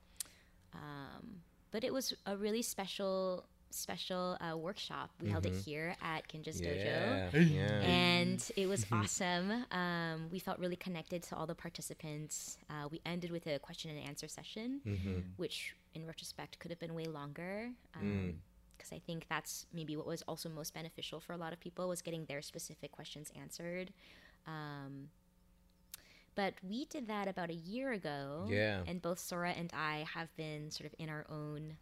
[0.74, 6.28] Um, but it was a really special special uh, workshop we held it here at
[6.28, 7.40] Kinjaz dojo Yeah.
[7.40, 7.82] Yeah.
[7.82, 9.66] and it was awesome.
[9.72, 12.58] Um, we felt really connected to all the participants.
[12.70, 14.82] Uh, we ended with a question and answer session,
[15.38, 17.70] which in retrospect could have been way longer.
[17.94, 21.88] Because I think that's maybe what was also most beneficial for a lot of people
[21.90, 23.92] was getting their specific questions answered.
[24.48, 25.10] Um,
[26.36, 28.48] but we did that about a year ago.
[28.50, 28.82] Yeah.
[28.88, 31.74] And both Sora and I have been sort of in our own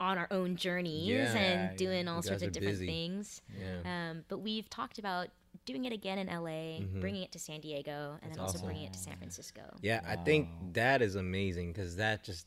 [0.00, 1.36] on our own journeys Yeah.
[1.36, 2.86] and Yeah, doing all You sorts of different busy.
[2.86, 3.42] things.
[3.58, 4.10] Yeah.
[4.10, 5.28] Um, but we've talked about
[5.64, 8.66] doing it again in LA, bringing it to San Diego, and then also awesome.
[8.68, 9.62] bringing it to San Francisco.
[9.82, 12.46] Yeah, I think that is amazing because that just,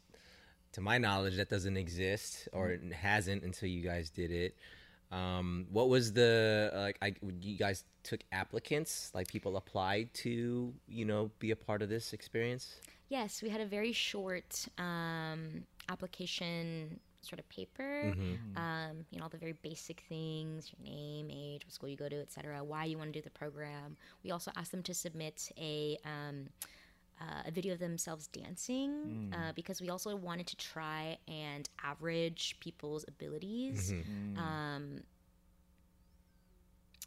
[0.73, 4.55] to my knowledge, that doesn't exist or it hasn't until you guys did it.
[5.11, 6.97] Um, what was the like?
[7.01, 11.89] I you guys took applicants, like people applied to, you know, be a part of
[11.89, 12.77] this experience.
[13.09, 18.13] Yes, we had a very short um, application sort of paper.
[18.55, 22.09] Um, you know, all the very basic things: your name, age, what school you go
[22.09, 22.63] to, etc.
[22.63, 23.97] Why you want to do the program.
[24.23, 25.97] We also asked them to submit a.
[26.05, 26.47] Um,
[27.19, 32.55] uh, a video of themselves dancing uh, because we also wanted to try and average
[32.59, 33.91] people's abilities.
[34.37, 35.01] Um,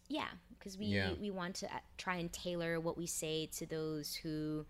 [0.09, 1.15] yeah, because we Yeah.
[1.21, 4.65] we want to uh, try and tailor what we say to those who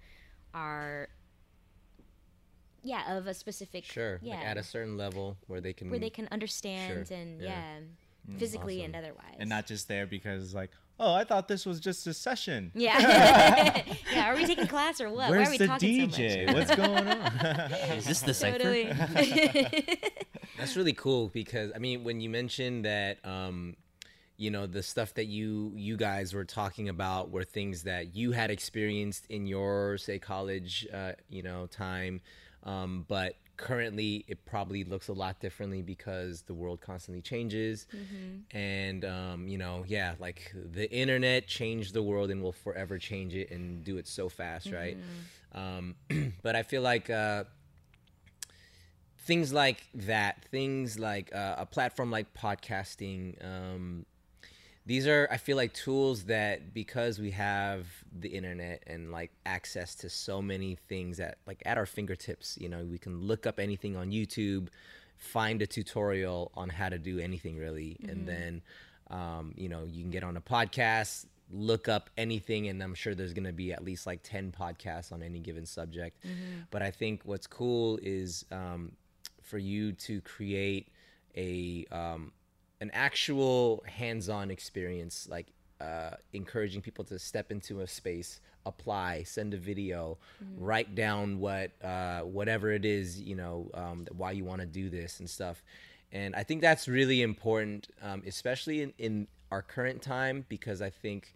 [0.54, 1.08] are
[2.84, 4.18] yeah of a specific Sure.
[4.22, 5.90] yeah Like at a certain level where they can.
[5.90, 7.78] where they can understand Sure, and yeah.
[8.28, 10.70] yeah, physically and otherwise and not just there because like,
[11.00, 12.70] oh, I thought this was just a session.
[12.74, 13.82] yeah
[14.12, 16.46] yeah are we taking class or what Where's why are we the talking DJ?
[16.46, 17.72] so much What's going on?
[17.98, 18.58] Is this the cipher?
[18.58, 18.84] totally
[20.58, 23.76] That's really cool because I mean, when you mentioned that, um,
[24.36, 28.32] you know the stuff that you you guys were talking about were things that you
[28.32, 32.20] had experienced in your say college uh, you know time
[32.64, 37.86] um, but currently it probably looks a lot differently because the world constantly changes.
[38.50, 43.34] And um, you know yeah like the internet changed the world and will forever change
[43.34, 44.96] it and do it so fast right?
[45.54, 45.94] Um,
[46.42, 47.44] but i feel like uh,
[49.20, 54.04] things like that things like uh, a platform like podcasting um,
[54.86, 57.86] these are i feel like tools that because we have
[58.20, 62.68] the internet and like access to so many things at like at our fingertips you
[62.68, 64.68] know we can look up anything on youtube
[65.16, 67.96] find a tutorial on how to do anything really.
[68.08, 68.62] And then
[69.10, 73.14] um, you know you can get on a podcast look up anything and i'm sure
[73.14, 76.24] there's going to be at least like 10 podcasts on any given subject.
[76.70, 78.92] But i think what's cool is um,
[79.42, 80.88] for you to create
[81.36, 82.32] a um,
[82.84, 85.46] an actual hands-on experience like
[85.80, 90.18] uh, encouraging people to step into a space apply send a video
[90.58, 94.90] write down what uh, whatever it is you know um, why you want to do
[94.90, 95.62] this and stuff.
[96.12, 100.90] And i think that's really important um, especially in, in our current time because i
[100.90, 101.34] think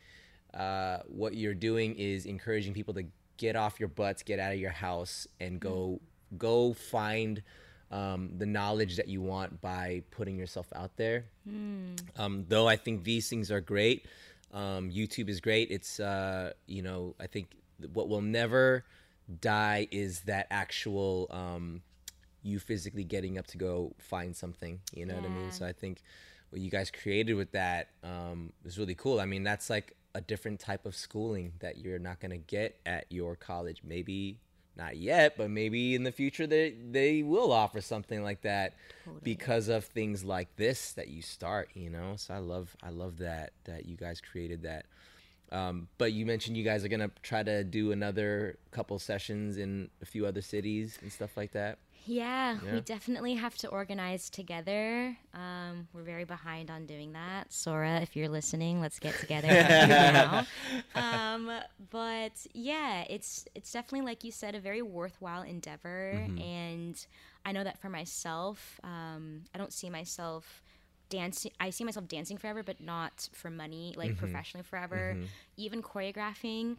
[0.52, 3.04] uh, what you're doing is encouraging people to
[3.38, 6.00] get off your butts get out of your house and go
[6.36, 7.42] go find
[7.90, 11.24] um, the knowledge that you want by putting yourself out there.
[12.16, 14.06] Um, though I think these things are great.
[14.52, 15.70] Um, YouTube is great.
[15.70, 17.56] It's uh, you know I think
[17.92, 18.84] what will never
[19.40, 21.82] die is that actual um,
[22.42, 24.80] you physically getting up to go find something.
[24.94, 25.52] You know what I mean?
[25.52, 26.02] So I think
[26.50, 29.20] what you guys created with that um, was really cool.
[29.20, 33.06] I mean that's like a different type of schooling that you're not gonna get at
[33.10, 33.82] your college.
[33.84, 34.38] Maybe
[34.78, 38.74] not yet, but maybe in the future they they will offer something like that
[39.22, 41.70] because of things like this that you start.
[41.74, 44.86] You know, so I love I love that that you guys created that.
[45.50, 49.90] Um, but you mentioned you guys are gonna try to do another couple sessions in
[50.02, 51.78] a few other cities and stuff like that.
[52.04, 52.72] Yeah, Yeah.
[52.74, 55.16] we definitely have to organize together.
[55.34, 57.52] Um, we're very behind on doing that.
[57.52, 60.46] Sora, if you're listening, let's get together now.
[60.94, 61.50] Um,
[61.90, 67.06] but yeah, it's it's definitely like you said, a very worthwhile endeavor, and
[67.44, 70.62] I know that for myself, um, I don't see myself
[71.08, 71.52] dancing.
[71.60, 75.16] I see myself dancing forever, but not for money, like professionally forever.
[75.56, 76.76] Even choreographing,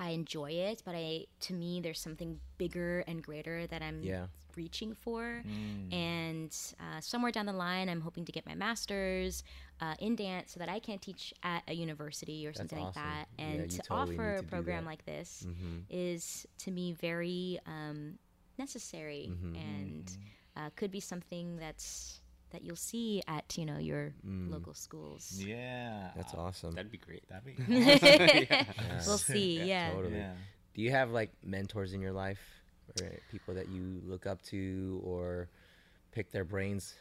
[0.00, 4.26] I enjoy it, but I to me there's something bigger and greater that I'm Yeah.
[4.56, 5.42] reaching for.
[5.90, 9.44] And uh, somewhere down the line, I'm hoping to get my master's
[9.80, 13.28] uh, in dance so that I can teach at a university or something like that.
[13.38, 15.78] And you to totally offer to a program like this Mm-hmm.
[15.90, 18.18] is to me very um,
[18.58, 19.56] necessary Mm-hmm.
[19.56, 20.16] and
[20.56, 22.20] uh, could be something that's
[22.52, 25.32] that you'll see at you know your local schools.
[25.36, 26.10] Yeah.
[26.16, 26.72] That's awesome.
[26.72, 27.24] That'd be great.
[27.28, 27.56] That'd be
[28.52, 28.66] awesome.
[29.06, 29.60] We'll see.
[29.64, 29.90] Yeah.
[29.92, 30.16] Totally.
[30.16, 30.34] yeah.
[30.74, 32.40] Do you have like mentors in your life
[33.00, 35.48] or people that you look up to or
[36.12, 36.94] pick their brains?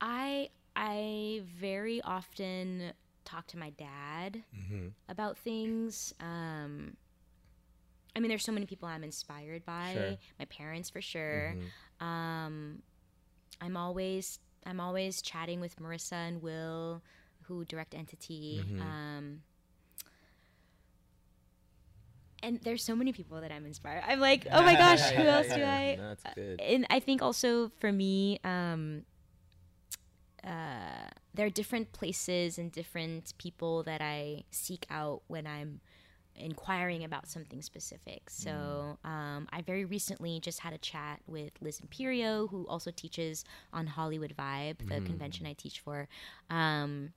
[0.00, 2.92] I I very often
[3.24, 4.42] talk to my dad
[5.08, 6.14] about things.
[6.20, 6.96] Um,
[8.16, 9.92] I mean, there's so many people I'm inspired by.
[9.92, 10.16] Sure.
[10.38, 11.54] My parents, for sure.
[12.00, 12.82] Um,
[13.60, 17.02] I'm always I'm always chatting with Marissa and Will,
[17.42, 18.62] who direct Entity.
[18.80, 19.40] Um,
[22.42, 24.02] and there's so many people that I'm inspired.
[24.06, 25.62] I'm like, oh my gosh, who else do.
[25.62, 25.96] I?
[25.96, 26.60] No, That's good.
[26.60, 29.02] and I think also for me, um,
[30.42, 35.80] uh, there are different places and different people that I seek out when I'm
[36.40, 38.30] inquiring about something specific.
[38.30, 43.44] So um, I very recently just had a chat with Liz Imperio, who also teaches
[43.72, 46.08] on Hollywood Vibe, the convention I teach for.
[46.48, 47.12] Um,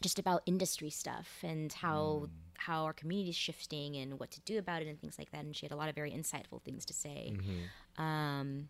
[0.00, 4.58] just about industry stuff and how how our community is shifting and what to do
[4.58, 5.44] about it and things like that.
[5.44, 7.34] And she had a lot of very insightful things to say.
[7.98, 8.68] Um,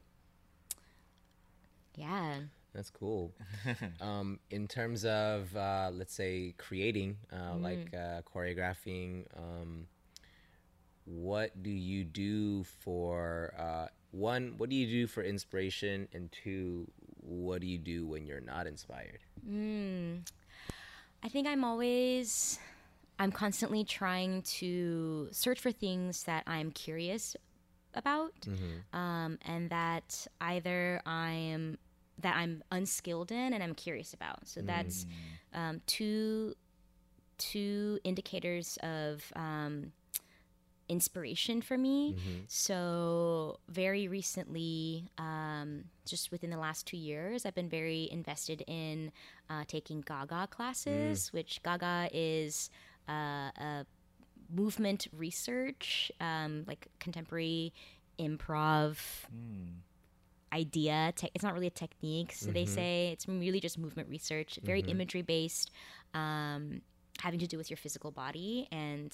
[1.95, 2.41] yeah.
[2.77, 3.33] That's cool.
[4.03, 9.87] um, in terms of uh, let's say creating, uh, like uh, choreographing, um,
[11.07, 14.55] what do you do for uh, one?
[14.59, 16.07] What do you do for inspiration?
[16.13, 16.87] And two,
[17.23, 19.21] what do you do when you're not inspired?
[21.23, 22.59] I think I'm always,
[23.19, 27.37] I'm constantly trying to search for things that I'm curious
[27.95, 28.35] about,
[28.93, 31.79] um, and that either I'm
[32.21, 34.47] that I'm unskilled in and I'm curious about.
[34.49, 35.07] So that's
[35.55, 36.55] um, two
[37.39, 39.93] two indicators of um,
[40.89, 42.17] inspiration for me.
[42.49, 49.13] So, very recently, um, just within the last two years, I've been very invested in
[49.51, 52.71] uh, taking Gaga classes, which Gaga is
[53.09, 53.87] uh, a
[54.55, 57.73] movement research, um, like contemporary
[58.19, 58.97] improv
[60.63, 61.13] idea.
[61.19, 64.83] Te- it's not really a technique, so they say it's really just movement research, very
[64.95, 65.71] imagery based,
[66.15, 66.63] um,
[67.25, 68.67] having to do with your physical body.
[68.73, 69.11] And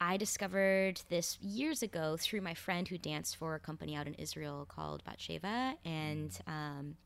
[0.00, 4.14] I discovered this years ago through my friend who danced for a company out in
[4.14, 6.96] Israel called Batsheva, and um,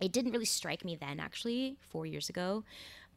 [0.00, 2.64] it didn't really strike me then, actually, four years ago.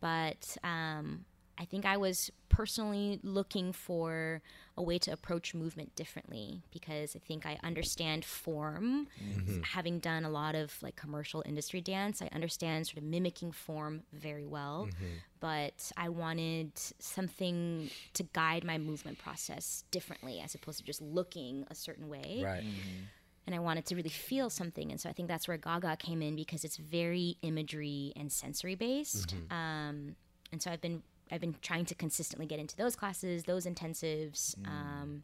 [0.02, 1.26] But um,
[1.60, 4.42] I think I was personally looking for
[4.76, 9.08] a way to approach movement differently because I think I understand form.
[9.24, 9.62] Mm-hmm.
[9.62, 14.02] Having done a lot of like commercial industry dance, I understand sort of mimicking form
[14.14, 14.88] very well.
[14.90, 15.06] Mm-hmm.
[15.40, 21.66] But I wanted something to guide my movement process differently as opposed to just looking
[21.70, 22.64] a certain way Right.
[22.64, 23.04] Mm-hmm.
[23.46, 24.90] and I wanted to really feel something.
[24.90, 28.76] And so I think that's where Gaga came in because it's very imagery and sensory
[28.76, 29.36] based.
[29.52, 30.16] Um,
[30.52, 34.56] and so I've been I've been trying to consistently get into those classes, those intensives.
[34.68, 35.24] Um,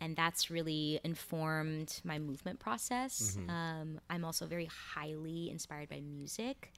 [0.00, 3.36] and that's really informed my movement process.
[3.50, 6.72] Um, I'm also very highly inspired by music.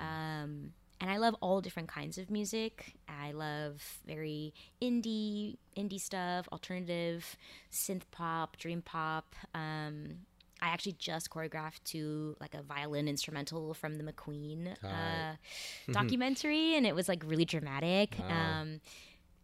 [0.00, 2.94] Um, and I love all different kinds of music.
[3.08, 7.36] I love very indie, indie stuff, alternative,
[7.72, 9.34] synth pop, dream pop.
[9.54, 10.20] Um,
[10.62, 15.36] I actually just choreographed to like a violin instrumental from the McQueen uh,
[15.92, 18.14] documentary, and it was like really dramatic.
[18.20, 18.80] Um,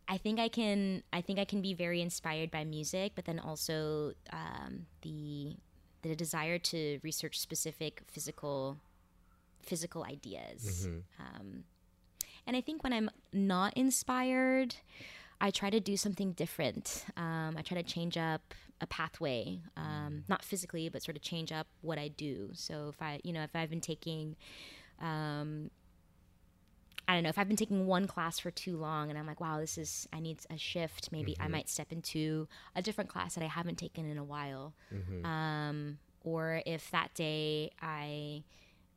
[0.06, 1.02] I think I can.
[1.12, 5.56] I think I can be very inspired by music, but then also um, the
[6.02, 8.78] the desire to research specific physical
[9.62, 10.86] physical ideas.
[11.18, 11.64] Um,
[12.46, 14.76] and I think when I'm not inspired,
[15.40, 17.04] I try to do something different.
[17.16, 21.52] Um, I try to change up a pathway, um, not physically, but sort of change
[21.52, 22.50] up what I do.
[22.54, 24.36] So if I, you know, if I've been taking,
[25.00, 25.70] um,
[27.06, 29.40] I don't know, if I've been taking one class for too long and I'm like,
[29.40, 33.34] wow, this is, I need a shift, maybe I might step into a different class
[33.34, 34.74] that I haven't taken in a while.
[35.24, 38.42] Um, or if that day I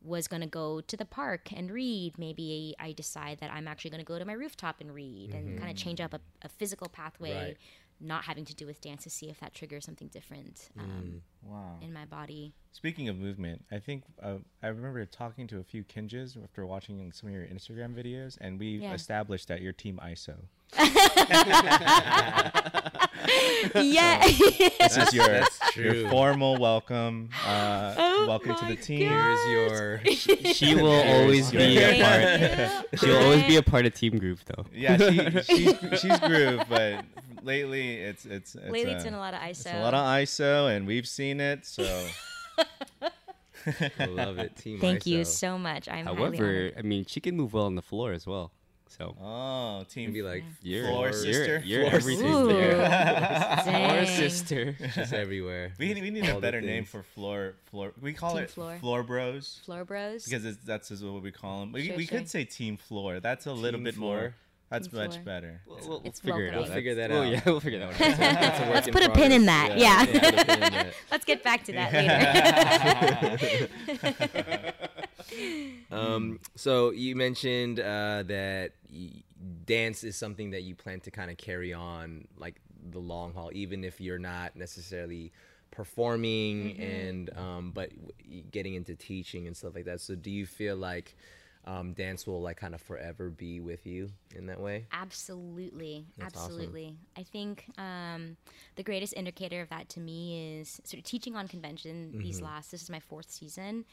[0.03, 3.91] was going to go to the park and read, maybe I decide that I'm actually
[3.91, 6.49] going to go to my rooftop and read and kind of change up a, a
[6.49, 7.57] physical pathway, Right.
[7.99, 10.69] not having to do with dance to see if that triggers something different.
[10.79, 11.77] Um, Wow.
[11.81, 12.53] in my body.
[12.71, 17.11] Speaking of movement, I think uh, I remember talking to a few Kinjaz after watching
[17.11, 18.93] some of your Instagram videos, and we Yeah.
[18.93, 20.35] established that you're Team ISO.
[23.75, 24.25] yeah.
[24.25, 25.93] This is your, true.
[25.93, 27.29] your formal welcome.
[27.45, 29.09] Uh, Oh welcome to the team.
[29.09, 30.01] Here's your.
[30.53, 32.99] She will always be a part.
[32.99, 34.65] She'll always be a part of team group though.
[34.73, 37.05] Yeah, she, she's she's groove, but
[37.43, 39.79] lately it's it's, it's Lately, uh, it's been a lot of it's ISO.
[39.79, 41.65] a lot of ISO, and we've seen it.
[41.65, 41.83] So
[43.99, 44.55] I love it.
[44.57, 45.87] Team Thank you so much.
[45.87, 46.71] I'm However.
[46.77, 48.51] I mean, she can move well on the floor as well.
[48.97, 51.61] So oh, team Be like you're, Floor you're, sister?
[51.63, 52.47] You're Floor everything Ooh.
[52.47, 53.61] there.
[53.63, 54.73] Floor sister.
[54.95, 55.71] just everywhere.
[55.79, 57.93] We, we need All a better name for floor floor.
[58.01, 58.77] We call Team it floor.
[58.81, 60.25] floor bros Floor Bros.
[60.25, 61.71] because it's, that's just what we call them.
[61.71, 62.17] We, Sure, we sure.
[62.19, 63.21] could say team floor.
[63.21, 64.15] That's a little bit floor.
[64.17, 64.35] more.
[64.71, 65.61] That's Team much better.
[65.67, 66.61] We'll, we'll, we'll It's figure it out.
[66.61, 66.69] welcoming.
[66.69, 67.31] We'll figure that Well, out.
[67.31, 67.97] yeah, we'll figure that out.
[68.17, 69.77] That's a Let's put a pin in that.
[69.77, 70.05] Yeah.
[70.05, 70.93] put a pin in that.
[71.11, 71.93] Let's get back to that
[73.93, 74.73] later.
[75.91, 79.23] Um, so you mentioned uh, that y-
[79.65, 82.55] dance is something that you plan to kind of carry on like
[82.91, 85.31] the long haul, even if you're not necessarily
[85.69, 90.01] performing and um, but w- getting into teaching and stuff like that.
[90.01, 91.15] So do you feel like
[91.65, 94.87] um, dance will like kind of forever be with you in that way?
[94.91, 96.51] Absolutely, That's awesome.
[96.53, 96.95] absolutely.
[97.17, 98.37] I think um,
[98.75, 102.09] the greatest indicator of that to me is sort of teaching on convention.
[102.09, 102.23] Mm-hmm.
[102.23, 103.85] These last, this is my fourth season.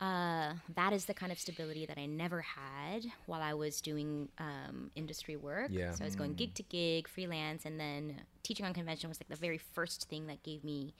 [0.00, 4.30] Uh, that is the kind of stability that I never had while I was doing
[4.38, 5.68] um, industry work.
[5.70, 5.92] Yeah.
[5.92, 9.28] So I was going gig to gig, freelance, and then teaching on convention was like
[9.28, 10.94] the very first thing that gave me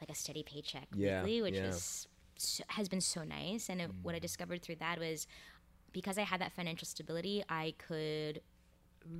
[0.00, 1.66] like a steady paycheck Yeah, weekly, which yeah.
[1.66, 2.06] was
[2.36, 3.68] so, has been so nice.
[3.68, 5.26] And it, what I discovered through that was
[5.92, 8.40] because I had that financial stability, I could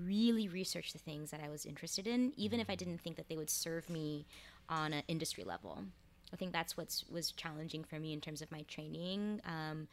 [0.05, 3.29] really research the things that I was interested in, even if I didn't think that
[3.29, 4.27] they would serve me
[4.69, 5.85] on an industry level.
[6.33, 9.41] I think that's what was challenging for me in terms of my training.
[9.45, 9.89] Um,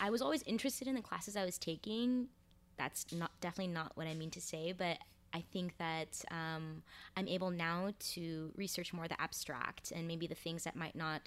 [0.00, 2.28] I was always interested in the classes I was taking.
[2.76, 4.98] That's not definitely not what I mean to say, but
[5.32, 6.82] I think that um,
[7.16, 11.22] I'm able now to research more the abstract and maybe the things that might not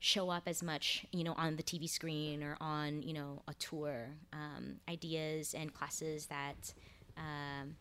[0.00, 3.54] show up as much, you know, on the TV screen or on, you know, a
[3.54, 4.10] tour.
[4.32, 6.72] Um, ideas and classes that
[7.16, 7.76] um,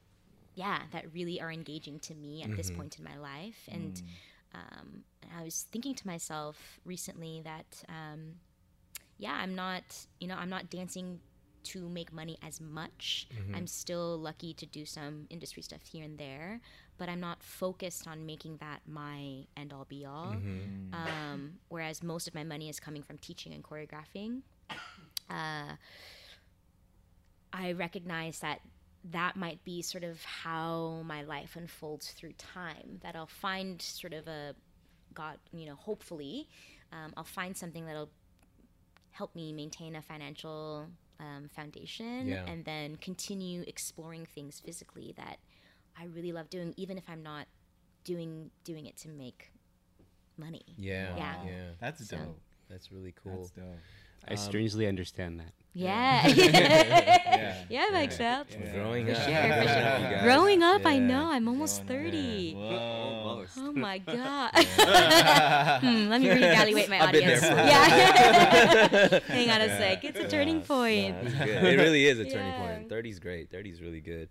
[0.58, 3.70] yeah, that really are engaging to me at this point in my life.
[3.72, 4.02] And
[4.56, 5.04] um,
[5.38, 8.34] I was thinking to myself recently that, um,
[9.20, 9.84] yeah, I'm not,
[10.20, 11.20] you know, I'm not dancing
[11.72, 13.28] to make money as much.
[13.56, 16.62] I'm still lucky to do some industry stuff here and there,
[16.98, 20.36] but I'm not focused on making that my end all be all.
[20.94, 24.42] Um, whereas most of my money is coming from teaching and choreographing.
[25.30, 25.76] Uh,
[27.54, 28.62] I recognize that
[29.12, 33.00] that might be sort of how my life unfolds through time.
[33.04, 34.56] That I'll find sort of a,
[35.14, 36.50] God, you know, hopefully,
[36.92, 38.10] um, I'll find something that'll
[39.12, 40.88] help me maintain a financial
[41.20, 42.46] um, foundation Yeah.
[42.46, 45.40] and then continue exploring things physically that
[45.98, 47.48] I really love doing, even if I'm not
[48.04, 49.52] doing doing it to make
[50.38, 50.64] money.
[50.78, 51.44] Yeah, Yeah.
[51.46, 51.72] yeah.
[51.80, 52.42] That's So- dope.
[52.70, 53.38] That's really cool.
[53.40, 53.78] That's dope.
[54.28, 55.54] I strangely understand that.
[55.88, 56.28] Yeah.
[56.28, 57.56] Yeah.
[57.70, 58.56] yeah, Mike Phelps.
[58.74, 60.18] Growing up, sure, growing up, sure.
[60.18, 60.24] you.
[60.24, 61.30] Growing up, I know.
[61.30, 62.54] I'm almost Going 30.
[62.56, 63.46] Whoa.
[63.60, 64.52] Oh my god.
[64.56, 67.44] hmm, let me reevaluate my I've been there audience.
[67.44, 69.20] Yeah.
[69.28, 70.04] Hang on a sec.
[70.04, 71.16] It's a turning point.
[71.24, 71.50] That's.
[71.64, 72.76] It really is a turning Yeah.
[72.78, 72.90] point.
[72.90, 73.52] 30's great.
[73.52, 74.30] 30's really good.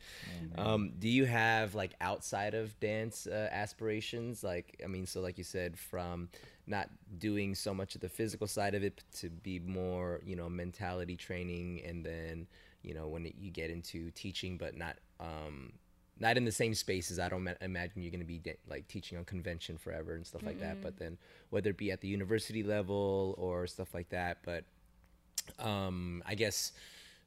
[0.59, 4.43] Um, do you have like outside of dance uh, aspirations?
[4.43, 6.29] Like, I mean, so like you said, from
[6.67, 10.49] not doing so much of the physical side of it to be more, you know,
[10.49, 12.47] mentality training, and then,
[12.83, 14.97] you know, when it, you get into teaching, but not.
[15.21, 15.73] Um,
[16.19, 17.19] not in the same spaces.
[17.19, 20.27] I don't ma- imagine you're going to be de- like teaching on convention forever and
[20.27, 20.81] stuff like that.
[20.81, 21.19] But then,
[21.51, 24.64] whether it be at the university level or stuff like that, but
[25.59, 26.73] um i guess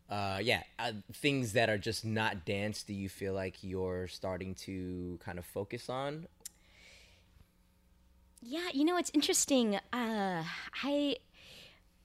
[0.10, 4.54] uh yeah uh, things that are just not dance do you feel like you're starting
[4.56, 6.28] to kind of focus on
[8.42, 9.76] Yeah, you know it's interesting.
[9.76, 10.44] Uh,
[10.84, 11.18] I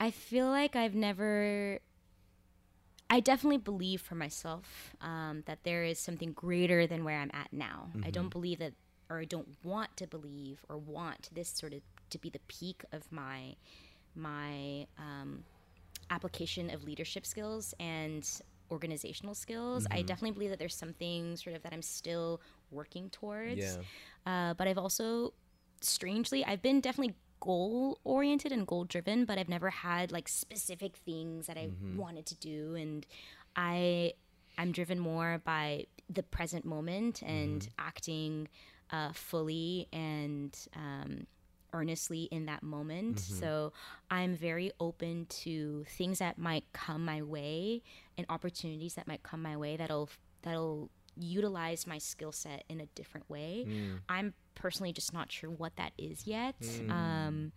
[0.00, 1.78] I feel like I've never.
[3.10, 7.52] I definitely believe for myself um, that there is something greater than where I'm at
[7.52, 7.90] now.
[8.04, 8.72] I don't believe that,
[9.08, 12.82] or I don't want to believe, or want this sort of to be the peak
[12.92, 13.54] of my
[14.16, 15.44] my um,
[16.10, 18.28] application of leadership skills and
[18.70, 19.86] organizational skills.
[19.90, 23.58] I definitely believe that there's something sort of that I'm still working towards.
[23.58, 23.76] Yeah.
[24.26, 25.34] Uh, but I've also,
[25.84, 30.96] strangely, I've been definitely goal oriented and goal driven, but I've never had like specific
[30.96, 32.74] things that I wanted to do.
[32.74, 33.06] And
[33.54, 34.14] I,
[34.56, 38.48] I'm driven more by the present moment and acting
[38.90, 41.26] uh, fully and um,
[41.72, 43.18] earnestly in that moment.
[43.20, 43.72] So
[44.10, 47.82] I'm very open to things that might come my way
[48.16, 50.08] and opportunities that might come my way that'll
[50.42, 53.66] that'll utilize my skill set in a different way.
[54.08, 56.56] I'm personally just not sure what that is yet.
[56.90, 57.52] Um,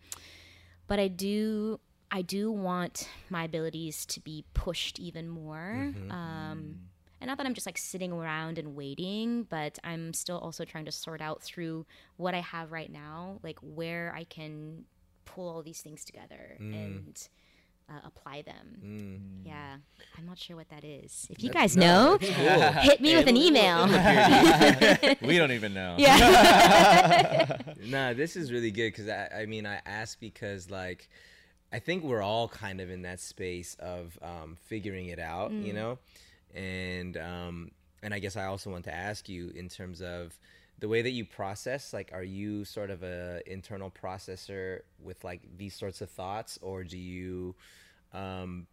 [0.88, 1.80] but I do
[2.10, 5.94] I do want my abilities to be pushed even more.
[6.10, 6.80] Um,
[7.20, 10.86] and not that I'm just like sitting around and waiting, but I'm still also trying
[10.86, 11.86] to sort out through
[12.16, 14.86] what I have right now, like where I can
[15.26, 17.28] pull all these things together and
[17.90, 19.44] uh, apply them.
[19.46, 19.78] Yeah,
[20.18, 21.28] I'm not sure what that is.
[21.30, 23.86] If you guys know, hit me with an email.
[25.22, 25.96] we don't even know.
[25.98, 27.58] yeah.
[27.86, 31.08] nah this is really good because I, I mean i asked because like
[31.72, 35.74] i think we're all kind of in that space of um, figuring it out you
[35.74, 35.98] know
[36.54, 37.72] and um,
[38.04, 40.38] and i guess i also want to ask you in terms of
[40.80, 45.42] the way that you process like are you sort of a internal processor with like
[45.58, 46.60] these sorts of thoughts?
[46.62, 47.56] Or do you
[48.14, 48.68] um,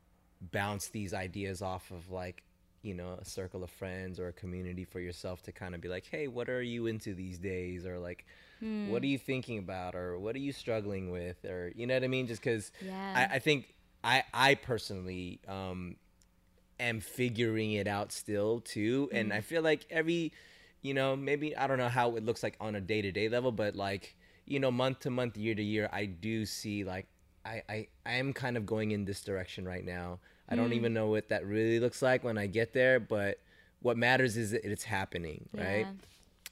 [0.52, 2.42] bounce these ideas off of like
[2.82, 5.88] you know a circle of friends or a community for yourself to kind of be
[5.88, 7.86] like hey what are you into these days?
[7.86, 8.26] Or like
[8.86, 9.94] what are you thinking about?
[9.94, 11.42] Or what are you struggling with?
[11.44, 12.26] Or you know what i mean?
[12.26, 13.28] Just because Yeah.
[13.30, 15.96] I, I think i i personally um
[16.78, 19.08] am figuring it out still too.
[19.12, 20.32] And i feel like every
[20.84, 23.74] you know maybe i don't know how it looks like on a day-to-day level but
[23.74, 24.14] like
[24.44, 27.08] you know month to month year to year i do see like
[27.44, 30.20] i i, I am kind of going in this direction right now.
[30.46, 33.40] I don't even know what that really looks like when i get there but
[33.80, 35.86] what matters is that it's happening right?
[35.86, 35.92] Yeah.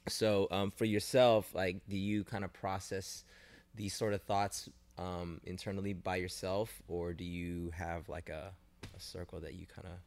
[0.08, 3.24] so um, for yourself like do you kind of process
[3.74, 4.68] these sort of thoughts
[4.98, 8.52] um, internally by yourself or do you have like a,
[8.96, 9.98] a circle that you kind of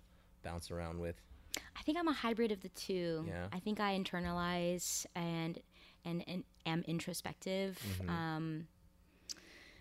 [0.44, 1.16] bounce around with
[1.78, 3.26] I think I'm a hybrid of the two.
[3.28, 3.48] Yeah.
[3.52, 5.60] I think I internalize and
[6.04, 8.68] and, and am introspective um,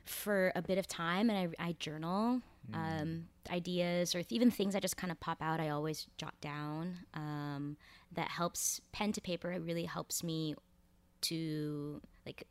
[0.04, 2.40] for a bit of time, and I, I journal
[2.72, 5.60] um, ideas or th- even things that just kind of pop out.
[5.60, 6.98] I always jot down.
[7.12, 7.76] Um,
[8.12, 9.52] that helps pen to paper.
[9.52, 10.54] It really helps me
[11.22, 12.46] to like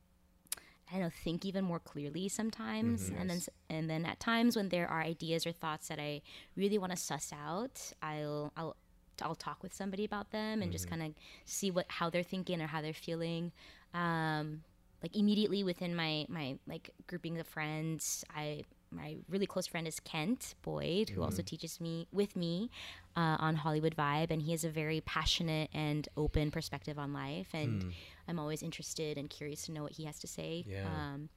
[0.90, 3.10] I don't know, think even more clearly sometimes.
[3.20, 6.22] And then and then at times when there are ideas or thoughts that I
[6.56, 8.76] really want to suss out, I'll I'll
[9.22, 11.14] I'll talk with somebody about them and just kind of
[11.46, 13.52] see what how they're thinking or how they're feeling.
[13.94, 14.64] Um,
[15.02, 20.00] like immediately within my my like grouping of friends, I my really close friend is
[20.00, 22.70] Kent Boyd, who also teaches me with me
[23.16, 27.50] uh, on Hollywood Vibe, and he has a very passionate and open perspective on life,
[27.54, 27.94] and
[28.28, 30.64] I'm always interested and curious to know what he has to say.
[30.68, 30.86] Yeah.
[30.86, 31.30] Um,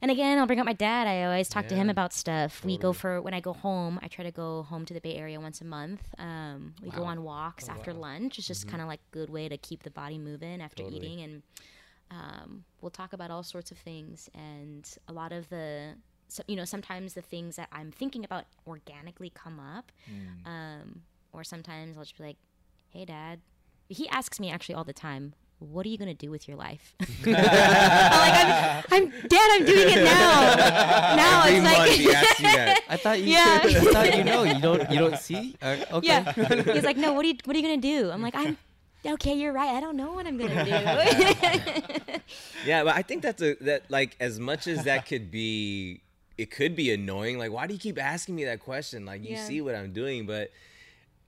[0.00, 1.06] and again, I'll bring up my dad.
[1.06, 2.64] I always talk to him about stuff.
[2.64, 3.98] We go for when I go home.
[4.02, 6.02] I try to go home to the Bay Area once a month.
[6.18, 8.38] Um, we go on walks after lunch.
[8.38, 10.98] It's just kind of like a good way to keep the body moving after Totally.
[11.06, 11.42] eating, and
[12.10, 14.30] um, we'll talk about all sorts of things.
[14.34, 15.94] And a lot of the,
[16.28, 19.90] so, you know, sometimes the things that I'm thinking about organically come up,
[20.46, 22.36] um, or sometimes I'll just be like,
[22.90, 23.40] "Hey, Dad."
[23.88, 25.34] He asks me actually all the time.
[25.58, 26.94] What are you gonna do with your life?
[27.00, 29.50] I'm like, I'm, I'm Dad.
[29.52, 30.54] I'm doing it now.
[31.16, 32.80] Now Every it's like, he asks you that.
[32.88, 33.32] I thought you.
[33.32, 33.60] Yeah.
[33.64, 34.42] I thought you know.
[34.44, 34.90] You don't.
[34.90, 35.56] You don't see.
[35.60, 36.06] Uh, okay.
[36.06, 36.32] yeah.
[36.72, 37.12] He's like, no.
[37.12, 38.10] What are you What are you gonna do?
[38.10, 38.56] I'm like, I'm
[39.04, 39.34] okay.
[39.34, 39.70] You're right.
[39.70, 40.70] I don't know what I'm gonna do.
[42.64, 46.02] Yeah, but I think that's a that like as much as that could be
[46.36, 47.38] it could be annoying.
[47.38, 49.04] Like, why do you keep asking me that question?
[49.04, 49.44] Like you Yeah.
[49.44, 50.52] see what I'm doing, but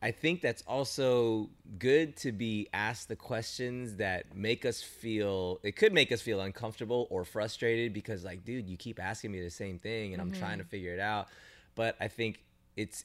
[0.02, 5.76] I think that's also good to be asked the questions that make us feel it
[5.76, 9.50] could make us feel uncomfortable or frustrated because like, dude, you keep asking me the
[9.50, 11.28] same thing and I'm trying to figure it out.
[11.74, 12.40] But I think
[12.76, 13.04] it's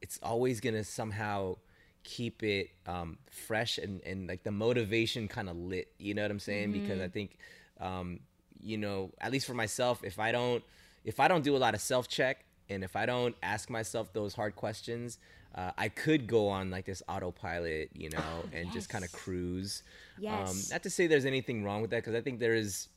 [0.00, 1.56] it's always gonna somehow
[2.04, 5.88] keep it um, fresh and, and like the motivation kind of lit.
[5.98, 6.70] You know what I'm saying?
[6.70, 7.36] Because I think,
[7.80, 8.20] um,
[8.62, 10.62] you know, at least for myself, if I don't
[11.04, 14.12] if I don't do a lot of self check and if I don't ask myself
[14.12, 15.18] those hard questions,
[15.56, 19.20] uh, I could go on like this autopilot, you know, and just kind of Yes.
[19.22, 19.82] cruise.
[20.28, 20.70] Um, Yes.
[20.70, 22.88] not to say there's anything wrong with that because I think there is.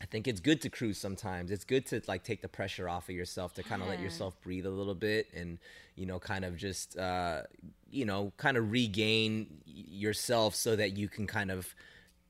[0.00, 1.50] I think it's good to cruise sometimes.
[1.50, 4.38] It's good to like take the pressure off of yourself to kind of let yourself
[4.42, 5.58] breathe a little bit and
[5.94, 7.42] you know kind of just uh
[7.90, 11.74] you know kind of regain yourself so that you can kind of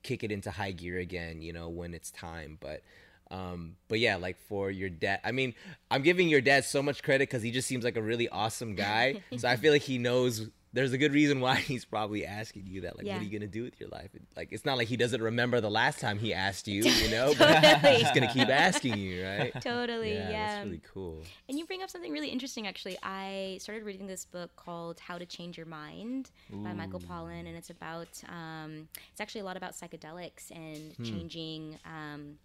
[0.03, 2.59] kick it into high gear again, you know, when it's time.
[2.61, 2.83] But
[3.31, 5.55] um but yeah, like for your dad, I mean,
[5.91, 8.75] I'm giving your dad so much credit cuz he just seems like a really awesome
[8.75, 9.23] guy.
[9.37, 12.83] so I feel like he knows there's a good reason why he's probably asking you
[12.83, 14.11] that like what are you going to do with your life?
[14.37, 17.33] Like it's not like he doesn't remember the last time he asked you, you know,
[17.39, 17.95] but Totally.
[17.95, 19.53] he's going to keep asking you, right?
[19.63, 20.15] totally.
[20.15, 20.31] Yeah.
[20.57, 21.23] that's really cool.
[21.49, 22.99] And you bring up something really interesting, actually.
[23.03, 27.57] I started reading this book called How to Change Your Mind by Michael Pollan, and
[27.57, 32.37] it's about, um, it's actually a lot about psychedelics and changing, um,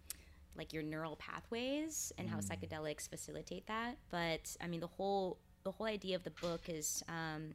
[0.56, 3.96] like your neural pathways and how psychedelics facilitate that.
[4.10, 7.02] But I mean, the whole the whole idea of the book is.
[7.08, 7.54] Um,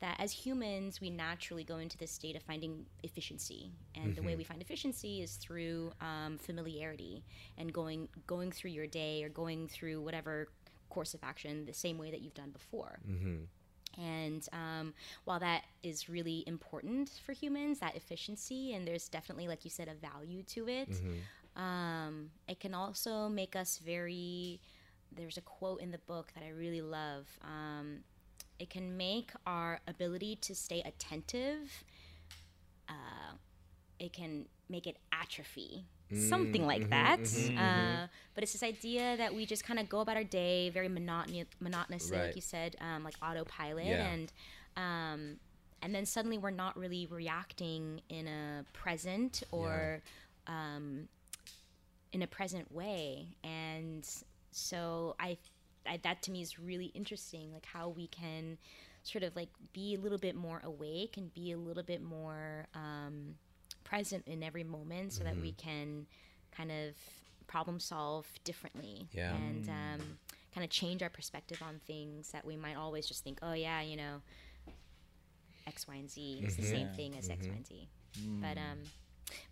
[0.00, 3.70] that as humans we naturally go into this state of finding efficiency.
[3.94, 7.22] And the way we find efficiency is through um, familiarity
[7.58, 10.48] and going going through your day or going through whatever
[10.88, 12.98] course of action the same way that you've done before.
[13.98, 19.64] And um, while that is really important for humans that efficiency and there's definitely like
[19.64, 20.88] you said a value to it
[21.56, 24.60] um, it can also make us very
[25.12, 27.26] there's a quote in the book that i really love.
[27.42, 28.04] Um,
[28.58, 31.84] it can make our ability to stay attentive
[32.88, 33.34] uh,
[33.98, 35.84] it can make it atrophy.
[36.12, 37.20] Something like that.
[37.56, 40.88] Uh, but it's this idea that we just kind of go about our day very
[40.88, 42.26] monotony, monotonously Right.
[42.26, 44.08] like you said um, like autopilot Yeah.
[44.08, 44.32] and
[44.76, 45.36] um,
[45.82, 50.02] and then suddenly we're not really reacting in a present or
[50.48, 51.08] um,
[52.12, 53.28] in a present way.
[53.44, 54.06] And
[54.50, 55.38] so I,
[55.86, 58.58] I that to me is really interesting like how we can
[59.02, 62.66] sort of like be a little bit more awake and be a little bit more
[62.74, 63.34] um,
[63.84, 66.06] present in every moment so that we can
[66.54, 66.94] kind of
[67.46, 69.34] problem solve differently Yeah.
[69.34, 70.00] and um,
[70.54, 73.80] kind of change our perspective on things that we might always just think oh yeah
[73.80, 74.20] you know
[75.66, 77.88] x y and z is the same thing as x y and z.
[78.40, 78.78] But um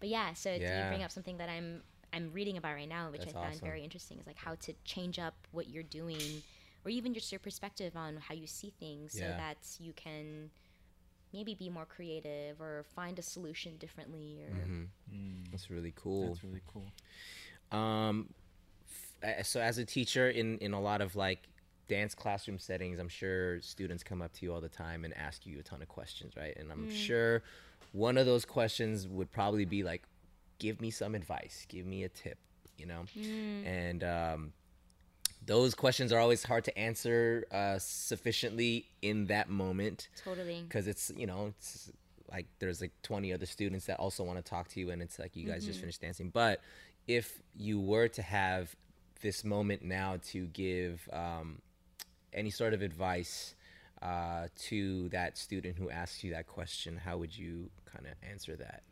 [0.01, 1.83] but yeah so do you bring up something that i'm
[2.13, 3.69] i'm reading about right now which That's i found awesome.
[3.69, 6.43] very interesting is like how to change up what you're doing
[6.85, 10.51] or even just your perspective on how you see things so that you can
[11.33, 14.57] maybe be more creative or find a solution differently or
[15.51, 16.29] That's really cool.
[16.29, 17.79] That's really cool.
[17.79, 18.29] Um,
[19.23, 21.41] f- uh, so as a teacher in in a lot of like
[21.89, 25.47] dance classroom settings, I'm sure students come up to you all the time and ask
[25.47, 26.57] you a ton of questions, right?
[26.57, 27.43] And I'm sure
[27.93, 30.03] one of those questions would probably be like,
[30.59, 31.67] "Give me some advice.
[31.69, 32.39] Give me a tip,"
[32.77, 33.05] you know.
[33.67, 34.53] And um,
[35.45, 41.11] those questions are always hard to answer uh, sufficiently in that moment totally because it's
[41.17, 41.91] you know it's
[42.31, 45.19] like there's like 20 other students that also want to talk to you and it's
[45.19, 46.61] like you guys just finished dancing but
[47.07, 48.77] if you were to have
[49.23, 51.61] this moment now to give um,
[52.33, 53.55] any sort of advice
[54.03, 58.55] uh, to that student who asks you that question, how would you kind of answer
[58.57, 58.83] that?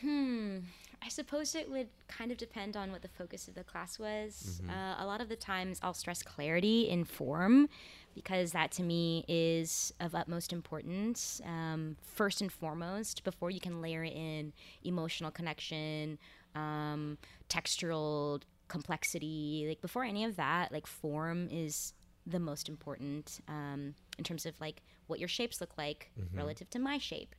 [0.00, 0.58] Hmm.
[1.02, 4.60] I suppose it would kind of depend on what the focus of the class was.
[4.68, 7.68] Uh, a lot of the times I'll stress clarity in form
[8.14, 11.40] because that to me is of utmost importance.
[11.44, 14.52] Um, first and foremost, before you can layer in
[14.82, 16.18] emotional connection,
[16.56, 17.18] um,
[17.48, 21.92] textural complexity, like before any of that, like form is
[22.26, 26.80] the most important um, in terms of like what your shapes look like relative to
[26.80, 27.36] my shape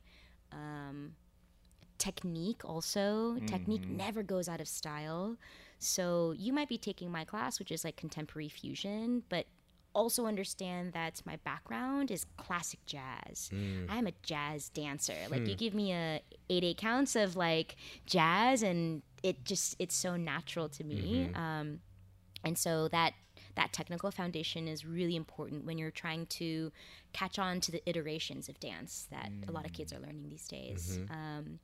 [1.98, 3.38] technique also.
[3.46, 3.96] Technique mm-hmm.
[3.96, 5.36] never goes out of style.
[5.78, 9.46] So you might be taking my class which is like contemporary fusion but
[9.94, 13.50] also understand that my background is classic jazz.
[13.52, 13.86] Mm.
[13.88, 15.16] I'm a jazz dancer.
[15.28, 15.58] Like you hmm.
[15.58, 16.20] give me a
[16.50, 17.76] eight eight counts of like
[18.06, 21.28] jazz and it just it's so natural to me.
[21.28, 21.40] Mm-hmm.
[21.40, 21.80] Um,
[22.44, 23.14] and so that
[23.56, 26.70] that technical foundation is really important when you're trying to
[27.12, 29.96] catch on to the iterations of dance that a lot of kids mm.
[29.96, 30.98] are learning these days.
[30.98, 31.12] Mm-hmm.
[31.12, 31.58] Um,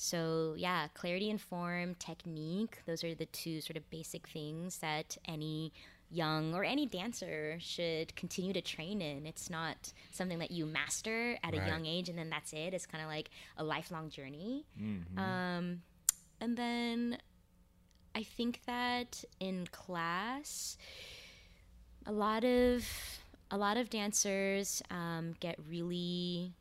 [0.00, 5.16] so yeah, clarity and form, technique, those are the two sort of basic things that
[5.26, 5.72] any
[6.08, 9.26] young or any dancer should continue to train in.
[9.26, 12.74] It's not something that you master at a young age and then that's it.
[12.74, 14.64] It's kind of like a lifelong journey.
[15.18, 15.82] Um,
[16.40, 17.18] and then
[18.14, 20.78] I think that in class,
[22.06, 22.84] a lot of
[23.50, 26.52] a lot of dancers um, get really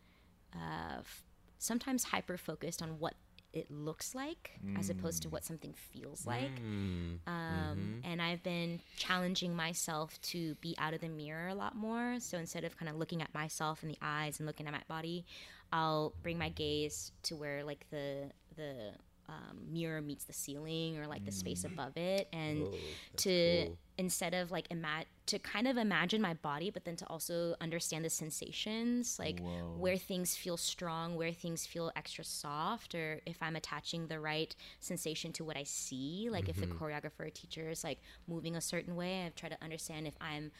[0.55, 1.23] uh, f-
[1.59, 3.13] sometimes hyper focused on what
[3.57, 5.47] it looks like as opposed to what mm.
[5.47, 6.55] something feels like.
[6.61, 7.19] Mm.
[7.25, 7.99] Um, mm-hmm.
[8.03, 12.19] And I've been challenging myself to be out of the mirror a lot more.
[12.19, 14.83] So instead of kind of looking at myself in the eyes and looking at my
[14.87, 15.25] body,
[15.73, 18.93] I'll bring my gaze to where like the the
[19.29, 21.73] um, mirror meets the ceiling or like the space mm.
[21.73, 22.75] above it, and oh,
[23.17, 23.77] to cool.
[23.97, 28.05] instead of like ima- to kind of imagine my body, but then to also understand
[28.05, 29.41] the sensations, like
[29.77, 34.55] where things feel strong, where things feel extra soft, or if I'm attaching the right
[34.79, 36.29] sensation to what I see.
[36.31, 36.83] Like if the mm-hmm.
[36.83, 40.51] choreographer or teacher is like moving a certain way, I've tried to understand if I'm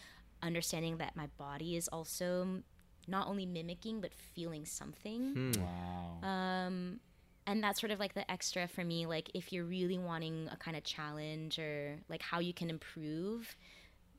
[0.44, 2.62] understanding that my body is also
[3.08, 5.52] not only mimicking but feeling something hmm.
[5.62, 6.28] Wow.
[6.28, 7.00] Um,
[7.48, 10.58] and that's sort of like the extra for me like if you're really wanting a
[10.58, 13.56] kind of challenge or like how you can improve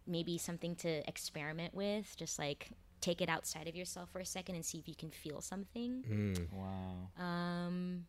[0.07, 4.57] maybe something to experiment with just like take it outside of yourself for a second
[4.57, 6.03] and see if you can feel something
[6.53, 7.25] wow.
[7.25, 8.07] um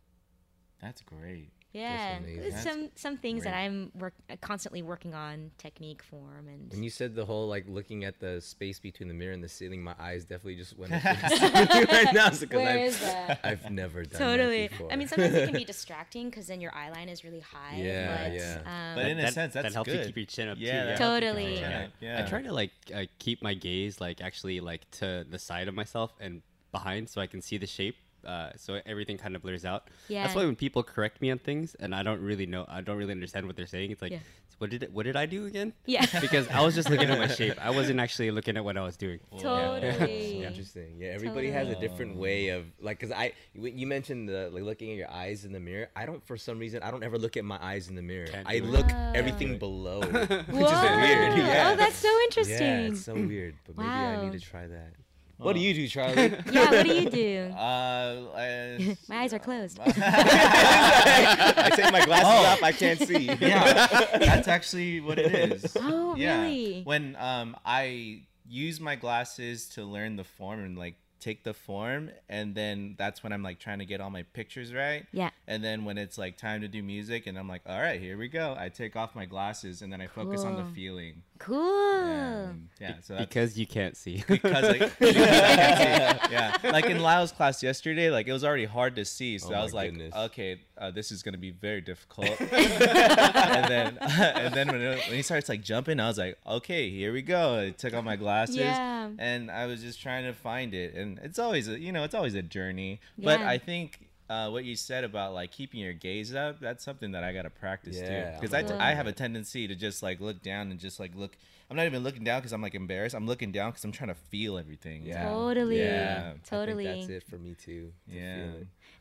[0.82, 1.52] That's great.
[1.72, 6.82] Yeah there's some some things that i'm work constantly working on technique form and When
[6.82, 9.84] you said the whole like looking at the space between the mirror and the ceiling,
[9.84, 11.28] my eyes definitely just went up to the
[11.70, 14.92] ceiling right now because where I've, is that I've never done totally that before.
[14.92, 17.76] i mean sometimes it can be distracting because then your eye line is really high
[17.78, 18.58] Yeah, but, yeah.
[18.66, 20.00] um, But in a sense, that's that helps good.
[20.00, 20.78] you keep your chin up Yeah, too.
[20.78, 20.84] Yeah.
[20.86, 21.60] helps you keep your Totally.
[21.60, 21.88] Yeah.
[22.02, 22.24] Yeah.
[22.26, 25.76] I try to like uh, keep my gaze like actually like to the side of
[25.76, 26.42] myself and
[26.72, 27.96] behind so I can see the shape.
[28.26, 29.88] Uh, so everything kind of blurs out.
[30.08, 30.24] Yeah.
[30.24, 32.98] That's why when people correct me on things and I don't really know, I don't
[32.98, 33.92] really understand what they're saying.
[33.92, 34.20] It's like, Yeah.
[34.58, 35.74] what did it, what did I do again?
[35.86, 36.06] Yeah.
[36.22, 37.54] because I was just looking at my shape.
[37.64, 39.20] I wasn't actually looking at what I was doing.
[39.40, 40.98] totally Interesting.
[41.00, 44.92] Yeah, everybody has a different way of like, cause I you mentioned the like looking
[44.92, 45.90] at your eyes in the mirror.
[45.96, 48.28] I don't for some reason I don't ever look at my eyes in the mirror.
[48.28, 48.70] Can't I do it.
[48.72, 49.12] look Wow.
[49.16, 50.98] everything below, which is Whoa.
[51.02, 51.38] weird.
[51.38, 51.70] Yeah.
[51.72, 52.58] Oh, that's so interesting.
[52.68, 53.56] Yeah, it's so weird.
[53.66, 54.94] But maybe I need to try that.
[55.40, 56.36] What do you do, Charlie?
[56.52, 57.54] yeah, what do you do?
[57.60, 59.80] Uh, I- My eyes are closed.
[59.82, 62.46] I take my glasses Oh.
[62.46, 62.64] off.
[62.64, 63.26] I can't see.
[63.40, 63.88] yeah,
[64.18, 65.76] that's actually what it is.
[65.80, 66.42] Oh, yeah.
[66.44, 66.82] really?
[66.84, 72.10] When um I use my glasses to learn the form and like take the form,
[72.30, 75.06] and then that's when I'm like trying to get all my pictures right.
[75.12, 75.30] Yeah.
[75.48, 78.18] And then when it's like time to do music, and I'm like, all right, here
[78.18, 78.56] we go.
[78.58, 81.24] I take off my glasses, and then I focus on the feeling.
[81.40, 81.96] Cool.
[82.06, 82.96] And, yeah.
[83.02, 84.24] So that's Because you can't see.
[84.28, 89.38] because like yeah like in lyle's class yesterday like it was already hard to see
[89.40, 90.14] so Oh i was like goodness.
[90.16, 95.16] okay uh, this is gonna be very difficult and then and then when, it, when
[95.16, 98.16] he starts like jumping i was like okay here we go i took off my
[98.16, 99.10] glasses Yeah.
[99.18, 102.16] and i was just trying to find it and it's always a you know it's
[102.16, 106.36] always a journey but i think uh, what you said about like keeping your gaze
[106.36, 108.32] up that's something that i gotta practice Yeah.
[108.32, 108.80] too because I, t- Cool.
[108.80, 111.36] I have a tendency to just like look down and just like look
[111.70, 114.10] i'm not even looking down because i'm like embarrassed i'm looking down because i'm trying
[114.10, 115.30] to feel everything Yeah.
[115.30, 115.80] Totally.
[115.80, 116.34] Yeah.
[116.48, 116.88] Totally.
[116.88, 117.92] I think that's it for me too.
[118.10, 118.46] to Yeah.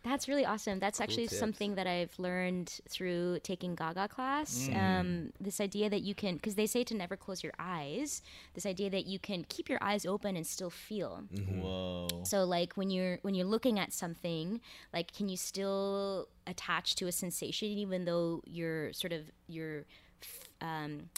[0.08, 0.18] Feel it.
[0.18, 0.78] That's really awesome.
[0.78, 1.38] That's actually tips.
[1.38, 4.68] something that I've learned through taking Gaga class.
[4.70, 4.76] Mm.
[4.76, 8.22] Um, this idea that you can, because they say to never close your eyes.
[8.54, 11.22] This idea that you can keep your eyes open and still feel.
[11.34, 11.60] Mm-hmm.
[11.60, 12.08] Whoa.
[12.24, 14.60] So like when you're when you're looking at something,
[14.92, 19.84] like can you still attach to a sensation even though you're sort of you're
[20.22, 21.10] f- um,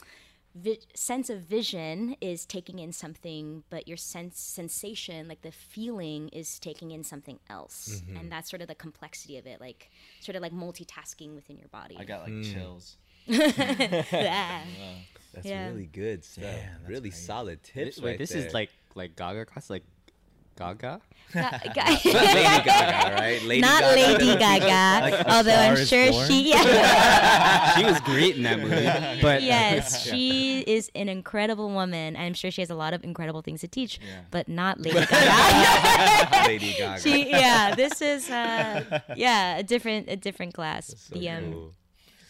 [0.54, 6.28] vi- sense of vision is taking in something, but your sense sensation, like the feeling,
[6.30, 8.16] is taking in something else, Mm-hmm.
[8.16, 9.90] and that's sort of the complexity of it, like
[10.20, 11.96] sort of like multitasking within your body.
[11.98, 12.42] I got like Hmm.
[12.42, 12.96] chills.
[13.26, 14.64] Yeah.
[15.32, 15.68] That's Yeah.
[15.68, 16.42] really good stuff.
[16.44, 17.24] that's really crazy.
[17.24, 18.00] solid tips.
[18.00, 18.44] Wait, right this there.
[18.46, 19.84] is like like Gaga class, like
[20.60, 21.00] Gaga.
[21.32, 23.42] Guy- Lady Gaga, right?
[23.44, 23.94] Lady Not Gaga.
[23.96, 26.26] Lady Gaga, although I'm sure Born?
[26.28, 26.50] she.
[26.50, 27.74] Yeah.
[27.78, 28.84] She was great in that movie,
[29.22, 32.16] but yes, she is an incredible woman.
[32.16, 34.00] I'm sure she has a lot of incredible things to teach,
[34.30, 36.46] but not Lady Gaga.
[36.48, 37.00] Lady Gaga.
[37.00, 40.94] she, yeah, this is uh, yeah a different a different class.
[40.98, 41.74] So the um, cool.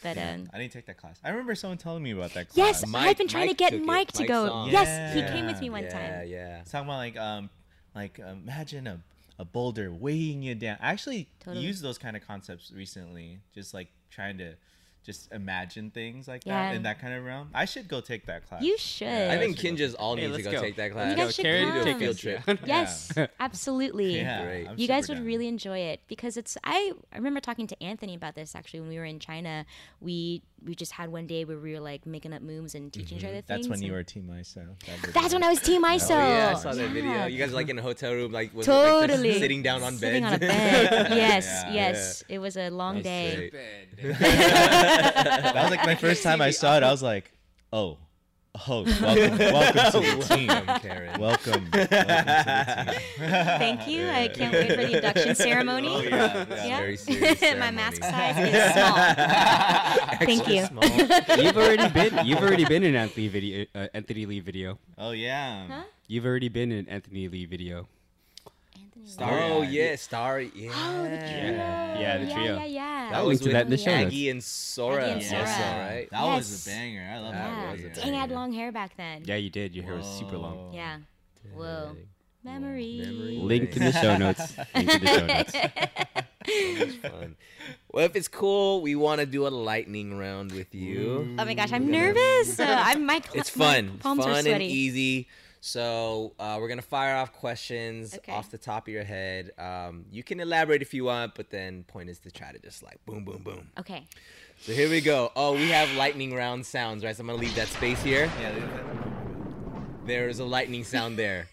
[0.03, 1.19] but um, I didn't take that class.
[1.25, 2.57] I remember someone telling me about that class.
[2.83, 3.83] yes, Mike- I've been trying Mike to get.
[3.85, 4.47] Mike to Mike go.
[4.47, 4.71] Song.
[4.71, 6.29] Yes, he came with me one yeah, time.
[6.29, 6.61] yeah.
[6.61, 7.51] It's talking about like um
[7.95, 9.01] like imagine a,
[9.39, 10.77] a boulder weighing you down.
[10.81, 11.65] I actually Totally.
[11.65, 14.55] used those kind of concepts recently, just like trying to
[15.03, 16.69] just imagine things like Yeah.
[16.69, 17.49] that in that kind of realm.
[17.55, 18.63] I should go take that class.
[18.63, 19.09] You should.
[19.09, 20.61] I think Kinjaz all Hey, need to go, go.
[20.61, 21.09] take that class.
[21.09, 21.27] You class.
[21.29, 21.79] guys should Karen, come.
[21.79, 22.61] a take field trip.
[22.67, 23.11] Yes,
[23.41, 24.17] absolutely.
[24.17, 24.79] Yeah, Great.
[24.79, 25.25] You guys would down.
[25.25, 28.91] really enjoy it because it's I I remember talking to Anthony about this actually when
[28.91, 29.65] we were in China.
[30.03, 33.19] We we just had one day where we were like making up moves and teaching
[33.19, 33.33] each mm-hmm.
[33.33, 33.67] other things.
[33.67, 34.67] That's when you were Team ISO.
[34.87, 35.37] That That's it.
[35.37, 36.11] when I was Team oh, ISO.
[36.11, 37.27] Oh, yeah, I saw that video.
[37.27, 39.39] You guys like in a hotel room, like was it, like, Totally.
[39.39, 40.35] sitting down on Sitting beds.
[40.35, 41.11] on a bed.
[41.17, 41.73] Yes, Yeah.
[41.73, 42.25] yes.
[42.29, 43.51] It was a long That's day.
[44.03, 46.83] That was like my first time I saw it.
[46.83, 47.33] I was like,
[47.73, 47.99] oh,
[48.69, 50.49] oh, welcome, welcome to the team.
[50.81, 51.21] Karen.
[51.21, 53.31] Welcome, welcome to the team.
[53.59, 54.09] Thank you.
[54.09, 55.89] I can't wait for the induction ceremony.
[55.91, 56.79] Oh, yeah, that's Yeah.
[56.79, 60.19] very serious My mask size is small.
[60.27, 60.65] Thank you.
[60.67, 60.85] Small.
[61.39, 64.79] you've already been you've already been in Anthony video uh, Anthony Lee video.
[64.99, 65.67] Oh yeah.
[65.69, 65.83] Huh?
[66.09, 67.87] You've already been in Anthony Lee video.
[69.01, 69.71] Anthony Starry Oh Eyed.
[69.71, 70.53] yeah, Starry.
[70.55, 70.71] Yeah.
[70.75, 71.53] Oh, the trio.
[72.01, 72.45] Yeah, the trio.
[72.45, 73.11] Yeah, yeah, yeah.
[73.11, 74.07] That I'll was link to with that in the show notes.
[74.07, 75.11] Aggie and Sora.
[75.11, 75.79] Aggie and also, Sora.
[75.79, 76.09] right?
[76.11, 77.11] That was a banger.
[77.13, 77.73] I love That that.
[77.73, 78.01] was a.
[78.01, 79.23] Dang, I had long hair back then.
[79.25, 79.75] Yeah, you did.
[79.75, 80.57] Your hair was super long.
[80.57, 80.71] Whoa.
[80.75, 80.99] Yeah.
[81.55, 81.97] Whoa.
[82.43, 83.07] Memories.
[83.07, 84.57] Memory Link in the show notes.
[84.75, 86.95] Link in the show notes.
[87.03, 87.37] Fun.
[87.93, 91.37] Well, if it's cool, we want to do a lightning round with you.
[91.39, 92.59] Oh my gosh, I'm nervous.
[92.61, 93.21] Uh, I'm my.
[93.21, 94.67] cl- It's my fun, palms are fun and sweaty.
[94.67, 95.29] easy.
[95.63, 98.33] So uh, we're gonna fire off questions Okay.
[98.33, 99.51] off the top of your head.
[99.59, 102.83] Um, you can elaborate if you want, but then point is to try to just
[102.83, 103.69] like boom, boom, boom.
[103.79, 104.05] Okay.
[104.63, 105.31] So here we go.
[105.37, 107.15] Oh, we have lightning round sounds, right?
[107.15, 108.31] So I'm gonna leave that space here.
[108.41, 108.55] Yeah,
[110.07, 111.49] There is a lightning sound there.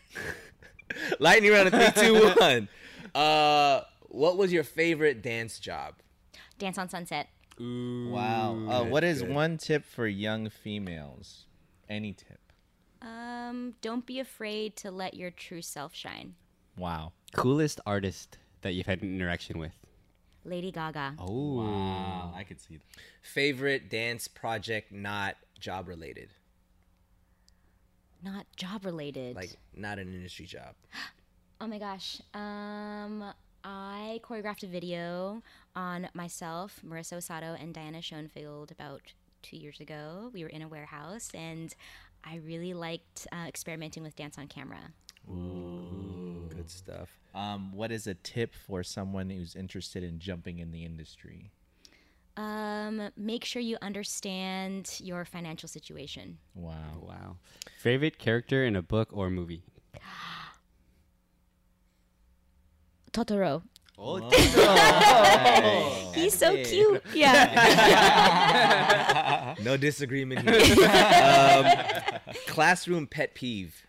[1.19, 2.69] lightning round in three, two, one.
[3.13, 5.95] Uh, what was your favorite dance job?
[6.59, 7.27] Dance on Sunset.
[7.59, 8.51] Ooh, wow.
[8.69, 9.31] Uh, what is good.
[9.33, 11.45] one tip for young females?
[11.89, 12.39] Any tip?
[13.01, 16.35] Um, don't be afraid to let your true self shine.
[16.77, 17.11] Wow.
[17.35, 19.73] Coolest artist that you've had an interaction with.
[20.45, 21.15] Lady Gaga.
[21.19, 21.57] Oh.
[21.63, 22.33] Wow.
[22.35, 22.83] I could see that.
[23.21, 26.29] Favorite dance project not job related,
[28.23, 29.35] Not job related.
[29.35, 30.75] like not an industry job.
[31.59, 32.21] Oh my gosh.
[32.35, 33.33] Um,
[33.63, 35.41] I choreographed a video
[35.75, 39.01] on myself, Marissa Osato, and Diana Schoenfield about
[39.41, 40.29] two years ago.
[40.31, 41.73] We were in a warehouse, and
[42.23, 44.91] I really liked uh, experimenting with dance on camera.
[45.29, 46.49] Ooh.
[46.49, 47.09] Good stuff.
[47.35, 51.51] Um, what is a tip for someone who's interested in jumping in the industry?
[52.35, 56.37] Um, make sure you understand your financial situation.
[56.53, 56.99] Wow.
[57.01, 57.37] Wow.
[57.79, 59.63] Favorite character in a book or movie?
[63.11, 63.63] Totoro.
[63.99, 64.29] Oh,
[66.13, 67.03] He's so cute.
[67.13, 68.75] Yeah.
[69.63, 70.59] No disagreement here.
[70.87, 71.65] um,
[72.47, 73.83] classroom pet peeve.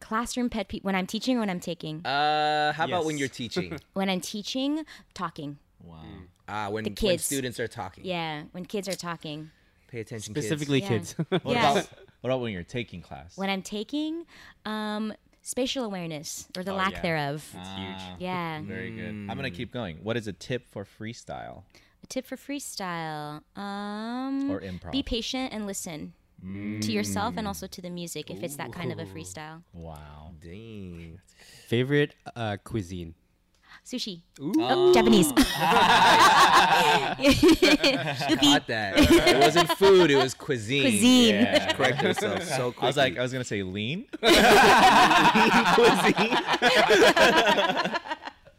[0.00, 0.84] Classroom pet peeve.
[0.84, 2.06] When I'm teaching or when I'm taking?
[2.06, 3.78] Uh, how about when you're teaching?
[3.94, 4.84] when I'm teaching,
[5.14, 5.58] talking.
[5.82, 6.02] Wow.
[6.48, 7.24] Ah, when, when kids.
[7.24, 8.04] students are talking.
[8.04, 9.50] Yeah, when kids are talking.
[9.88, 10.88] Pay attention, Specifically Yeah.
[10.88, 11.14] kids.
[11.28, 11.72] What Yeah.
[11.72, 11.88] about
[12.20, 13.36] what about when you're taking class?
[13.36, 14.24] When I'm taking,
[14.64, 15.12] um,
[15.46, 17.02] spatial awareness or the Oh, lack yeah.
[17.02, 17.54] thereof.
[17.56, 18.60] Ah, yeah.
[18.62, 19.14] Very good.
[19.30, 19.98] I'm gonna keep going.
[20.02, 21.62] What is a tip for freestyle?
[22.02, 23.42] A tip for freestyle.
[23.56, 24.90] Um, Or improv.
[24.90, 26.12] Be patient and listen
[26.42, 29.62] to yourself and also to the music if it's that kind of a freestyle.
[29.72, 30.32] Wow.
[30.42, 31.20] Dang.
[31.66, 33.14] Favorite uh, cuisine?
[33.86, 34.20] Sushi.
[34.40, 35.30] Oh, Japanese.
[35.32, 35.46] Caught
[38.66, 38.94] that.
[38.96, 40.82] it wasn't food, it was cuisine.
[40.82, 41.34] Cuisine.
[41.36, 41.72] Yeah.
[41.72, 42.82] Correct yourself so quickly.
[42.82, 44.06] I was like, I was gonna say lean.
[44.22, 44.32] Lean
[45.74, 46.36] cuisine.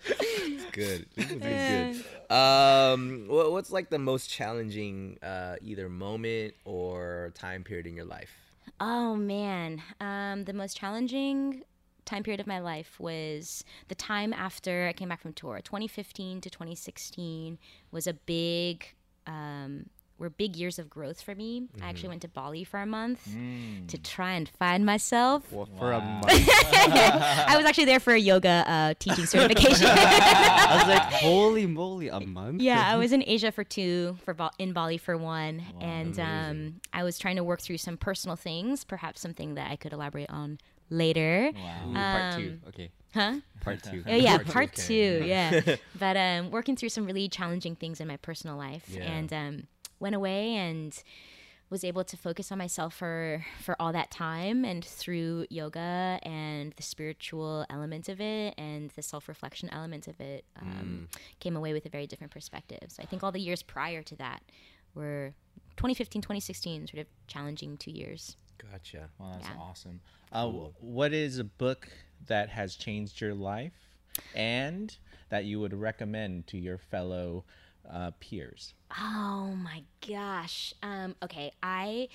[0.09, 1.05] It's good.
[1.13, 2.33] Cuisine's good.
[2.33, 8.31] Um, what's like the most challenging uh, either moment or time period in your life?
[8.79, 11.63] Oh man, um, the most challenging
[12.07, 15.59] time period of my life was the time after I came back from tour.
[15.63, 17.59] 2015 to 2016
[17.91, 18.93] was a big
[19.27, 19.89] um,
[20.19, 21.57] were big years of growth for me.
[21.57, 21.83] I Mm-hmm.
[21.89, 23.87] actually went to Bali for a month Mm.
[23.89, 25.51] to try and find myself.
[25.51, 26.25] Well, for a month.
[26.31, 29.85] I was actually there for a yoga uh, teaching certification.
[29.91, 32.61] I was like, holy moly, a month?
[32.61, 36.81] yeah, I was in Asia for two, for Ba- in Bali for one, and um,
[36.93, 40.29] I was trying to work through some personal things, perhaps something that I could elaborate
[40.31, 40.57] on
[40.89, 41.51] later.
[41.55, 42.49] Ooh, part two.
[42.49, 42.91] Um, Okay.
[43.13, 43.35] Huh?
[43.61, 44.03] Part two.
[44.07, 45.27] Oh yeah, Part two, okay.
[45.27, 49.03] Yeah, but um, working through some really challenging things in my personal life, Yeah.
[49.03, 49.67] and um,
[49.99, 50.97] went away and
[51.69, 56.73] was able to focus on myself for for all that time, and through yoga and
[56.77, 61.07] the spiritual element of it and the self reflection element of it, um,
[61.39, 62.79] came away with a very different perspective.
[62.89, 64.41] So I think all the years prior to that
[64.93, 65.33] were
[65.77, 68.37] 2015, 2016, sort of challenging two years.
[68.57, 69.09] Gotcha.
[69.19, 69.57] Well, that's Yeah.
[69.57, 70.01] awesome.
[70.31, 70.47] Uh,
[70.79, 71.87] what is a book
[72.27, 73.89] that has changed your life
[74.33, 74.95] and
[75.29, 77.45] that you would recommend to your fellow
[77.89, 78.73] uh, peers?
[78.91, 80.73] Oh my gosh.
[80.81, 82.09] Um, okay, I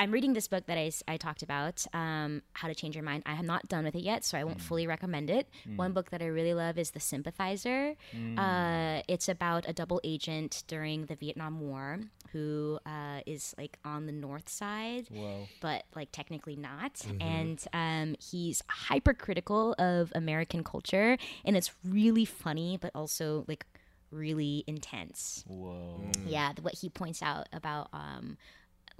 [0.00, 3.22] I'm reading this book that I talked about, um, How to Change Your Mind.
[3.26, 5.46] I am not done with it yet, so I won't fully recommend it.
[5.76, 7.96] One book that I really love is The Sympathizer.
[8.38, 12.00] Uh, it's about a double agent during the Vietnam War
[12.32, 15.48] who uh, is like on the north side Whoa.
[15.60, 17.02] but like technically not.
[17.20, 23.66] And um, he's hypercritical of American culture, and it's really funny, but also like
[24.10, 25.44] really intense.
[25.46, 26.00] Whoa.
[26.26, 28.38] Yeah, what he points out about um,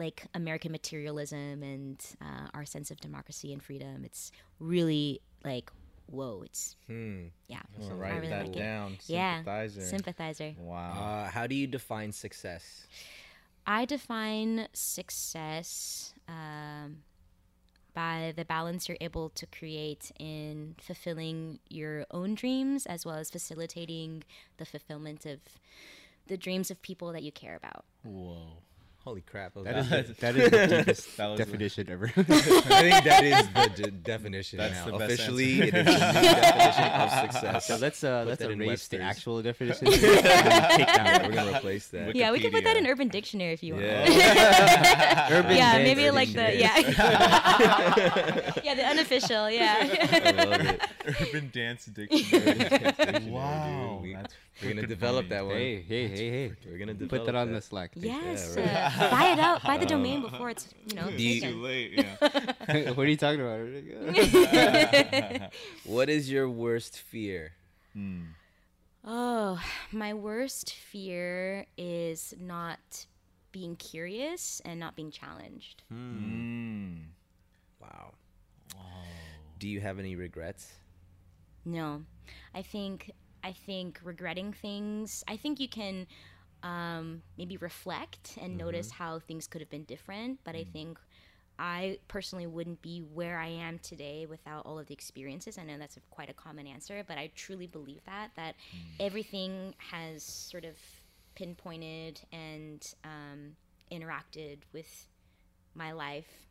[0.01, 4.05] like American materialism and uh, our sense of democracy and freedom.
[4.05, 5.71] It's really like
[6.07, 6.43] whoa.
[6.45, 7.27] It's Hmm.
[7.47, 7.61] yeah.
[7.81, 8.59] I'll I write really that like it.
[8.59, 8.97] down.
[9.07, 9.81] Yeah, Sympathizer.
[9.83, 10.55] sympathizer.
[10.59, 10.91] wow.
[10.91, 12.89] Uh, how do you define success?
[13.67, 16.97] I define success um,
[17.95, 23.31] by the balance you're able to create in fulfilling your own dreams as well as
[23.31, 24.25] facilitating
[24.57, 25.39] the fulfillment of
[26.27, 27.85] the dreams of people that you care about.
[28.03, 28.63] Whoa.
[29.11, 29.53] Holy crap!
[29.65, 32.07] That is, the, that is the deepest That was- definition ever.
[32.17, 34.93] I think that is the d- definition That's now.
[34.93, 37.67] the best Officially, it is the definition of success.
[37.67, 39.89] so let's uh, let's that in erase the actual definition.
[39.91, 42.15] take that We're gonna replace that.
[42.15, 43.87] Yeah, we can put that in Urban Dictionary if you want.
[43.87, 45.29] Yeah.
[45.33, 46.79] Urban yeah, Dance maybe like the yeah,
[48.63, 50.77] yeah, the unofficial, yeah.
[51.05, 51.29] I love it.
[51.29, 53.31] Urban Dance Dictionary.
[53.31, 54.01] wow.
[54.03, 55.37] We, That's we're gonna develop funny.
[55.37, 55.55] that one.
[55.57, 56.53] Hey, hey, hey, hey.
[56.67, 57.93] We're gonna Put develop that on the Slack.
[57.95, 58.67] yes, right.
[58.67, 61.11] uh, buy it out, buy the domain before it's you know.
[61.11, 61.41] Do.
[61.41, 61.93] Too late.
[62.69, 62.91] Yeah.
[62.93, 63.67] what are you talking about?
[65.85, 67.53] What is your worst fear?
[69.05, 69.61] Oh,
[69.93, 73.07] my worst fear is not
[73.53, 75.83] being curious and not being challenged.
[75.93, 77.05] Mm.
[77.81, 78.13] Wow.
[79.59, 80.73] Do you have any regrets?
[81.65, 82.03] No,
[82.55, 83.11] I think
[83.43, 85.25] I think regretting things.
[85.29, 86.07] I think you can
[86.63, 90.41] um, maybe reflect and notice how things could have been different.
[90.45, 90.99] But I think
[91.59, 95.59] I personally wouldn't be where I am today without all of the experiences.
[95.59, 98.55] I know that's a, quite a common answer, but I truly believe that that
[98.99, 100.77] everything has sort of
[101.35, 103.57] pinpointed and um,
[103.93, 105.07] interacted with
[105.75, 106.50] my life.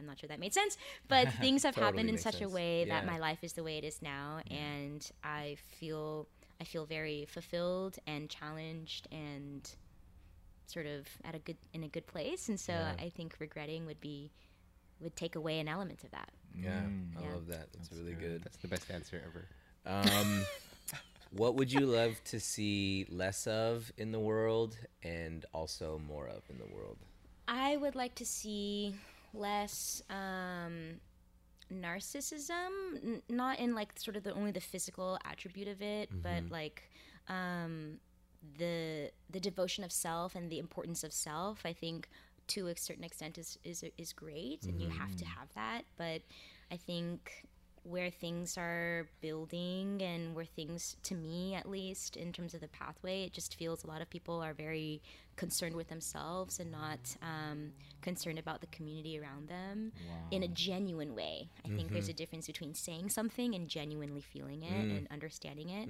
[0.00, 0.76] I'm not sure that made sense,
[1.08, 2.52] but things have Totally happened in makes such a sense.
[2.54, 6.26] way that my life is the way it is now, and I feel
[6.60, 9.68] I feel very fulfilled and challenged and
[10.66, 12.48] sort of at a good in a good place.
[12.48, 12.92] And so Yeah.
[12.98, 14.30] I think regretting would be
[15.00, 16.30] would take away an element of that.
[16.54, 16.82] Yeah,
[17.16, 17.32] I Yeah.
[17.32, 17.72] love that.
[17.72, 18.42] That's, really good.
[18.44, 19.48] That's the best answer ever.
[19.86, 20.46] Um,
[21.30, 26.42] what would you love to see less of in the world and also more of
[26.50, 26.98] in the world?
[27.48, 28.94] I would like to see
[29.32, 31.00] less um,
[31.72, 32.70] narcissism,
[33.02, 36.90] n- not in like sort of the only the physical attribute of it, but like
[37.28, 37.98] um,
[38.58, 41.60] the the devotion of self and the importance of self.
[41.64, 42.08] I think
[42.48, 45.82] to a certain extent is is is great, and you have to have that.
[45.96, 46.22] But
[46.70, 47.46] I think
[47.82, 52.68] where things are building and where things to me at least in terms of the
[52.68, 55.00] pathway it just feels a lot of people are very
[55.36, 59.90] concerned with themselves and not um, concerned about the community around them
[60.30, 61.48] in a genuine way.
[61.64, 65.88] I think there's a difference between saying something and genuinely feeling it and understanding it.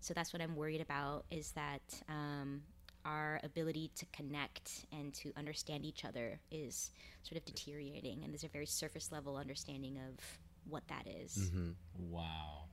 [0.00, 2.62] So that's what i'm worried about is that um,
[3.04, 6.92] our ability to connect and to understand each other is
[7.24, 10.24] sort of deteriorating and there's a very surface level understanding of
[10.68, 11.36] what that is.
[11.36, 11.70] Mm-hmm.
[12.10, 12.64] Wow.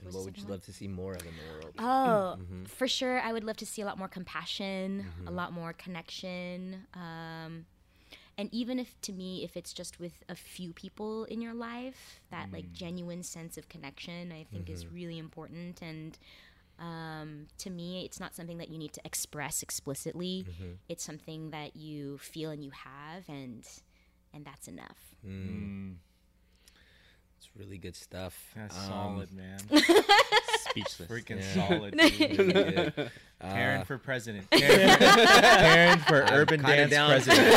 [0.00, 1.74] And what would you love to see more of in the world?
[1.78, 2.64] Oh, mm-hmm.
[2.64, 3.20] for sure.
[3.20, 5.28] I would love to see a lot more compassion, mm-hmm.
[5.28, 6.86] a lot more connection.
[6.94, 7.66] Um,
[8.36, 12.20] and even if, to me, if it's just with a few people in your life,
[12.30, 12.72] that like mm.
[12.72, 15.82] genuine sense of connection, I think is really important.
[15.82, 16.18] And
[16.78, 20.46] Um, to me, it's not something that you need to express explicitly.
[20.48, 20.72] Mm-hmm.
[20.88, 23.62] It's something that you feel and you have, and
[24.34, 25.14] and that's enough.
[25.22, 26.11] It's
[27.58, 28.34] really good stuff.
[28.56, 29.58] That's Um, solid, man.
[30.70, 31.08] Speechless.
[31.10, 31.68] Freaking Yeah.
[31.68, 31.92] solid.
[31.98, 32.38] dude.
[32.38, 33.10] really good.
[33.42, 34.48] Karen for president.
[34.50, 37.10] Karen for, Karen for urban kinda dance down.
[37.10, 37.52] president.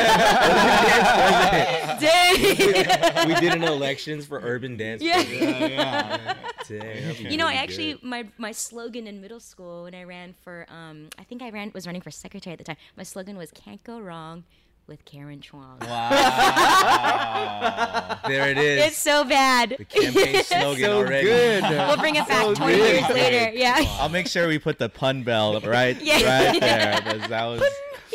[2.00, 3.28] Dang!
[3.28, 5.02] we did an elections for urban dance.
[5.04, 5.24] Yeah.
[5.24, 6.38] president.
[6.68, 8.04] Dang, that'd be you know, I actually good.
[8.04, 11.72] my my slogan in middle school when I ran for um I think I ran
[11.74, 12.78] was running for secretary at the time.
[12.98, 14.44] My slogan was "Can't go wrong
[14.88, 16.10] with Karen Chuang." Wow.
[18.28, 18.86] there it is.
[18.88, 19.76] It's so bad.
[19.78, 21.26] the campaign slogan So already.
[21.28, 21.64] good.
[21.64, 23.52] we'll bring it back 20 years later.
[23.58, 23.84] Yeah.
[24.00, 26.50] I'll make sure we put the pun bell right, Yeah.
[26.52, 27.02] right there.
[27.02, 27.64] 'cause That was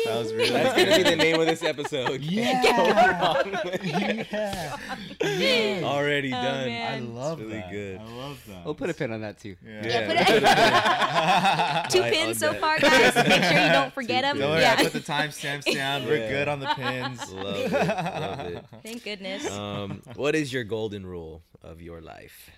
[0.05, 0.51] that was really.
[0.51, 2.21] That's gonna be the name of this episode.
[2.21, 2.61] yeah.
[5.83, 6.65] Already Oh, done.
[6.67, 6.93] man.
[6.93, 7.45] I love that.
[7.45, 7.71] really that.
[7.71, 7.97] good.
[7.99, 8.65] I love that.
[8.65, 9.55] We'll put a pin on that too.
[9.65, 9.87] Yeah.
[9.87, 11.85] Yeah, put Yeah.
[11.89, 12.61] Two Right pins so that.
[12.61, 13.15] far, guys.
[13.15, 14.37] Make sure you don't forget them.
[14.37, 14.41] pins.
[14.41, 14.75] Don't worry, Yeah.
[14.77, 16.05] I put the timestamps down.
[16.05, 17.31] We're good on the pins.
[17.31, 17.71] Love it.
[17.71, 18.65] Love it.
[18.83, 19.49] Thank goodness.
[19.51, 22.49] Um, what is your golden rule of your life?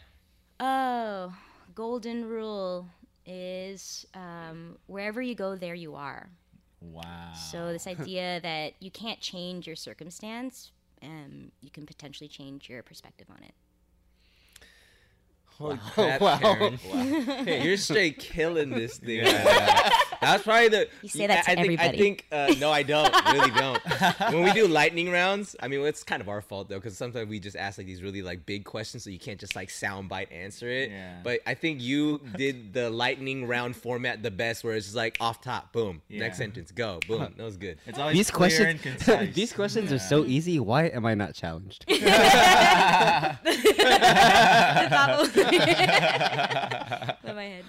[0.60, 1.34] Oh,
[1.76, 2.88] golden rule
[3.26, 6.30] is um, wherever you go, there you are.
[6.92, 7.34] Wow.
[7.52, 12.84] So this idea that you can't change your circumstance, um, you can potentially change your
[12.84, 13.54] perspective on it.
[15.58, 16.38] Holy crap, Wow.
[16.40, 16.78] Karen.
[17.46, 19.24] Hey, you're straight killing this thing.
[19.24, 19.92] man.
[20.26, 20.88] That's probably the.
[21.02, 22.26] You say that to I think, I think.
[22.32, 23.14] Uh, no, I don't.
[23.34, 23.80] Really don't.
[24.34, 27.30] when we do lightning rounds, I mean, it's kind of our fault though, because sometimes
[27.30, 30.32] we just ask like these really like big questions, so you can't just like soundbite
[30.32, 30.90] answer it.
[30.92, 31.20] Yeah.
[31.24, 35.18] But I think you did the lightning round format the best, where it's just like
[35.20, 36.20] off top, boom, Yeah.
[36.22, 37.34] next sentence, go, boom.
[37.38, 37.78] That was good.
[37.86, 39.36] It's always These clear and questions, concise.
[39.36, 40.60] these questions are so easy.
[40.60, 41.86] Why am I not challenged?
[41.90, 42.02] Above
[47.36, 47.66] my head.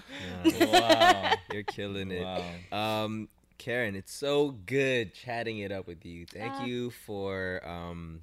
[0.70, 1.32] wow.
[1.52, 2.22] You're killing it.
[2.22, 2.43] Wow.
[2.72, 6.26] Um, Karen, it's so good chatting it up with you.
[6.26, 6.62] Thank Uh.
[6.62, 8.22] you for um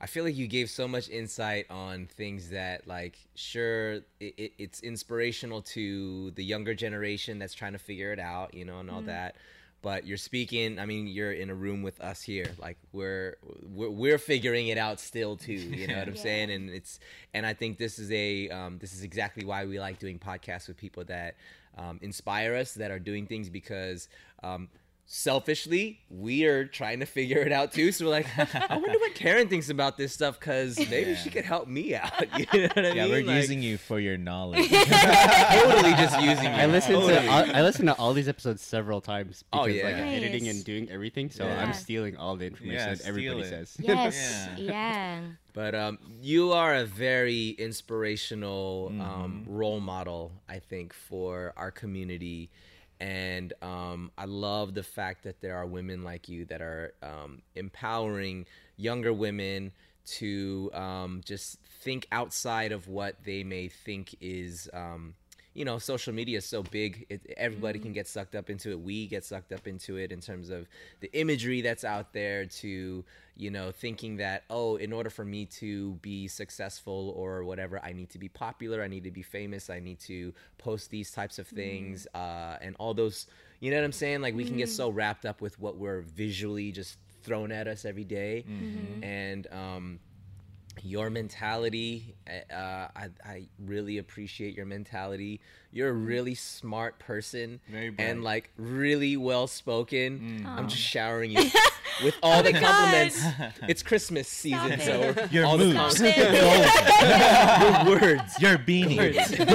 [0.00, 4.52] I feel like you gave so much insight on things that like sure it, it,
[4.58, 8.90] it's inspirational to the younger generation that's trying to figure it out, you know, and
[8.90, 9.36] all that.
[9.82, 12.54] But you're speaking, I mean, you're in a room with us here.
[12.58, 16.20] Like we're we're, we're figuring it out still too, you know what I'm Yeah.
[16.22, 16.50] saying?
[16.50, 16.98] And it's
[17.32, 20.68] and I think this is a um, this is exactly why we like doing podcasts
[20.68, 21.36] with people that
[21.76, 24.08] um, inspire us that are doing things because
[24.42, 24.68] um,
[25.08, 29.14] selfishly we are trying to figure it out too so we're like i wonder what
[29.14, 32.84] karen thinks about this stuff because maybe she could help me out you know what
[32.84, 34.68] i Yeah, mean we're Like, using you for your knowledge.
[34.70, 37.14] totally just using you I listened Totally.
[37.14, 39.84] to all, I listened to all these episodes several times Oh, because yeah.
[39.84, 40.16] like Nice.
[40.22, 41.30] editing and doing everything.
[41.30, 41.62] So Yeah.
[41.62, 43.48] I'm stealing all the information Yeah, that everybody it.
[43.48, 43.76] says.
[43.78, 44.48] Yes.
[44.56, 45.20] Yeah.
[45.52, 52.50] But um, you are a very inspirational um, role model, I think, for our community.
[53.00, 57.42] And um, I love the fact that there are women like you that are um,
[57.54, 58.46] empowering
[58.76, 59.72] younger women
[60.06, 64.68] to um, just think outside of what they may think is.
[65.56, 67.06] You know, social media is so big.
[67.08, 68.78] It, everybody can get sucked up into it.
[68.78, 70.68] We get sucked up into it in terms of
[71.00, 73.04] the imagery that's out there to,
[73.36, 77.94] you know, thinking that, oh, in order for me to be successful or whatever, I
[77.94, 78.82] need to be popular.
[78.82, 79.70] I need to be famous.
[79.70, 83.26] I need to post these types of things uh, and all those,
[83.60, 84.20] you know what I'm saying?
[84.20, 87.86] Like, we can get so wrapped up with what we're visually just thrown at us
[87.86, 88.44] every day.
[89.02, 90.00] And, um,
[90.82, 92.52] your mentality uh,
[92.94, 95.40] I, I really appreciate your mentality.
[95.72, 100.42] You're a really smart person Very and like really well spoken.
[100.44, 100.46] Mm.
[100.46, 101.50] i'm just showering you
[102.04, 102.62] with all the God.
[102.62, 103.22] compliments.
[103.68, 105.14] It's christmas season so.
[105.30, 108.40] Your all the moves, Stop compliments your words.
[108.40, 109.46] Your beanie, beautiful.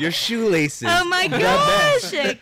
[0.00, 0.88] your shoelaces.
[0.90, 2.12] Oh my gosh!
[2.12, 2.34] you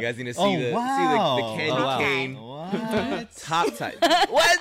[0.00, 1.98] guys need to see Oh, the see the, the candy Oh, wow.
[1.98, 2.36] cane
[2.70, 3.36] What?
[3.36, 3.94] top tie
[4.28, 4.58] what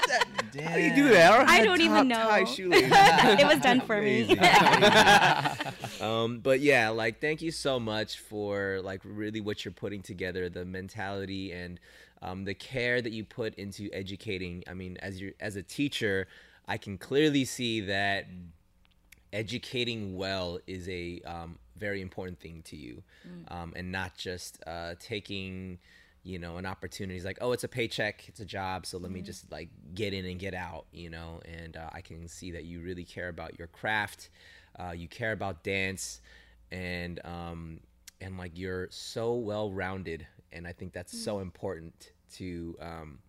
[0.64, 2.46] how do you do that I don't even Top tie know.
[2.46, 2.90] shoelaces.
[2.92, 4.38] it was done for me.
[6.02, 10.50] um but yeah like thank you so much for like really what you're putting together
[10.50, 11.80] the mentality and
[12.22, 16.28] um, the care that you put into educating i mean as you as a teacher
[16.68, 18.26] i can clearly see that
[19.32, 23.02] educating well is a um, very important thing to you
[23.50, 25.78] um, and not just uh, taking
[26.24, 29.10] you know an opportunity it's like oh it's a paycheck it's a job so let
[29.12, 32.52] me just like get in and get out you know and uh, i can see
[32.52, 34.30] that you really care about your craft
[34.80, 36.22] uh, you care about dance
[36.72, 37.80] and um,
[38.22, 43.20] and like you're so well rounded and i think that's so important to um,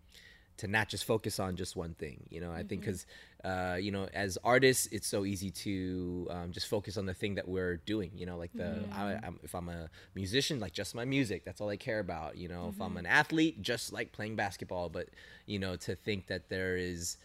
[0.57, 2.23] to not just focus on just one thing.
[2.29, 2.81] You know, I think Mm-hmm.
[2.81, 3.07] because
[3.45, 7.35] uh, you know, as artists, it's so easy to um, just focus on the thing
[7.37, 8.11] that we're doing.
[8.15, 8.93] You know, like the Mm-hmm.
[8.93, 11.45] I, I'm, if I'm a musician, like just my music.
[11.45, 12.37] That's all I care about.
[12.37, 12.99] You know, if I'm Mm-hmm.
[12.99, 14.89] an athlete, just like playing basketball.
[14.89, 15.09] But
[15.47, 17.17] you know, to think that there is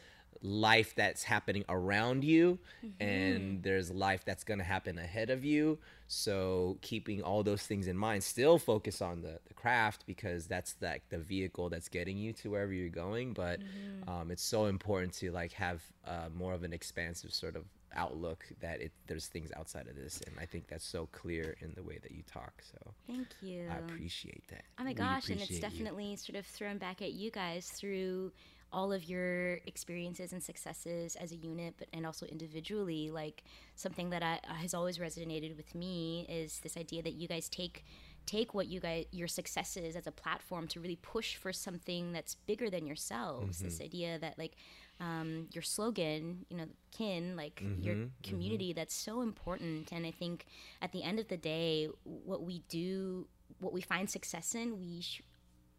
[0.46, 2.60] life that's happening around you
[3.00, 5.80] and there's life that's going to happen ahead of you.
[6.08, 10.76] So keeping all those things in mind still focus on the, the craft because that's
[10.82, 13.34] like the vehicle that's getting you to wherever you're going.
[13.34, 13.62] But
[14.08, 17.66] um, it's so important to like have uh, more of an expansive sort of
[17.96, 20.22] outlook that it there's things outside of this.
[20.28, 22.62] And i think that's so clear in the way that you talk.
[22.62, 23.70] So Thank you.
[23.70, 24.66] i appreciate that.
[24.80, 25.86] Oh my We gosh, and it's appreciate you.
[25.86, 28.32] definitely sort of thrown back at you guys through
[28.72, 33.12] all of your experiences and successes as a unit, but and also individually.
[33.12, 33.44] Like
[33.76, 37.86] something that I, has always resonated with me is this idea that you guys take
[38.26, 42.36] take what you guys your successes as a platform to really push for something that's
[42.36, 43.60] bigger than yourselves.
[43.60, 43.84] This mm-hmm.
[43.84, 44.56] idea that like
[45.00, 48.30] um, your slogan, you know, kin, like mm-hmm, your mm-hmm.
[48.30, 49.92] community, that's so important.
[49.92, 50.46] And I think
[50.82, 53.28] at the end of the day, what we do,
[53.60, 55.22] what we find success in, we sh-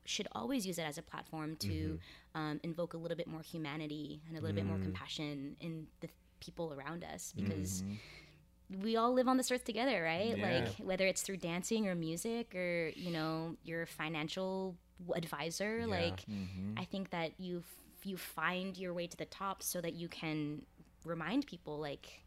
[0.06, 2.40] should always use it as a platform to mm-hmm.
[2.40, 4.82] um, invoke a little bit more humanity and a little bit more mm.
[4.82, 6.08] compassion in the
[6.40, 8.82] people around us because mm-hmm.
[8.82, 10.36] we all live on this earth together, right?
[10.36, 10.60] Yeah.
[10.60, 14.76] Like whether it's through dancing or music or you know your financial
[15.14, 16.78] advisor, like mm-hmm.
[16.78, 20.08] I think that you f- you find your way to the top so that you
[20.08, 20.62] can
[21.04, 22.22] remind people like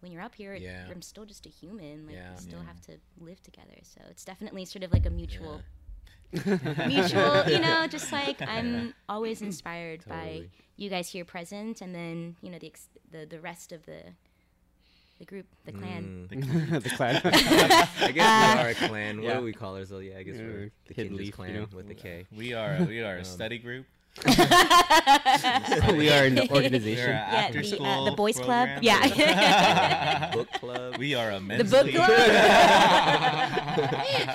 [0.00, 0.86] when you're up here, Yeah.
[0.90, 2.06] I'm still just a human.
[2.06, 2.32] Like Yeah.
[2.32, 3.76] we still have to live together.
[3.82, 5.62] So it's definitely sort of like a mutual
[6.32, 10.44] mutual, you know, just like I'm always inspired by
[10.76, 14.02] you guys here present, and then you know the ex- the the rest of the
[15.18, 16.28] the group, the clan.
[16.30, 16.82] Mm.
[16.82, 17.20] the clan.
[17.24, 19.38] i guess we are a clan what Yeah.
[19.38, 21.54] do we call ourselves yeah i guess Yeah, we're the hidden Kinjaz leaf, you clan
[21.54, 21.66] know?
[21.74, 23.84] with the k We are we are a study group.
[24.26, 27.10] we are an We are organization.
[27.10, 28.68] Yeah, the, uh, the boys club.
[28.68, 28.82] program.
[28.82, 31.94] Yeah, book club We are a the book league.
[31.94, 32.10] club.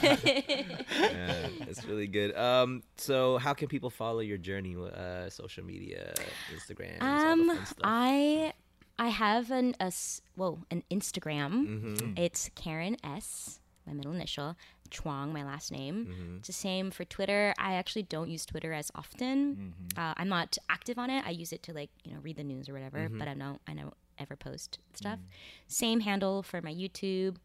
[0.05, 2.35] yeah, it's really good.
[2.35, 4.75] Um, so how can people follow your journey?
[4.75, 6.13] Uh, social media,
[6.55, 7.77] Instagram, all the Um, fun stuff.
[7.83, 8.53] I
[8.97, 11.51] I have an a s- whoa an Instagram.
[11.67, 12.13] Mm-hmm.
[12.17, 14.55] It's Karen S, my middle initial.
[14.89, 16.07] Chuang, my last name.
[16.09, 16.37] Mm-hmm.
[16.37, 17.53] It's the same for Twitter.
[17.57, 19.55] I actually don't use Twitter as often.
[19.55, 19.99] Mm-hmm.
[19.99, 21.23] Uh, I'm not active on it.
[21.25, 22.99] I use it to like you know read the news or whatever.
[22.99, 23.19] Mm-hmm.
[23.19, 25.19] But I don't I don't ever post stuff.
[25.19, 25.23] Mm.
[25.67, 27.35] Same handle for my YouTube.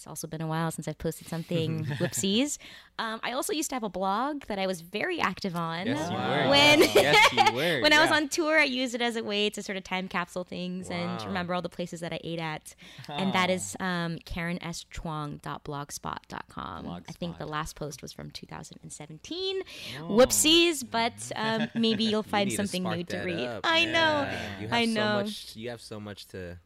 [0.00, 1.84] It's also been a while since I've posted something.
[2.00, 2.56] Whoopsies.
[2.98, 5.86] Um, I also used to have a blog that I was very active on.
[5.86, 6.44] Yes, you Wow.
[6.44, 6.48] were.
[6.48, 7.82] When yes, you were.
[7.82, 10.08] when I was on tour, I used it as a way to sort of time
[10.08, 12.74] capsule things and to remember all the places that I ate at.
[13.10, 16.88] And that is um, KarenSChuang.blogspot.com.
[16.88, 19.62] I think the last post was from 2017.
[20.00, 23.46] Whoopsies, but um, maybe you'll find need to something spark new to read.
[23.46, 23.60] up.
[23.64, 23.90] I know.
[23.92, 24.60] Yeah.
[24.60, 25.22] You have I So know.
[25.24, 26.56] much, you have so much to.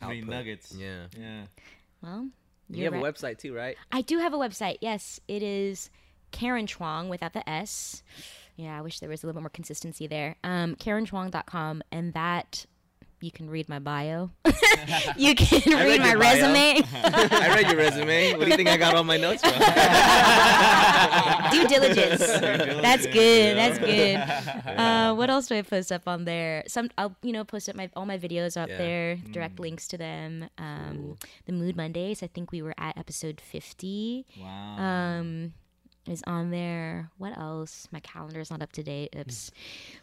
[0.00, 0.34] So many output.
[0.34, 0.74] nuggets.
[0.76, 1.06] Yeah.
[1.18, 1.42] Yeah.
[2.02, 2.28] Well,
[2.72, 3.02] You have right.
[3.02, 3.76] a website too, right?
[3.90, 4.78] I do have a website.
[4.80, 5.90] Yes, it is
[6.30, 8.02] Karen Chuang without the S.
[8.56, 10.36] Yeah, I wish there was a little bit more consistency there.
[10.44, 12.66] Um, KarenChuang.com, and that
[13.22, 14.30] you can read my bio.
[15.16, 16.82] you can read read my resume.
[17.04, 18.34] I read your resume.
[18.34, 19.52] What do you think I got all my notes from?
[21.52, 22.20] Due diligence.
[22.20, 23.56] That's good.
[23.56, 24.16] That's good.
[24.78, 26.64] Uh, what else do I post up on there?
[26.66, 28.78] Some I'll you know post up my all my videos up Yeah.
[28.78, 30.48] there, direct links to them.
[30.58, 31.16] Um,
[31.46, 32.22] The Mood Mondays.
[32.22, 34.26] I think we were at episode fifty.
[34.40, 34.76] Wow.
[34.78, 35.52] um
[36.06, 37.10] is on there.
[37.18, 37.88] What else?
[37.92, 39.14] My calendar is not up to date.
[39.18, 39.50] Oops.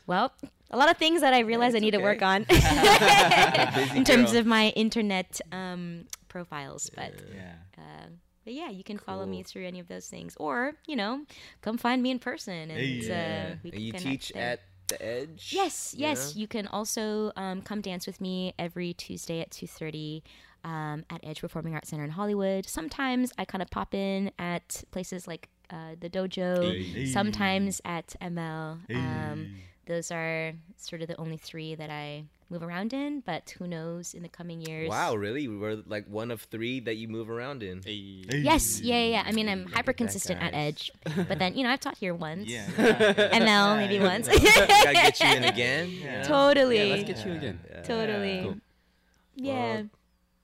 [0.07, 0.33] Well,
[0.71, 2.43] a lot of things that I realize I need to work on
[3.95, 6.89] in terms of my internet um, profiles.
[6.95, 7.53] But yeah.
[7.77, 8.07] uh,
[8.45, 11.25] but yeah, you can follow me through any of those things, or you know,
[11.61, 14.43] come find me in person and uh, we And can you teach there.
[14.43, 15.51] at the Edge.
[15.53, 16.35] Yes, yes.
[16.35, 16.41] know?
[16.41, 20.23] You can also um, come dance with me every Tuesday at two thirty
[20.63, 22.67] um, at Edge Performing Arts Center in Hollywood.
[22.67, 27.07] Sometimes I kind of pop in at places like uh, the Dojo.
[27.11, 28.79] Sometimes at ML.
[28.95, 29.55] Um,
[29.85, 33.21] those are sort of the only three that I move around in.
[33.21, 34.89] But who knows in the coming years?
[34.89, 35.47] Wow, really?
[35.47, 37.81] We were like one of three that you move around in.
[37.85, 39.05] Yes, yeah, yeah.
[39.11, 39.23] yeah.
[39.25, 40.53] I mean, I'm hyper consistent at.
[40.53, 40.91] Edge,
[41.27, 42.47] but then you know I've taught here once.
[42.49, 42.65] Yeah.
[42.77, 44.27] ML maybe once.
[44.27, 45.89] Gotta get you in again.
[45.89, 46.77] you totally.
[46.89, 47.59] Yeah, let's get you again.
[47.83, 48.41] Totally.
[48.43, 48.55] Cool.
[49.35, 49.73] Yeah.
[49.75, 49.89] Well,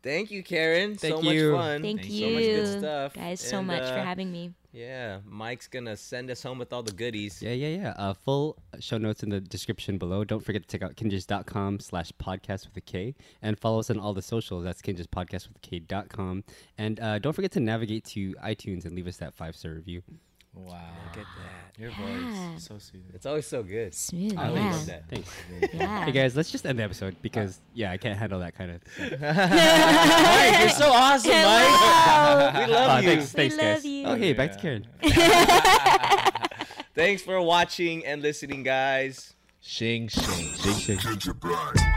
[0.03, 0.99] Thank you, Karen.
[0.99, 1.81] so Thank much fun.
[1.81, 3.13] Thank Thanks you, so much good stuff.
[3.15, 4.53] guys, so And, much for uh, having me.
[4.75, 7.41] Yeah, Mike's gonna send us home with all the goodies.
[7.41, 7.93] Yeah, yeah, yeah.
[7.95, 10.25] Uh, full show notes in the description below.
[10.25, 13.97] Don't forget to check out kinjaz.com slash podcast with a K and follow us on
[13.97, 14.65] all the socials.
[14.65, 16.43] That's kinjaz podcast with a K.com.
[16.77, 20.03] And uh, don't forget to navigate to iTunes and leave us that five star review.
[20.55, 20.79] Wow.
[21.05, 21.79] Look at that.
[21.79, 22.51] Your Yeah.
[22.53, 23.03] voice so soothing.
[23.13, 23.93] It's always so good.
[23.93, 24.37] Smooth.
[24.37, 24.71] I always yeah.
[24.71, 25.09] love that.
[25.09, 25.29] Thanks.
[25.73, 26.05] Yeah.
[26.05, 28.81] Hey guys, let's just end the episode because yeah, I can't handle that kind of.
[28.95, 29.19] Stuff.
[29.19, 32.53] Mike, you're so awesome, Mike.
[32.67, 33.07] we love Uh, you.
[33.09, 33.85] thanks, We thanks, love guys.
[33.85, 34.07] you.
[34.07, 34.87] Okay, back to Karen.
[36.95, 39.33] Thanks for watching and listening, guys.
[39.59, 40.53] Shing shing.
[40.79, 41.94] Shing Bride.